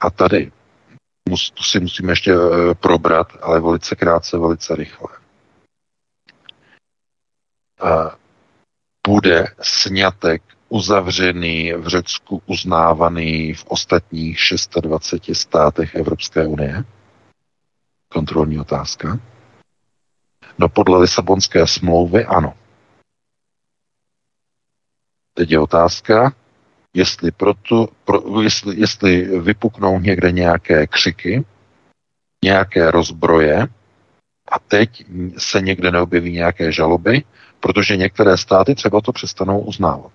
[0.01, 0.51] A tady
[1.53, 5.07] to si musíme ještě uh, probrat, ale velice krátce, velice rychle.
[7.83, 8.09] Uh,
[9.07, 14.39] bude snětek uzavřený v Řecku, uznávaný v ostatních
[14.81, 16.83] 26 státech Evropské unie?
[18.09, 19.19] Kontrolní otázka.
[20.57, 22.53] No podle Lisabonské smlouvy ano.
[25.33, 26.33] Teď je otázka,
[26.93, 31.45] jestli, proto, pro, jestli, jestli vypuknou někde nějaké křiky,
[32.43, 33.67] nějaké rozbroje
[34.51, 35.05] a teď
[35.37, 37.23] se někde neobjeví nějaké žaloby,
[37.59, 40.11] protože některé státy třeba to přestanou uznávat.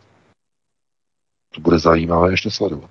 [1.55, 2.91] To bude zajímavé ještě sledovat.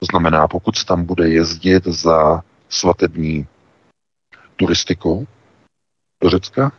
[0.00, 3.46] To znamená, pokud se tam bude jezdit za svatební
[4.56, 5.26] turistikou
[6.22, 6.72] do Řecka,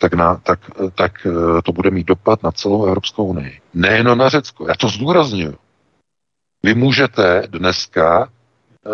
[0.00, 0.60] tak, na, tak,
[0.94, 3.60] tak eh, to bude mít dopad na celou Evropskou unii.
[3.74, 4.68] Nejen na Řecko.
[4.68, 5.54] Já to zdůraznuju.
[6.62, 8.28] Vy můžete dneska
[8.86, 8.90] eh,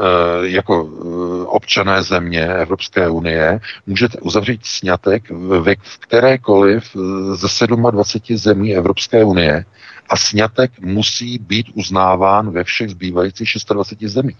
[0.48, 5.30] jako eh, občané země Evropské unie můžete uzavřít snětek
[5.60, 6.96] ve kterékoliv
[7.34, 9.64] ze 27 zemí Evropské unie
[10.08, 14.38] a snětek musí být uznáván ve všech zbývajících 26 zemích.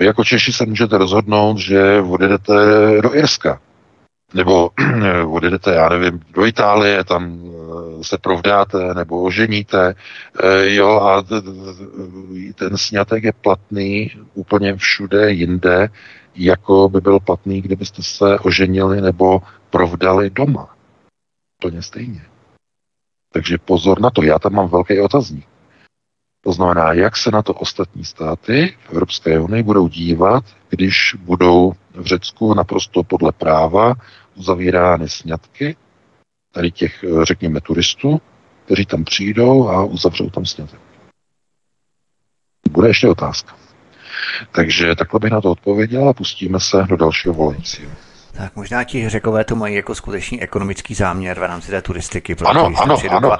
[0.00, 2.52] Vy jako Češi se můžete rozhodnout, že odjedete
[3.02, 3.60] do Irska,
[4.34, 4.70] nebo
[5.30, 9.94] odjedete, já nevím, do Itálie, tam eh, se provdáte nebo oženíte,
[10.42, 11.22] eh, jo, a
[12.54, 15.88] ten snětek je platný úplně všude jinde,
[16.34, 20.74] jako by byl platný, kdybyste se oženili nebo provdali doma.
[21.60, 22.22] Plně stejně.
[23.32, 25.46] Takže pozor na to, já tam mám velký otazník.
[26.44, 31.72] To znamená, jak se na to ostatní státy v Evropské unii budou dívat, když budou
[31.94, 33.94] v Řecku naprosto podle práva
[34.34, 35.76] uzavírány sňatky,
[36.52, 38.20] tady těch, řekněme, turistů,
[38.64, 40.80] kteří tam přijdou a uzavřou tam sňatek.
[42.70, 43.56] Bude ještě otázka.
[44.52, 47.90] Takže takhle bych na to odpověděl a pustíme se do dalšího volajícího.
[48.32, 52.36] Tak možná ti řekové to mají jako skutečný ekonomický záměr v rámci té turistiky.
[52.44, 53.36] Ano, ano, ano.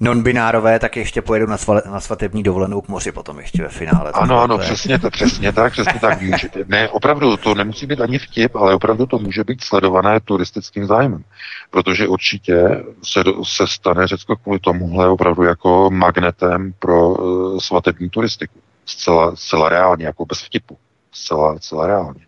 [0.00, 4.12] Non-binárové, tak ještě pojedu na, sval, na svatební dovolenou k moři potom ještě ve finále.
[4.12, 6.18] Ano, ano, přesně, to, přesně tak, přesně tak.
[6.66, 11.24] Ne, opravdu, to nemusí být ani vtip, ale opravdu to může být sledované turistickým zájmem.
[11.70, 18.58] Protože určitě se, se stane Řecko kvůli tomuhle opravdu jako magnetem pro uh, svatební turistiku.
[18.86, 20.78] Zcela, zcela reálně, jako bez vtipu.
[21.12, 22.26] Zcela, zcela reálně.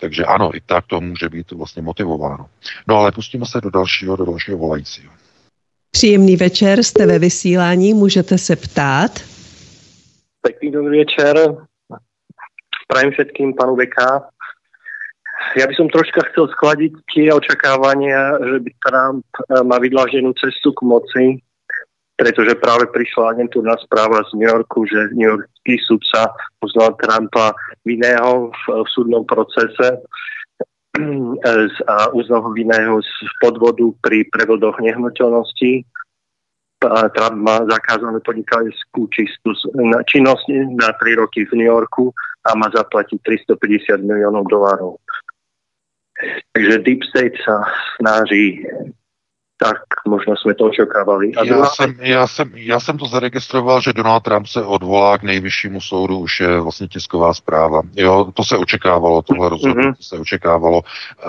[0.00, 2.46] Takže ano, i tak to může být vlastně motivováno.
[2.86, 5.12] No ale pustíme se do dalšího, do dalšího volajícího.
[5.90, 9.10] Příjemný večer, jste ve vysílání, můžete se ptát.
[10.40, 11.56] Pekný dobrý večer.
[12.88, 13.98] Prajem všetkým panu VK.
[15.58, 20.86] Ja by troška chcel skladiť tie očakávania, že by Trump eh, má vydlaženú cestu k
[20.86, 21.24] moci,
[22.14, 26.30] pretože práve prišla agentúrna správa z New Yorku, že New Yorkský sudca
[26.62, 27.50] uznal Trumpa
[27.82, 29.98] vinného v, v súdnom procese
[31.86, 35.86] a uznal ho vinného z podvodu pri prevodoch nehnuteľností.
[37.12, 39.12] Trump má zakázanú podnikateľskú
[40.08, 40.44] činnosť
[40.80, 42.08] na 3 roky v New Yorku
[42.48, 43.20] a má zaplatiť
[43.52, 44.96] 350 miliónov dolárov.
[46.56, 47.68] Takže Deep State sa
[48.00, 48.64] snaží
[49.62, 49.76] tak
[50.08, 51.32] možná jsme to očekávali.
[51.34, 55.22] A já, jsem, já, jsem, já jsem to zaregistroval, že Donald Trump se odvolá k
[55.22, 57.82] nejvyššímu soudu, už je vlastně tisková zpráva.
[57.96, 59.94] Jo, to se očekávalo, tohle rozhodnutí mm-hmm.
[60.00, 60.82] se očekávalo.
[60.82, 61.26] E,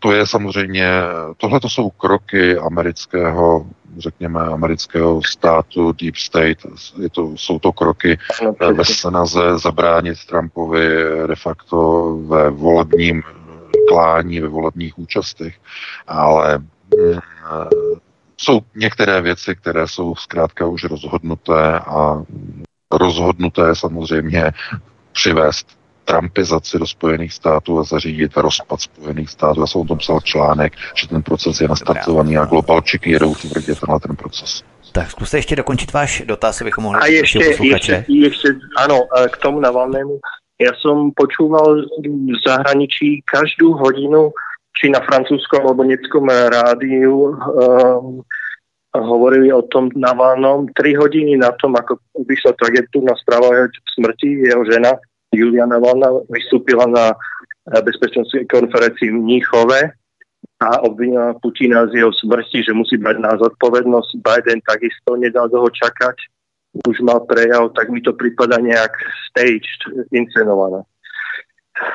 [0.00, 0.88] to je samozřejmě,
[1.36, 3.66] tohle to jsou kroky amerického
[3.98, 6.58] řekněme, amerického státu, Deep State,
[7.02, 10.88] je to, jsou to kroky no, ve snaze zabránit Trumpovi
[11.26, 11.76] de facto
[12.26, 13.22] ve volebním
[13.88, 15.54] klání, ve volebních účastech,
[16.06, 16.58] ale
[18.36, 22.22] jsou některé věci, které jsou zkrátka už rozhodnuté a
[22.92, 24.52] rozhodnuté samozřejmě
[25.12, 25.66] přivést
[26.04, 29.60] Trumpizaci do Spojených států a zařídit rozpad Spojených států.
[29.60, 33.74] Já jsem o tom psal článek, že ten proces je nastartovaný a globalčiky jedou tvrdě
[33.88, 34.62] na ten proces.
[34.92, 38.48] Tak zkuste ještě dokončit váš dotaz, abychom mohli A ještě, ještě, ještě,
[38.78, 39.00] ano,
[39.30, 40.18] k tomu Navalnému.
[40.60, 44.30] Já jsem počúval v zahraničí každou hodinu
[44.76, 48.20] či na francúzskom alebo německom rádiu um,
[48.92, 50.68] hovorili o tom Navalnom.
[50.76, 54.96] Tri hodiny na tom, ako vyšla agentúrna správa o smrti, jeho žena
[55.32, 57.12] Julia Navalna vystúpila na
[57.82, 59.80] bezpečnostnej konferencii v Mníchove
[60.62, 64.22] a obvinila Putina z jeho smrti, že musí brať na zodpovednosť.
[64.22, 66.16] Biden takisto nedal dlho čakať,
[66.86, 68.94] už mal prejav, tak mi to prípada nejak
[69.28, 70.86] staged, inscenované.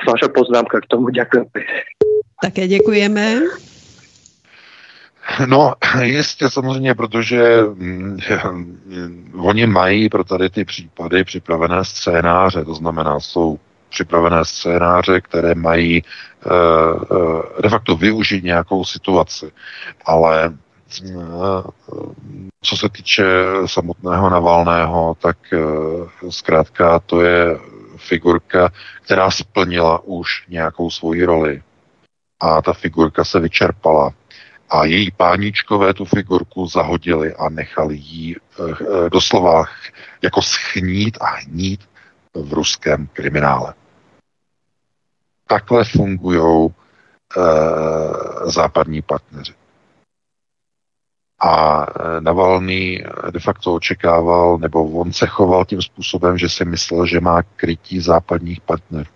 [0.06, 1.50] Vaša poznámka k tomu, ďakujem.
[2.42, 3.40] Také děkujeme.
[5.46, 8.18] No, jistě samozřejmě, protože hm,
[9.40, 13.60] oni mají pro tady ty případy připravené scénáře, to znamená, jsou
[13.90, 16.04] připravené scénáře, které mají
[16.46, 19.52] uh, de facto využít nějakou situaci.
[20.06, 20.54] Ale
[21.16, 21.64] uh,
[22.62, 23.24] co se týče
[23.66, 25.38] samotného Navalného, tak
[26.30, 27.60] zkrátka to je
[27.98, 28.70] figurka,
[29.02, 31.62] která splnila už nějakou svoji roli
[32.42, 34.12] a ta figurka se vyčerpala.
[34.70, 39.64] A její páničkové tu figurku zahodili a nechali ji e, doslova
[40.22, 41.90] jako schnít a hnít
[42.34, 43.74] v ruském kriminále.
[45.48, 47.42] Takhle fungují e,
[48.50, 49.54] západní partneři.
[51.42, 57.06] A eh, Navalný de facto očekával, nebo on se choval tím způsobem, že si myslel,
[57.06, 59.10] že má krytí západních partnerů.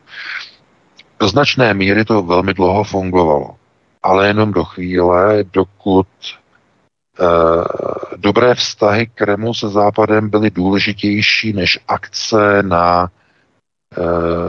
[1.20, 3.56] Do značné míry to velmi dlouho fungovalo,
[4.04, 6.08] ale jenom do chvíle, dokud
[7.20, 7.26] e,
[8.18, 13.10] dobré vztahy Kremlu se Západem byly důležitější než akce na e,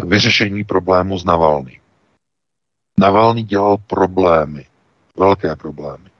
[0.06, 1.80] vyřešení problému s Navalny.
[2.98, 4.66] Navalny dělal problémy,
[5.18, 6.10] velké problémy.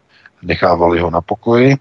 [0.43, 1.77] Nechávali ho na pokoji,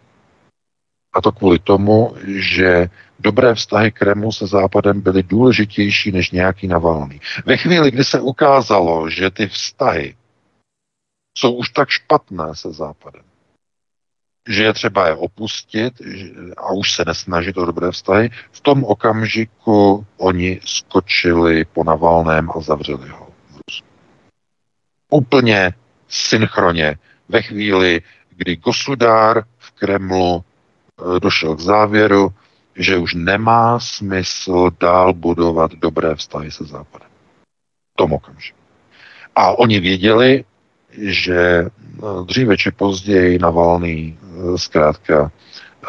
[1.15, 2.89] a to kvůli tomu, že
[3.19, 7.21] dobré vztahy Kremlu se Západem byly důležitější než nějaký Navalný.
[7.45, 10.15] Ve chvíli, kdy se ukázalo, že ty vztahy
[11.37, 13.23] jsou už tak špatné se Západem,
[14.49, 15.93] že je třeba je opustit
[16.57, 22.61] a už se nesnažit o dobré vztahy, v tom okamžiku oni skočili po Navalném a
[22.61, 23.27] zavřeli ho.
[25.09, 25.73] Úplně
[26.07, 26.97] synchronně
[27.29, 30.43] ve chvíli, kdy Gosudár v Kremlu
[31.21, 32.29] došel k závěru,
[32.75, 37.07] že už nemá smysl dál budovat dobré vztahy se Západem.
[37.97, 38.59] Tom okamžiku.
[39.35, 40.43] A oni věděli,
[40.97, 41.65] že
[42.01, 45.31] no, dříve či později Navalný eh, zkrátka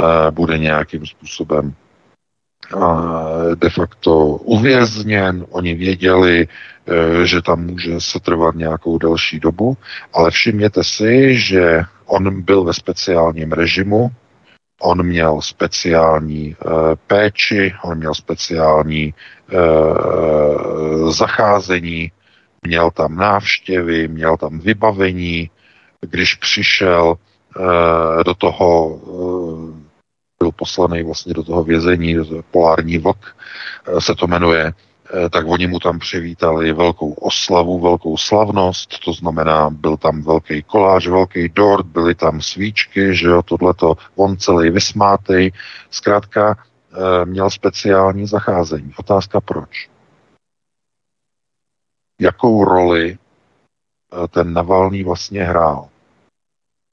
[0.00, 5.46] eh, bude nějakým způsobem eh, de facto uvězněn.
[5.50, 6.48] Oni věděli,
[7.24, 9.76] že tam může se trvat nějakou další dobu,
[10.12, 14.10] ale všimněte si, že on byl ve speciálním režimu,
[14.80, 16.56] On měl speciální e,
[17.06, 19.14] péči, on měl speciální e,
[21.12, 22.12] zacházení,
[22.62, 25.50] měl tam návštěvy, měl tam vybavení.
[26.00, 29.00] Když přišel e, do toho,
[30.38, 33.36] byl poslaný vlastně do toho vězení, do toho polární vlk
[33.98, 34.72] se to jmenuje, Eh,
[35.30, 41.06] tak oni mu tam přivítali velkou oslavu, velkou slavnost, to znamená, byl tam velký koláž,
[41.06, 45.52] velký dort, byly tam svíčky, že jo, tohleto, on celý vysmátej,
[45.90, 48.92] zkrátka eh, měl speciální zacházení.
[48.96, 49.88] Otázka proč?
[52.20, 55.88] Jakou roli eh, ten Navalný vlastně hrál?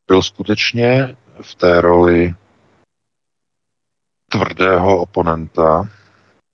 [0.07, 2.35] Byl skutečně v té roli
[4.31, 5.89] tvrdého oponenta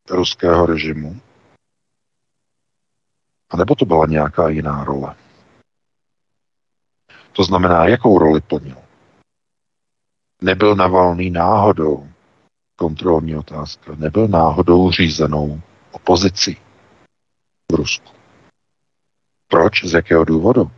[0.10, 1.22] ruského režimu,
[3.50, 5.16] a nebo to byla nějaká jiná role?
[7.32, 8.78] To znamená, jakou roli plnil?
[10.42, 12.08] Nebyl Navalný náhodou,
[12.76, 15.62] kontrolní otázka, nebyl náhodou řízenou
[15.92, 16.58] opozicí
[17.72, 18.10] v Rusku.
[19.48, 19.84] Proč?
[19.86, 20.72] Z jakého důvodu?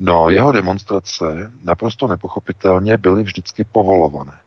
[0.00, 4.40] No, jeho demonstrace naprosto nepochopitelně byly vždycky povolované.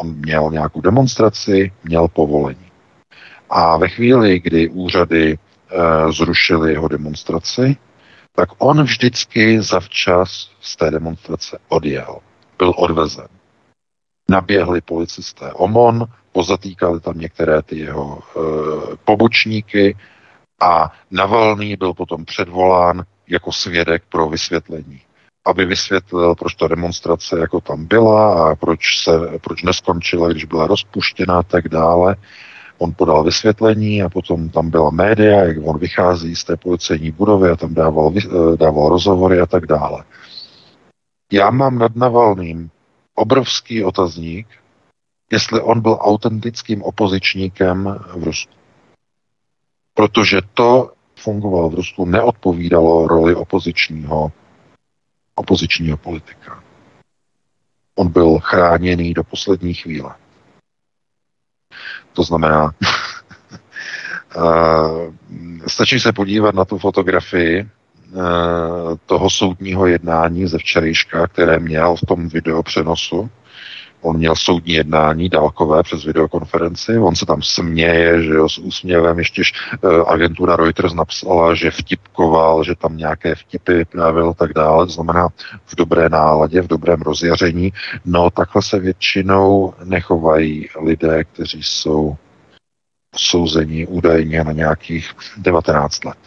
[0.00, 2.72] On měl nějakou demonstraci, měl povolení.
[3.50, 5.38] A ve chvíli, kdy úřady
[5.72, 7.76] Eh, zrušili jeho demonstraci,
[8.36, 12.18] tak on vždycky zavčas z té demonstrace odjel.
[12.58, 13.28] Byl odvezen.
[14.30, 18.40] Naběhli policisté OMON, pozatýkali tam některé ty jeho e,
[19.04, 19.96] pobočníky
[20.60, 25.00] a Navalný byl potom předvolán jako svědek pro vysvětlení
[25.46, 29.12] aby vysvětlil, proč ta demonstrace jako tam byla a proč, se,
[29.42, 32.16] proč neskončila, když byla rozpuštěna a tak dále.
[32.82, 37.50] On podal vysvětlení a potom tam byla média, jak on vychází z té policejní budovy
[37.50, 40.04] a tam dával, eh, dával rozhovory a tak dále.
[41.32, 42.70] Já mám nad Navalným
[43.14, 44.46] obrovský otazník,
[45.32, 48.54] jestli on byl autentickým opozičníkem v Rusku.
[49.94, 54.32] Protože to fungovalo v Rusku, neodpovídalo roli opozičního,
[55.34, 56.62] opozičního politika.
[57.94, 60.21] On byl chráněný do poslední chvíle.
[62.12, 62.70] To znamená,
[65.66, 67.68] stačí se podívat na tu fotografii
[69.06, 73.30] toho soudního jednání ze včerejška, které měl v tom videopřenosu.
[74.02, 79.18] On měl soudní jednání dálkové přes videokonferenci, on se tam směje, že jo, s úsměvem,
[79.18, 84.92] ještě e, agentura Reuters napsala, že vtipkoval, že tam nějaké vtipy právil tak dále, to
[84.92, 85.28] znamená
[85.64, 87.72] v dobré náladě, v dobrém rozjaření.
[88.04, 92.16] No takhle se většinou nechovají lidé, kteří jsou
[93.16, 96.18] souzení údajně na nějakých 19 let.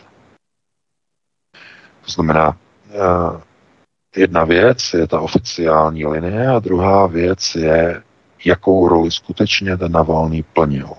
[2.05, 2.57] To znamená,
[2.89, 3.54] e,
[4.15, 8.01] Jedna věc je ta oficiální linie a druhá věc je,
[8.45, 10.89] jakou roli skutečně ten Navalný plnil.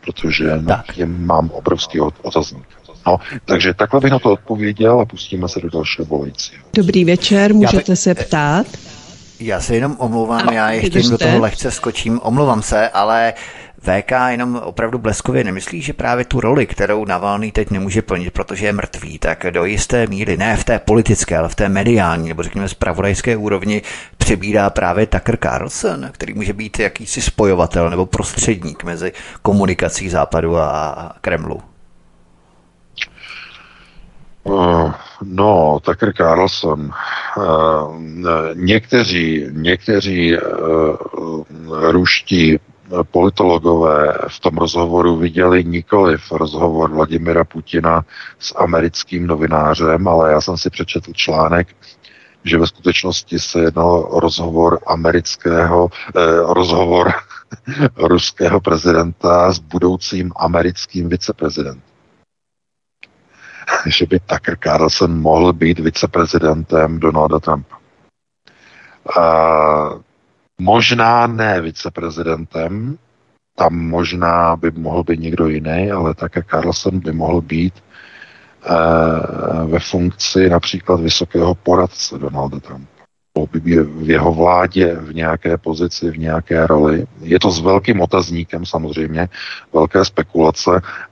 [0.00, 2.66] Protože na tím mám obrovský otazník.
[3.06, 6.62] No, takže takhle bych na to odpověděl a pustíme se do dalšího volajícího.
[6.76, 8.66] Dobrý večer, můžete se ptát?
[9.40, 13.32] Já se jenom omlouvám, já ještě do toho lehce skočím, omlouvám se, ale
[13.80, 18.66] VK jenom opravdu bleskově nemyslí, že právě tu roli, kterou Navalný teď nemůže plnit, protože
[18.66, 22.42] je mrtvý, tak do jisté míry, ne v té politické, ale v té mediální, nebo
[22.42, 23.82] řekněme zpravodajské úrovni,
[24.18, 31.12] přebírá právě Tucker Carlson, který může být jakýsi spojovatel nebo prostředník mezi komunikací Západu a
[31.20, 31.62] Kremlu.
[34.44, 34.92] Uh,
[35.22, 36.90] no, Tucker Carlson.
[37.36, 37.44] Uh,
[38.54, 41.46] někteří, někteří uh,
[41.90, 42.58] ruští
[43.10, 48.04] politologové v tom rozhovoru viděli nikoli v rozhovor Vladimira Putina
[48.38, 51.76] s americkým novinářem, ale já jsem si přečetl článek,
[52.44, 56.20] že ve skutečnosti se jednalo o rozhovor amerického, eh,
[56.54, 57.12] rozhovor
[57.96, 61.88] ruského prezidenta s budoucím americkým viceprezidentem.
[63.86, 67.78] že by Tucker Carlson mohl být viceprezidentem Donalda Trumpa.
[69.16, 70.00] Uh,
[70.60, 72.98] Možná ne viceprezidentem,
[73.54, 77.82] tam možná by mohl být někdo jiný, ale také Carlson by mohl být e,
[79.66, 82.98] ve funkci například vysokého poradce Donalda Trumpa.
[83.34, 87.06] Mohl by být v jeho vládě v nějaké pozici, v nějaké roli.
[87.20, 89.28] Je to s velkým otazníkem samozřejmě,
[89.72, 90.70] velké spekulace,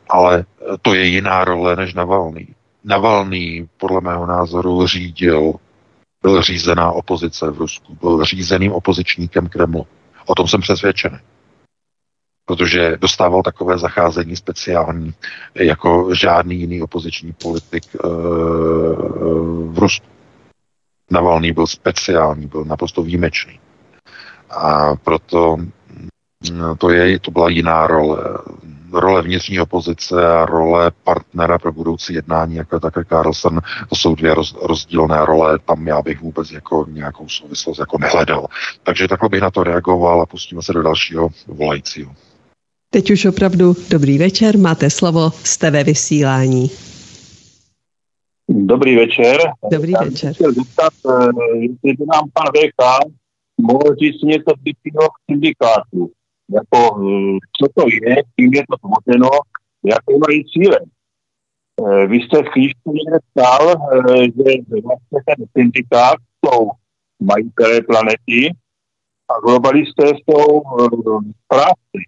[0.09, 0.44] ale
[0.82, 2.48] to je jiná role než Navalný.
[2.85, 5.55] Navalný podle mého názoru řídil
[6.22, 9.86] byl řízená opozice v Rusku, byl řízeným opozičníkem Kremlu.
[10.26, 11.18] O tom jsem přesvědčený.
[12.44, 15.14] Protože dostával takové zacházení speciální,
[15.55, 17.98] jako žádný jiný opoziční politik e,
[19.68, 20.06] v Rusku.
[21.10, 23.60] Navalný byl speciální, byl naprosto výjimečný.
[24.51, 25.56] A proto
[26.78, 28.18] to, je, to byla jiná role.
[28.92, 34.14] Role vnitřní opozice a role partnera pro budoucí jednání, jako je také Carlson, to jsou
[34.14, 38.46] dvě roz, rozdílné role, tam já bych vůbec jako nějakou souvislost jako nehledal.
[38.82, 42.12] Takže takhle bych na to reagoval a pustíme se do dalšího volajícího.
[42.90, 46.70] Teď už opravdu dobrý večer, máte slovo, jste ve vysílání.
[48.48, 49.36] Dobrý večer.
[49.72, 50.34] Dobrý Já večer.
[50.34, 51.26] chtěl zeptat, eh,
[51.58, 53.10] jestli by nám pan VK
[53.60, 56.10] mohl říct něco k syndikátu.
[56.51, 59.31] Jako, eh, co to je, kým je to tvořeno,
[59.85, 60.78] jaké mají cíle.
[61.81, 63.68] Eh, vy jste v knížce někde psal,
[64.09, 66.70] že vlastně ten syndikát jsou
[67.23, 68.51] majitelé planety
[69.28, 70.62] a globalisté jsou
[71.44, 72.01] správci.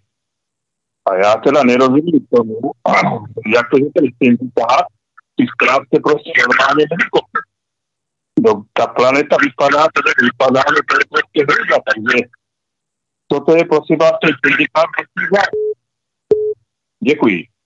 [1.05, 2.59] A já teda nerozumím tomu,
[3.55, 4.85] jak to, že ten syndikát
[5.35, 7.39] ty zkrátce prostě normálně nevykope.
[8.45, 12.17] No, ta planeta vypadá, teda vypadá, že to je prostě hrdá, takže
[13.29, 14.11] toto je prosím vás
[17.03, 17.58] Děkuji.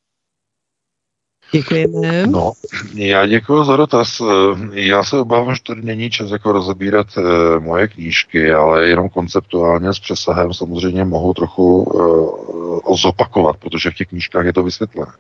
[1.54, 2.28] Děkujeme.
[2.28, 2.52] No,
[2.94, 4.22] já děkuji za dotaz.
[4.72, 7.24] Já se obávám, že tady není čas jako rozebírat uh,
[7.64, 14.08] moje knížky, ale jenom konceptuálně s přesahem samozřejmě mohu trochu uh, zopakovat, protože v těch
[14.08, 15.12] knížkách je to vysvětlené.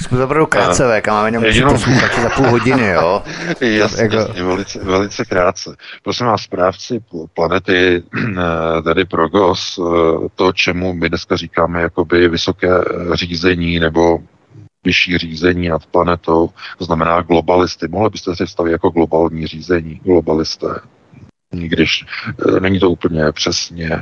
[0.00, 1.72] Zkus opravdu krátce, a máme jenom jenom...
[1.72, 3.22] posluchači za půl hodiny, jo?
[3.60, 4.16] jasně, jako...
[4.16, 5.76] jasně, velice, velice krátce.
[6.02, 7.00] Prosím vás, správci
[7.34, 8.02] planety,
[8.84, 9.80] tady Progos,
[10.34, 12.70] to, čemu my dneska říkáme jakoby vysoké
[13.14, 14.18] řízení nebo
[14.84, 17.88] vyšší řízení nad planetou, to znamená globalisty.
[17.88, 20.80] Mohli byste si představit jako globální řízení, globalisté,
[21.50, 22.04] když
[22.56, 24.00] e, není to úplně přesně e,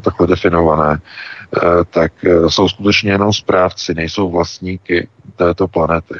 [0.00, 1.60] takhle definované, e,
[1.90, 2.12] tak
[2.48, 6.14] jsou skutečně jenom správci, nejsou vlastníky této planety.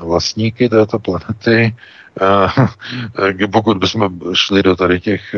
[0.00, 1.76] Vlastníky této planety,
[3.52, 5.34] pokud bychom šli do tady těch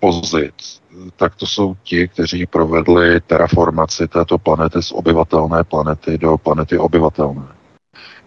[0.00, 0.80] pozic,
[1.16, 7.42] tak to jsou ti, kteří provedli terraformaci této planety z obyvatelné planety do planety obyvatelné.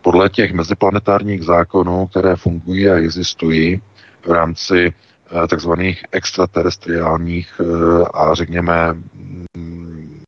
[0.01, 3.81] Podle těch meziplanetárních zákonů, které fungují a existují
[4.25, 4.93] v rámci
[5.43, 8.93] eh, takzvaných extraterestriálních eh, a řekněme,
[9.57, 10.23] mm,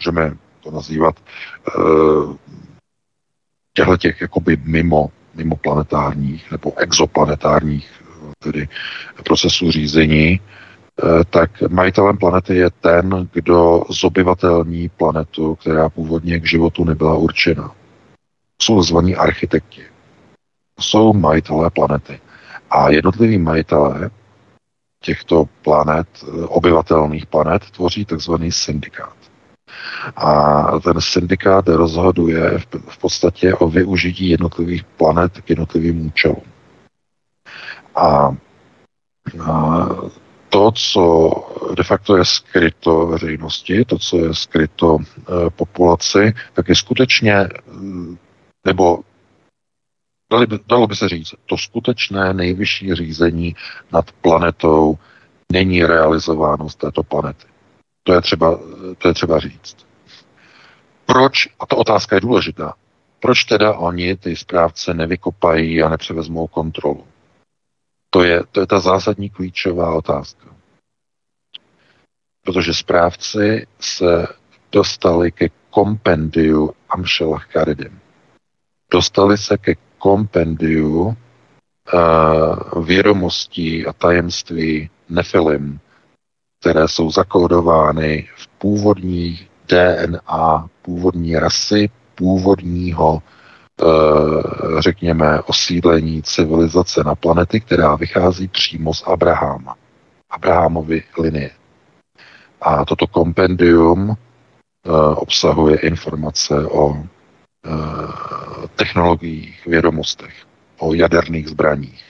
[0.00, 1.14] můžeme to nazývat,
[1.68, 2.36] eh,
[3.74, 8.02] těchto těch jakoby mimo, mimo planetárních nebo exoplanetárních
[8.38, 8.68] tedy
[9.24, 10.40] procesů řízení,
[11.30, 17.74] tak majitelem planety je ten, kdo zobyvatelní planetu, která původně k životu nebyla určena.
[18.62, 19.82] Jsou zvaní architekti.
[20.80, 22.20] Jsou majitelé planety.
[22.70, 24.10] A jednotliví majitelé
[25.00, 29.16] těchto planet, eh, obyvatelných planet, tvoří takzvaný syndikát.
[30.16, 32.58] A ten syndikát rozhoduje
[32.88, 36.44] v podstatě o využití jednotlivých planet k jednotlivým účelům.
[37.94, 38.36] A,
[39.40, 39.88] a
[40.52, 41.32] to, co
[41.76, 48.18] de facto je skryto veřejnosti, to, co je skryto e, populaci, tak je skutečně, mm,
[48.66, 48.98] nebo
[50.32, 53.56] dali by, dalo by se říct, to skutečné nejvyšší řízení
[53.92, 54.98] nad planetou
[55.52, 57.46] není realizováno z této planety.
[58.02, 58.58] To je třeba,
[58.98, 59.76] to je třeba říct.
[61.06, 62.74] Proč, a ta otázka je důležitá,
[63.20, 67.04] proč teda oni, ty správce, nevykopají a nepřevezmou kontrolu?
[68.14, 70.46] To je, to je ta zásadní klíčová otázka.
[72.44, 74.26] Protože správci se
[74.72, 78.00] dostali ke kompendiu Amšelach Karidim.
[78.92, 85.80] Dostali se ke kompendiu uh, vědomostí a tajemství Nefilim,
[86.60, 93.22] které jsou zakódovány v původní DNA původní rasy, původního
[94.78, 99.76] řekněme, osídlení civilizace na planety, která vychází přímo z Abrahama,
[100.30, 101.50] Abrahamovy linie.
[102.60, 107.70] A toto kompendium eh, obsahuje informace o eh,
[108.76, 110.34] technologiích, vědomostech,
[110.78, 112.04] o jaderných zbraních.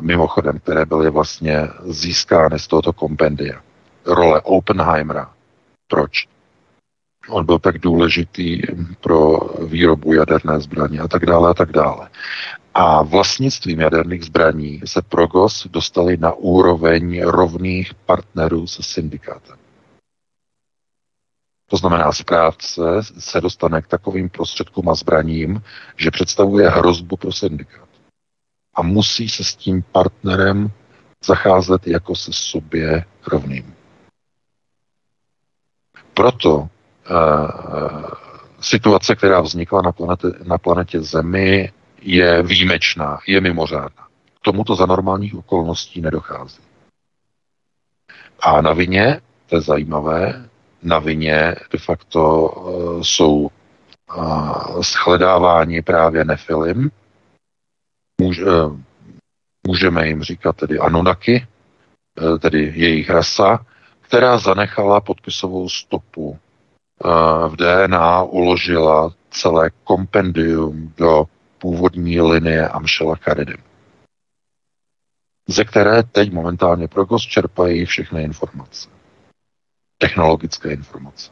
[0.00, 3.60] Mimochodem, které byly vlastně získány z tohoto kompendia.
[4.06, 5.30] Role Oppenheimera.
[5.88, 6.28] Proč?
[7.28, 8.62] On byl tak důležitý
[9.00, 12.08] pro výrobu jaderné zbraně a tak dále a tak dále.
[12.74, 19.56] A vlastnictvím jaderných zbraní se Progos dostali na úroveň rovných partnerů se syndikátem.
[21.70, 22.82] To znamená, správce
[23.18, 25.62] se dostane k takovým prostředkům a zbraním,
[25.96, 27.88] že představuje hrozbu pro syndikát.
[28.74, 30.70] A musí se s tím partnerem
[31.24, 33.74] zacházet jako se sobě rovným.
[36.14, 36.68] Proto
[38.60, 41.72] situace, která vznikla na, planetě, na planetě Zemi,
[42.02, 44.06] je výjimečná, je mimořádná.
[44.40, 46.58] K tomuto za normálních okolností nedochází.
[48.40, 50.48] A na vině, to je zajímavé,
[50.82, 53.50] na vině de facto uh, jsou
[54.82, 56.90] shledávání právě nefilim,
[58.20, 58.40] Můž,
[59.66, 61.46] můžeme jim říkat tedy Anunnaki,
[62.20, 63.66] uh, tedy jejich rasa,
[64.00, 66.38] která zanechala podpisovou stopu
[67.48, 71.24] v DNA, uložila celé kompendium do
[71.58, 73.56] původní linie Amšela Karidim,
[75.48, 78.88] ze které teď momentálně Progos čerpají všechny informace.
[79.98, 81.30] Technologické informace.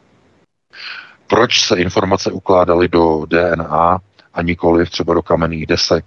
[1.27, 3.99] Proč se informace ukládaly do DNA
[4.33, 6.05] a nikoli třeba do kamenných desek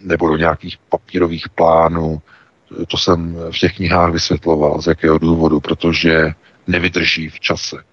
[0.00, 2.22] nebo do nějakých papírových plánů,
[2.88, 6.34] to jsem v těch knihách vysvětloval, z jakého důvodu, protože
[6.66, 7.89] nevydrží v čase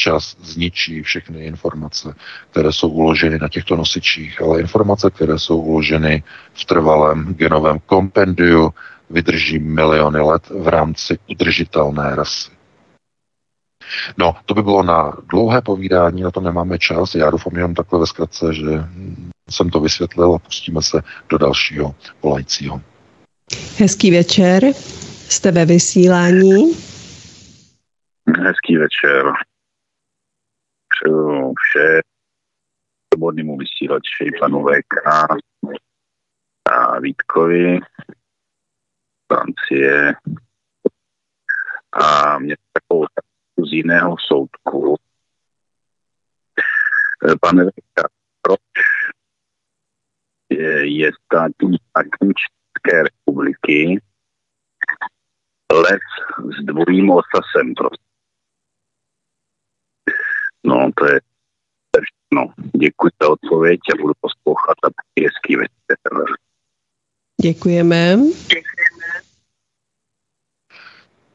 [0.00, 2.14] čas zničí všechny informace,
[2.50, 6.22] které jsou uloženy na těchto nosičích, ale informace, které jsou uloženy
[6.54, 8.72] v trvalém genovém kompendiu,
[9.10, 12.50] vydrží miliony let v rámci udržitelné rasy.
[14.16, 17.14] No, to by bylo na dlouhé povídání, na to nemáme čas.
[17.14, 18.64] Já doufám jenom takhle ve zkratce, že
[19.50, 22.80] jsem to vysvětlil a pustíme se do dalšího volajícího.
[23.78, 24.62] Hezký večer,
[25.28, 26.72] jste ve vysílání.
[28.38, 29.32] Hezký večer
[31.58, 32.00] vše
[33.14, 35.06] svobodnému vysílači, panu VK
[36.70, 37.78] a Vítkovi,
[39.32, 40.14] Francie.
[41.92, 43.06] A mě takovou
[43.68, 44.96] z jiného soudku.
[47.40, 48.08] Pane VK,
[48.42, 48.60] proč
[50.50, 54.00] je, státní státní České republiky
[55.72, 56.00] les
[56.60, 58.09] s dvojím osasem prostě
[60.64, 61.20] No, to je,
[61.96, 62.52] všechno.
[62.76, 66.24] Děkuji za odpověď a budu poslouchat a taky hezký večer.
[67.42, 68.18] Děkujeme.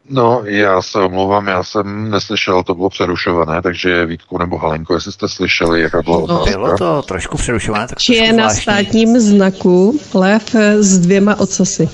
[0.10, 5.12] No, já se omlouvám, já jsem neslyšel, to bylo přerušované, takže Vítku nebo Halenko, jestli
[5.12, 6.52] jste slyšeli, jaká byla no, otázka.
[6.52, 7.88] Bylo to trošku přerušované.
[7.88, 11.90] Tak Či je na státním znaku lev s dvěma ocasy?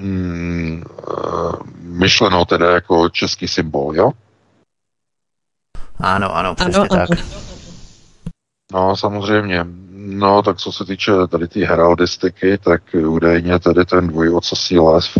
[0.00, 1.52] Hmm, uh,
[1.82, 4.12] myšleno teda jako český symbol, jo?
[6.00, 7.10] Ano, ano, přesně ano, tak.
[7.10, 7.22] Ano.
[8.72, 9.66] No, samozřejmě.
[9.92, 15.10] No, tak co se týče tady té heraldistiky, tak údajně tady ten dvojocasí les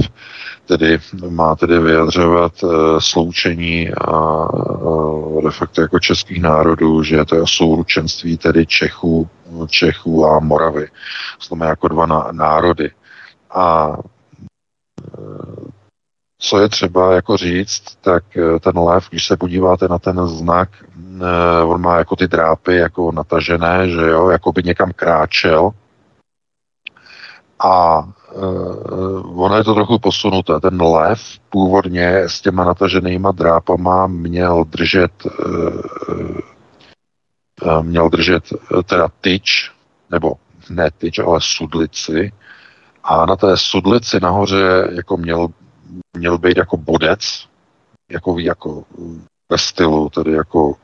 [0.70, 0.98] tedy
[1.28, 4.12] má tedy vyjadřovat uh, sloučení a
[4.55, 9.28] uh, de facto jako českých národů, že to je souručenství tedy Čechů,
[9.69, 10.89] Čechů a Moravy.
[11.39, 12.90] Jsme jako dva národy.
[13.51, 14.05] A uh,
[16.43, 20.69] co je třeba jako říct, tak eh, ten lev, když se podíváte na ten znak,
[21.21, 25.71] eh, on má jako ty drápy jako natažené, že jo, jako by někam kráčel.
[27.62, 27.99] A
[28.33, 30.61] uh, ono je to trochu posunuté.
[30.61, 35.12] Ten lev původně s těma nataženýma drápama měl držet
[37.83, 38.45] měl držet
[38.85, 39.71] teda tyč,
[40.11, 40.35] nebo
[40.71, 42.33] ne tyč, ale sudlici.
[43.05, 45.49] A na té sudlici nahoře jako měl
[46.17, 47.49] měl být jako bodec,
[48.11, 48.85] jako, jako
[49.51, 50.75] ve stylu, tedy jako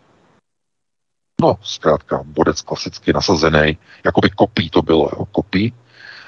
[1.40, 5.74] no, zkrátka, bodec klasicky nasazený, jako by kopí to bylo, jo, kopí.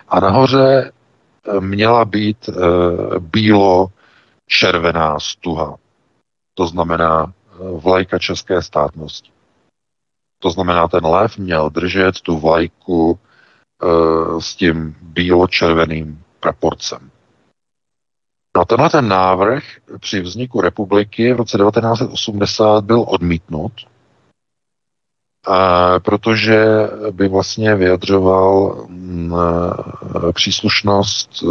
[0.09, 2.53] A nahoře eh, měla být e,
[3.19, 3.89] bílo
[4.47, 5.77] červená stuha.
[6.55, 9.31] To znamená e, vlajka české státnosti.
[10.39, 17.11] To znamená, ten lev měl držet tu vlajku e, s tím bílo-červeným praporcem.
[18.59, 19.65] No tenhle ten návrh
[20.01, 23.73] při vzniku republiky v roce 1980 byl odmítnut,
[26.03, 26.65] protože
[27.11, 29.35] by vlastně vyjadřoval mm,
[30.33, 31.47] příslušnost e,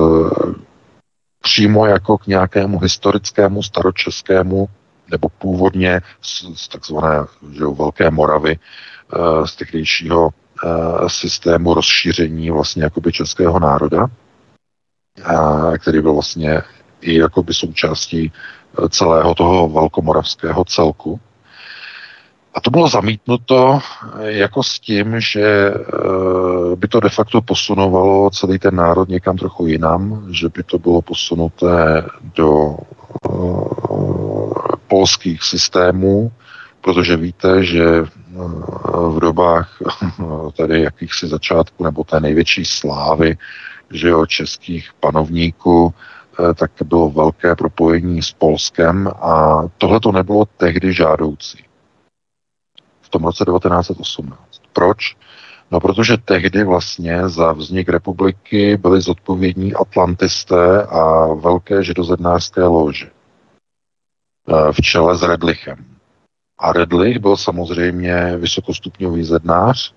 [1.41, 4.67] přímo jako k nějakému historickému staročeskému
[5.11, 8.59] nebo původně z, z takzvané že, Velké Moravy,
[9.45, 10.29] z tehdejšího
[11.07, 14.07] systému rozšíření vlastně jakoby českého národa,
[15.77, 16.61] který byl vlastně
[17.01, 21.19] i jakoby součástí eh, celého toho velkomoravského celku.
[22.53, 28.29] A to bylo zamítnuto eh, jako s tím, že eh, by to de facto posunovalo
[28.29, 32.05] celý ten národ někam trochu jinam, že by to bylo posunuté
[32.35, 32.77] do
[34.87, 36.31] polských systémů,
[36.81, 38.03] protože víte, že
[39.09, 39.77] v dobách
[40.57, 43.37] tady jakýchsi začátku nebo té největší slávy,
[43.91, 45.93] že o českých panovníků,
[46.55, 51.63] tak bylo velké propojení s Polskem a tohle to nebylo tehdy žádoucí.
[53.01, 54.37] V tom roce 1918.
[54.73, 55.15] Proč?
[55.71, 64.71] No, protože tehdy vlastně za vznik republiky byli zodpovědní atlantisté a velké židozednářské lože eh,
[64.71, 65.85] v čele s Redlichem.
[66.59, 69.93] A Redlich byl samozřejmě vysokostupňový zednář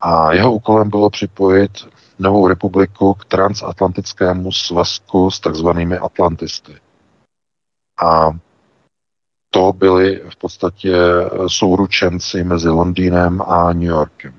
[0.00, 1.70] a jeho úkolem bylo připojit
[2.18, 6.74] novou republiku k transatlantickému svazku s takzvanými atlantisty.
[8.04, 8.30] A
[9.50, 10.96] to byli v podstatě
[11.46, 14.34] souručenci mezi Londýnem a New Yorkem.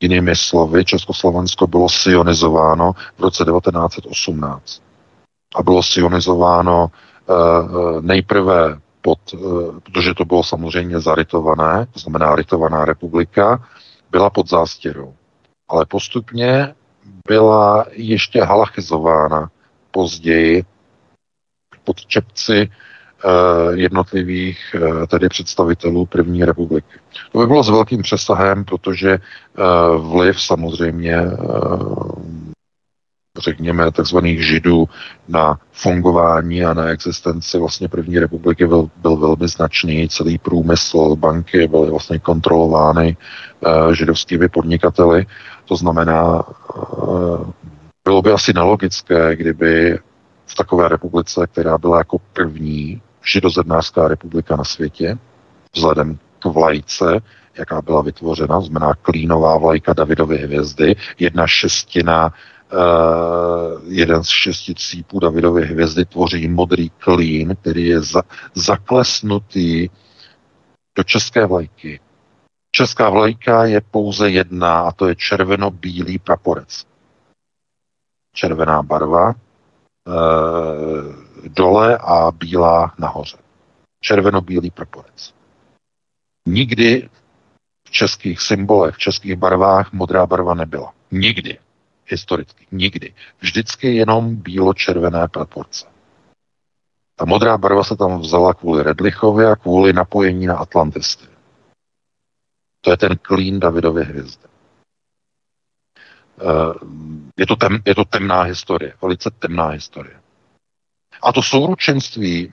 [0.00, 4.82] Jinými slovy, Československo bylo sionizováno v roce 1918.
[5.54, 9.18] A bylo sionizováno uh, nejprve pod,
[9.82, 13.64] protože to bylo samozřejmě zarytované, to znamená rytovaná republika,
[14.10, 15.14] byla pod zástěrou.
[15.68, 16.74] Ale postupně
[17.28, 19.50] byla ještě halachizována
[19.90, 20.64] později
[21.84, 22.70] pod čepci
[23.24, 26.98] Eh, jednotlivých eh, tedy představitelů první republiky.
[27.32, 29.20] To by bylo s velkým přesahem, protože eh,
[29.98, 31.16] vliv samozřejmě
[33.38, 34.88] řekněme, takzvaných židů
[35.28, 40.08] na fungování a na existenci vlastně první republiky byl, byl velmi značný.
[40.08, 43.16] Celý průmysl, banky byly vlastně kontrolovány
[43.60, 45.26] uh, židovskými podnikateli.
[45.64, 46.42] To znamená,
[46.76, 47.50] uh,
[48.04, 49.98] bylo by asi nelogické, kdyby
[50.46, 53.02] v takové republice, která byla jako první,
[53.32, 55.18] židozednářská republika na světě,
[55.74, 57.20] vzhledem k vlajce,
[57.58, 62.32] jaká byla vytvořena, znamená klínová vlajka Davidovy hvězdy, jedna šestina
[63.88, 68.22] jeden z šesti cípů Davidovy hvězdy tvoří modrý klín, který je za,
[68.54, 69.88] zaklesnutý
[70.96, 72.00] do české vlajky.
[72.70, 76.86] Česká vlajka je pouze jedna a to je červeno-bílý praporec.
[78.34, 79.34] Červená barva, uh,
[81.48, 83.36] dole a bílá nahoře.
[84.00, 85.34] Červeno-bílý proporec.
[86.46, 87.08] Nikdy
[87.86, 90.92] v českých symbolech, v českých barvách modrá barva nebyla.
[91.10, 91.58] Nikdy.
[92.08, 92.66] Historicky.
[92.72, 93.14] Nikdy.
[93.40, 95.86] Vždycky jenom bílo-červené proporce.
[97.16, 101.26] Ta modrá barva se tam vzala kvůli Redlichovi a kvůli napojení na Atlantisty.
[102.80, 104.48] To je ten klín Davidovy hvězdy.
[106.40, 106.74] Eh,
[107.36, 110.20] je to, tem, je to temná historie, velice temná historie.
[111.22, 112.52] A to souručenství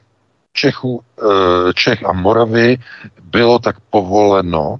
[0.53, 2.77] Čechu, eh, Čech a Moravy
[3.21, 4.77] bylo tak povoleno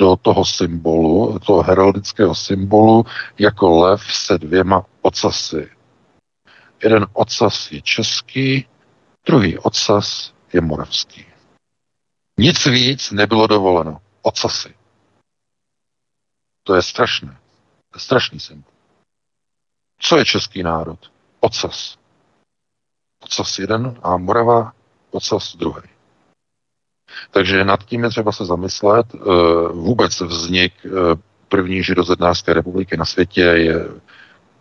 [0.00, 3.04] do toho symbolu, toho heraldického symbolu,
[3.38, 5.70] jako lev se dvěma ocasy.
[6.82, 8.66] Jeden ocas je český,
[9.26, 11.26] druhý ocas je moravský.
[12.38, 14.00] Nic víc nebylo dovoleno.
[14.22, 14.74] Ocasy.
[16.62, 17.38] To je strašné.
[17.90, 18.72] To je strašný symbol.
[19.98, 20.98] Co je český národ?
[21.40, 22.00] Ocas
[23.20, 24.72] ocas jeden a Morava
[25.10, 25.88] ocas druhý.
[27.30, 29.06] Takže nad tím je třeba se zamyslet.
[29.14, 29.18] Eh,
[29.72, 30.90] vůbec vznik eh,
[31.48, 33.88] první židozednářské republiky na světě je,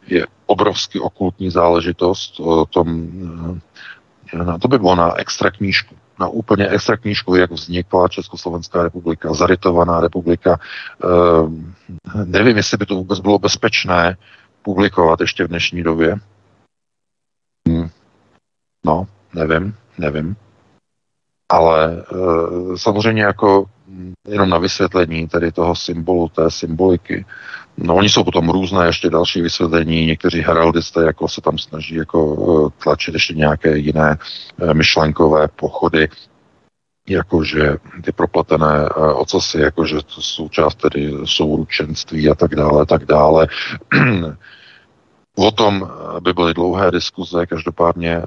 [0.07, 2.39] je obrovsky okultní záležitost.
[2.39, 3.07] O tom,
[4.33, 5.95] eh, to by bylo na extra knížku.
[6.19, 10.59] Na úplně extra knížku, jak vznikla Československá republika, zarytovaná republika.
[12.25, 14.17] Nevím, jestli by to vůbec bylo bezpečné
[14.61, 16.15] publikovat ještě v dnešní době.
[17.67, 17.89] Hmm.
[18.85, 20.35] No, nevím, nevím.
[21.49, 22.03] Ale e,
[22.77, 27.25] samozřejmě jako mm, jenom na vysvětlení tedy toho symbolu, té symboliky.
[27.77, 32.19] No oni jsou potom různé ještě další vysvětlení, někteří heraldisté jako se tam snaží jako
[32.77, 34.17] e, tlačit ještě nějaké jiné
[34.61, 36.09] e, myšlenkové pochody,
[37.09, 43.47] jakože ty propletené ocasy, jakože to součást tedy souručenství a tak dále, tak dále.
[45.35, 48.25] O tom eh, by byly dlouhé diskuze, každopádně e,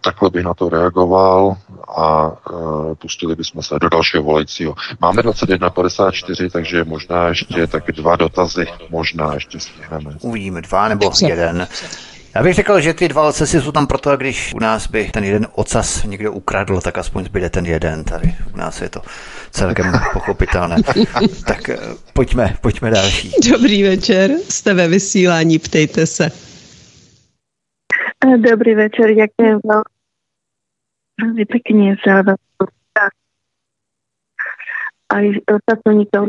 [0.00, 1.56] takhle bych na to reagoval
[1.96, 2.32] a
[2.90, 4.74] e, pustili bychom se do dalšího volajícího.
[5.00, 10.16] Máme 21.54, takže možná ještě tak dva dotazy, možná ještě stihneme.
[10.20, 11.68] Uvidíme dva nebo jeden.
[12.34, 15.24] Já bych řekl, že ty dva ocasy jsou tam proto, když u nás by ten
[15.24, 18.04] jeden ocas někdo ukradl, tak aspoň zbyde ten jeden.
[18.04, 19.00] Tady u nás je to
[19.50, 20.76] celkem pochopitelné.
[21.46, 21.78] tak eh,
[22.12, 23.30] pojďme, pojďme další.
[23.52, 26.30] Dobrý večer, jste ve vysílání, ptejte se.
[28.26, 29.60] Eh, dobrý večer, ďakujem
[31.22, 32.42] veľmi pekne za vás.
[35.14, 36.26] Aj pracovníkom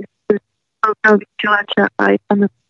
[1.01, 2.64] vysielača, aj pánu Eh,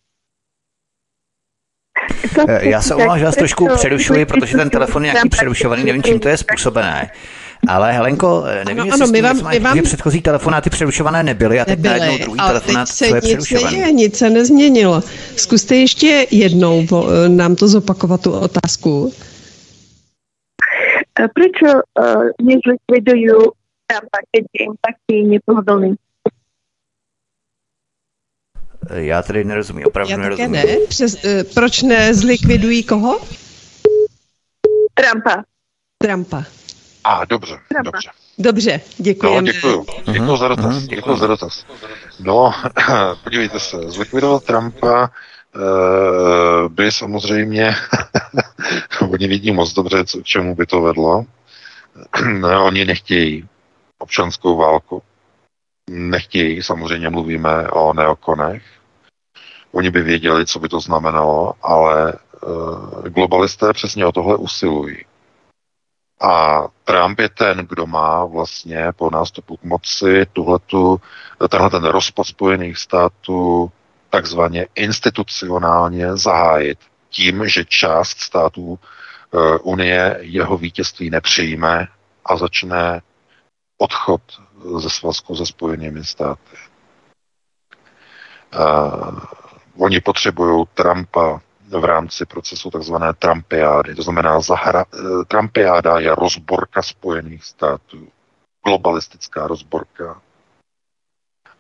[2.62, 6.20] já se omlouvám, že vás trošku přerušuji, protože ten telefon je nějaký přerušovaný, nevím, čím
[6.20, 7.12] to je způsobené.
[7.68, 9.82] Ale Helenko, eh, nevím, ano, jestli ano, my vám, my vám...
[9.82, 13.78] předchozí telefonáty přerušované nebyly a teď nebyly, najednou druhý telefonát, se co je přerušovaný.
[13.78, 15.02] Nic, nic se nezměnilo.
[15.36, 19.14] Zkuste ještě jednou eh, nám to zopakovat, tu otázku.
[21.16, 21.82] Proč uh,
[22.42, 23.28] nezlikvidují
[23.88, 24.02] tam,
[24.32, 25.96] keď je jim taky nepohodlný?
[28.94, 30.52] Já tady nerozumím, opravdu Já také nerozumím.
[30.52, 30.78] ne.
[30.88, 33.20] Přes, eh, proč nezlikvidují koho?
[34.94, 35.44] Trumpa.
[35.98, 36.44] Trumpa.
[37.04, 37.84] A, dobře, Trumpa.
[37.92, 38.10] dobře.
[38.38, 39.52] Dobře, No, děkujeme.
[39.54, 39.86] děkuju.
[40.12, 40.66] Děkuju za dotaz.
[40.76, 41.66] mhm, Děkuju za dotaz.
[42.20, 42.52] No,
[43.24, 45.10] podívejte se, zlikvidovat Trumpa
[45.56, 47.76] eh, by samozřejmě,
[49.12, 51.26] oni vidí moc dobře, co, k čemu by to vedlo.
[52.40, 53.48] No, oni nechtějí
[54.00, 55.02] občanskou válku.
[55.90, 58.64] Nechtějí, samozřejmě mluvíme o neokonech.
[59.76, 64.98] Oni by věděli, co by to znamenalo, ale eh, globalisté přesně o tohle usilují.
[66.22, 71.02] A Trump je ten, kdo má vlastně po nástupu k moci tuhletu,
[71.50, 73.72] tenhle ten rozpad Spojených států
[74.10, 76.80] takzvaně institucionálně zahájit
[77.10, 81.88] tím, že část států eh, Unie jeho vítězství nepřijme
[82.26, 83.02] a začne
[83.78, 84.22] odchod
[84.78, 86.58] ze svazku se Spojenými státy.
[88.56, 89.20] Uh,
[89.78, 93.96] oni potřebují Trumpa v rámci procesu takzvané Trumpiády.
[93.96, 98.08] To znamená, zahra, eh, Trumpiáda je rozborka Spojených států.
[98.66, 100.22] Globalistická rozborka.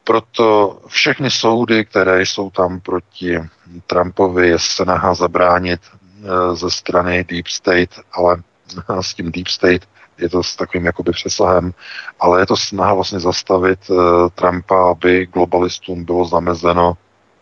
[0.03, 3.39] Proto všechny soudy, které jsou tam proti
[3.87, 8.43] Trumpovi, je snaha zabránit eh, ze strany Deep State, ale
[9.01, 9.87] s tím Deep State
[10.17, 11.73] je to s takovým jakoby přesahem,
[12.19, 13.95] ale je to snaha vlastně zastavit eh,
[14.35, 16.97] Trumpa, aby globalistům bylo zamezeno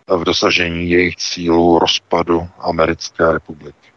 [0.07, 3.93] v dosažení jejich cílů rozpadu Americké republiky.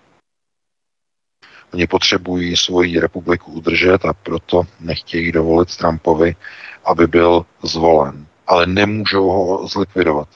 [1.75, 6.37] Oni potřebují svoji republiku udržet a proto nechtějí dovolit Trumpovi,
[6.85, 8.27] aby byl zvolen.
[8.47, 10.29] Ale nemůžou ho zlikvidovat.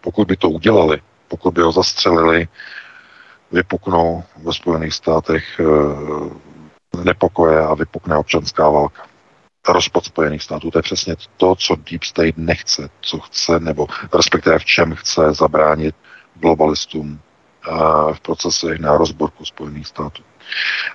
[0.00, 2.48] Pokud by to udělali, pokud by ho zastřelili,
[3.52, 9.15] vypuknou ve Spojených státech eh, nepokoje a vypukne občanská válka
[9.68, 10.70] rozpad Spojených států.
[10.70, 15.34] To je přesně to, co Deep State nechce, co chce, nebo respektive v čem chce
[15.34, 15.94] zabránit
[16.34, 17.20] globalistům
[18.12, 20.22] v procesech na rozborku Spojených států.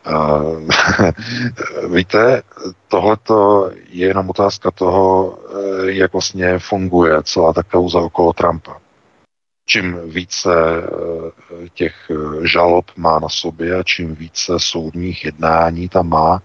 [1.93, 2.43] Víte,
[2.88, 5.38] tohleto je jenom otázka toho,
[5.85, 8.77] jak vlastně funguje celá ta kauza okolo Trumpa.
[9.65, 10.49] Čím více
[11.73, 12.11] těch
[12.43, 16.41] žalob má na sobě a čím více soudních jednání tam má,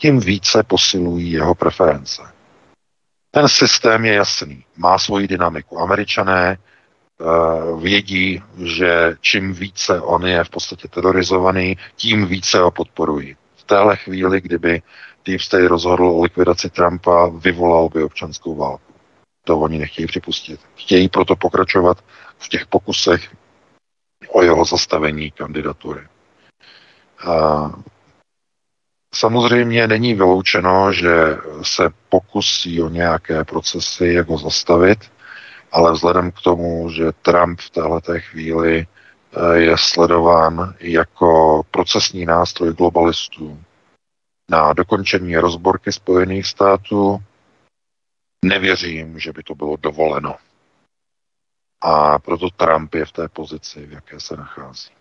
[0.00, 2.22] tím více posilují jeho preference.
[3.30, 5.78] Ten systém je jasný, má svoji dynamiku.
[5.78, 13.36] Američané uh, vědí, že čím více on je v podstatě terorizovaný, tím více ho podporují.
[13.56, 14.82] V téhle chvíli, kdyby
[15.24, 18.92] Deep State rozhodl o likvidaci Trumpa, vyvolal by občanskou válku.
[19.44, 20.60] To oni nechtějí připustit.
[20.76, 22.04] Chtějí proto pokračovat
[22.38, 23.36] v těch pokusech
[24.28, 26.00] o jeho zastavení kandidatury.
[27.26, 27.72] Uh,
[29.14, 34.98] Samozřejmě není vyloučeno, že se pokusí o nějaké procesy, jak ho zastavit,
[35.72, 38.86] ale vzhledem k tomu, že Trump v této chvíli
[39.54, 43.64] je sledován jako procesní nástroj globalistů
[44.50, 47.22] na dokončení rozborky Spojených států,
[48.44, 50.36] nevěřím, že by to bylo dovoleno.
[51.80, 54.99] A proto Trump je v té pozici, v jaké se nachází.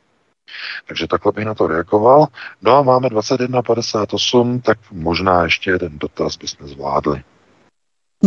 [0.87, 2.27] Takže takhle bych na to reagoval.
[2.61, 7.21] No a máme 21.58, tak možná ještě jeden dotaz bychom zvládli.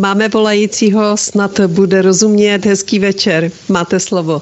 [0.00, 2.66] Máme volajícího, snad bude rozumět.
[2.66, 4.40] Hezký večer, máte slovo.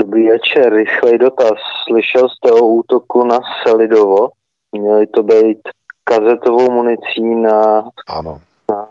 [0.00, 1.58] Dobrý večer, rychlej dotaz.
[1.88, 4.28] Slyšel jste o útoku na Selidovo?
[4.72, 5.58] Měli to být
[6.04, 8.40] kazetovou municí na, ano.
[8.70, 8.88] na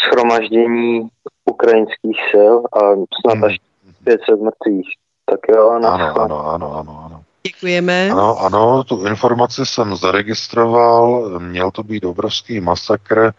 [0.00, 1.08] schromaždění
[1.50, 2.80] ukrajinských sil a
[3.20, 3.44] snad hmm.
[3.44, 3.56] až
[4.04, 4.88] 500 mrtvých.
[5.30, 7.22] Tak jo, ano, ano, ano, ano, ano, ano.
[7.46, 8.08] Děkujeme.
[8.10, 13.32] Ano, ano, tu informaci jsem zaregistroval, měl to být obrovský masakr,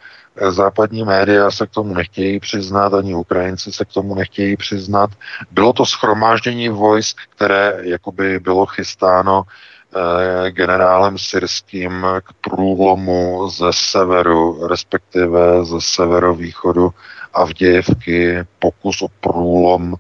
[0.49, 5.09] západní média se k tomu nechtějí přiznat, ani Ukrajinci se k tomu nechtějí přiznat.
[5.51, 14.68] Bylo to schromáždění vojsk, které jakoby bylo chystáno eh, generálem syrským k průlomu ze severu,
[14.68, 16.89] respektive ze severovýchodu
[17.34, 19.97] Avdějevky, pokus o průlom Uh,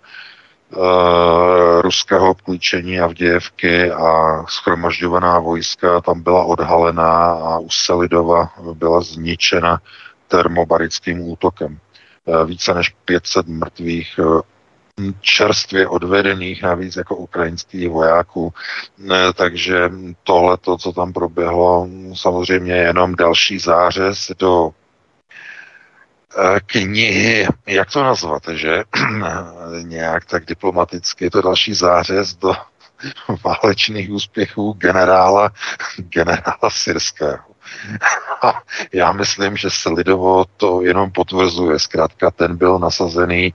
[1.81, 9.81] ruského obklíčení Avdějevky a schromažďovaná vojska tam byla odhalená a u Selidova byla zničena
[10.27, 11.79] termobarickým útokem.
[12.25, 14.41] Uh, více než 500 mrtvých uh,
[15.21, 18.53] čerstvě odvedených, navíc jako ukrajinských vojáků.
[19.35, 19.91] Takže
[20.23, 24.71] tohle, to, co tam proběhlo, samozřejmě jenom další zářez do
[26.65, 28.83] knihy, jak to nazvat, že
[29.81, 32.53] nějak tak diplomaticky, je to další zářez do
[33.43, 35.51] válečných úspěchů generála,
[35.97, 37.57] generála Syrského.
[38.41, 38.61] A
[38.93, 41.79] já myslím, že Selidovo to jenom potvrzuje.
[41.79, 43.53] Zkrátka ten byl nasazený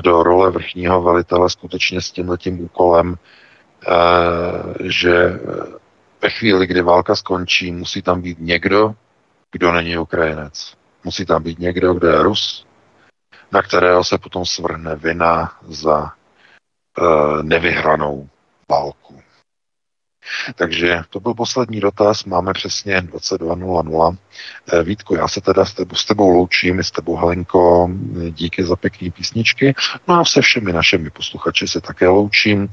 [0.00, 3.16] do role vrchního velitele skutečně s tímhletím úkolem,
[3.86, 3.92] eh,
[4.80, 5.40] že
[6.22, 8.94] ve chvíli, kdy válka skončí, musí tam být někdo,
[9.52, 10.74] kdo není Ukrajinec.
[11.04, 12.66] Musí tam být někdo, kdo je Rus,
[13.52, 16.12] na kterého se potom svrhne vina za
[16.98, 18.28] uh, nevyhranou
[18.70, 19.22] válku.
[20.54, 24.16] Takže to byl poslední dotaz, máme přesně 22.00.
[24.72, 27.90] Eh, Vítko, já se teda s tebou, s tebou loučím, s tebou Helenko,
[28.30, 29.74] díky za pěkné písničky.
[30.08, 32.68] No a se všemi našimi posluchači se také loučím.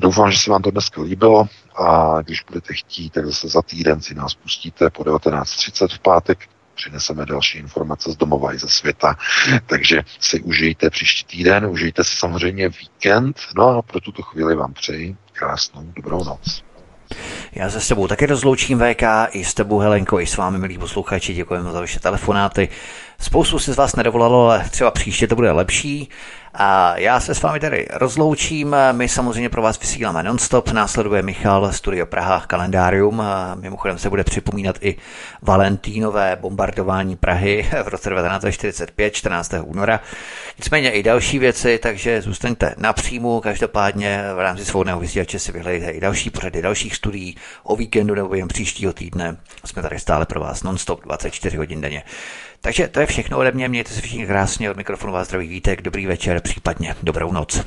[0.00, 1.46] Doufám, že se vám to dneska líbilo
[1.76, 6.38] a když budete chtít, tak zase za týden si nás pustíte po 19.30 v pátek
[6.74, 9.16] přineseme další informace z domova i ze světa.
[9.66, 14.72] Takže si užijte příští týden, užijte si samozřejmě víkend, no a pro tuto chvíli vám
[14.72, 16.62] přeji krásnou dobrou noc.
[17.52, 20.78] Já se s tebou taky rozloučím VK, i s tebou Helenko, i s vámi, milí
[20.78, 22.68] posluchači, děkujeme za vaše telefonáty.
[23.20, 26.08] Spoustu si z vás nedovolalo, ale třeba příště to bude lepší.
[26.54, 28.76] A já se s vámi tady rozloučím.
[28.92, 30.68] My samozřejmě pro vás vysíláme nonstop.
[30.68, 33.22] Následuje Michal, Studio Praha, kalendárium.
[33.54, 34.96] Mimochodem se bude připomínat i
[35.42, 39.54] Valentínové bombardování Prahy v roce 1945, 14.
[39.62, 40.00] února.
[40.58, 43.40] Nicméně i další věci, takže zůstaňte napřímu.
[43.40, 48.34] Každopádně v rámci svobodného vysílače si vyhledejte i další pořady dalších studií o víkendu nebo
[48.34, 49.36] jen příštího týdne.
[49.64, 52.02] Jsme tady stále pro vás nonstop 24 hodin denně.
[52.64, 55.82] Takže to je všechno ode mě, mějte se všichni krásně, od mikrofonu vás zdraví Vítek,
[55.82, 57.64] dobrý večer, případně dobrou noc.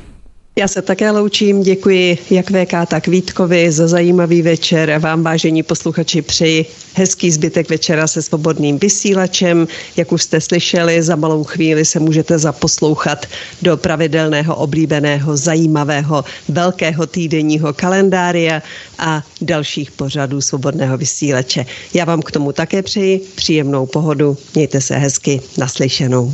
[0.59, 4.99] Já se také loučím, děkuji jak VK, tak Vítkovi za zajímavý večer.
[4.99, 9.67] Vám, vážení posluchači, přeji hezký zbytek večera se svobodným vysílačem.
[9.97, 13.25] Jak už jste slyšeli, za malou chvíli se můžete zaposlouchat
[13.61, 18.61] do pravidelného, oblíbeného, zajímavého, velkého týdenního kalendária
[18.99, 21.65] a dalších pořadů svobodného vysílače.
[21.93, 24.37] Já vám k tomu také přeji příjemnou pohodu.
[24.55, 25.41] Mějte se hezky.
[25.57, 26.33] Naslyšenou.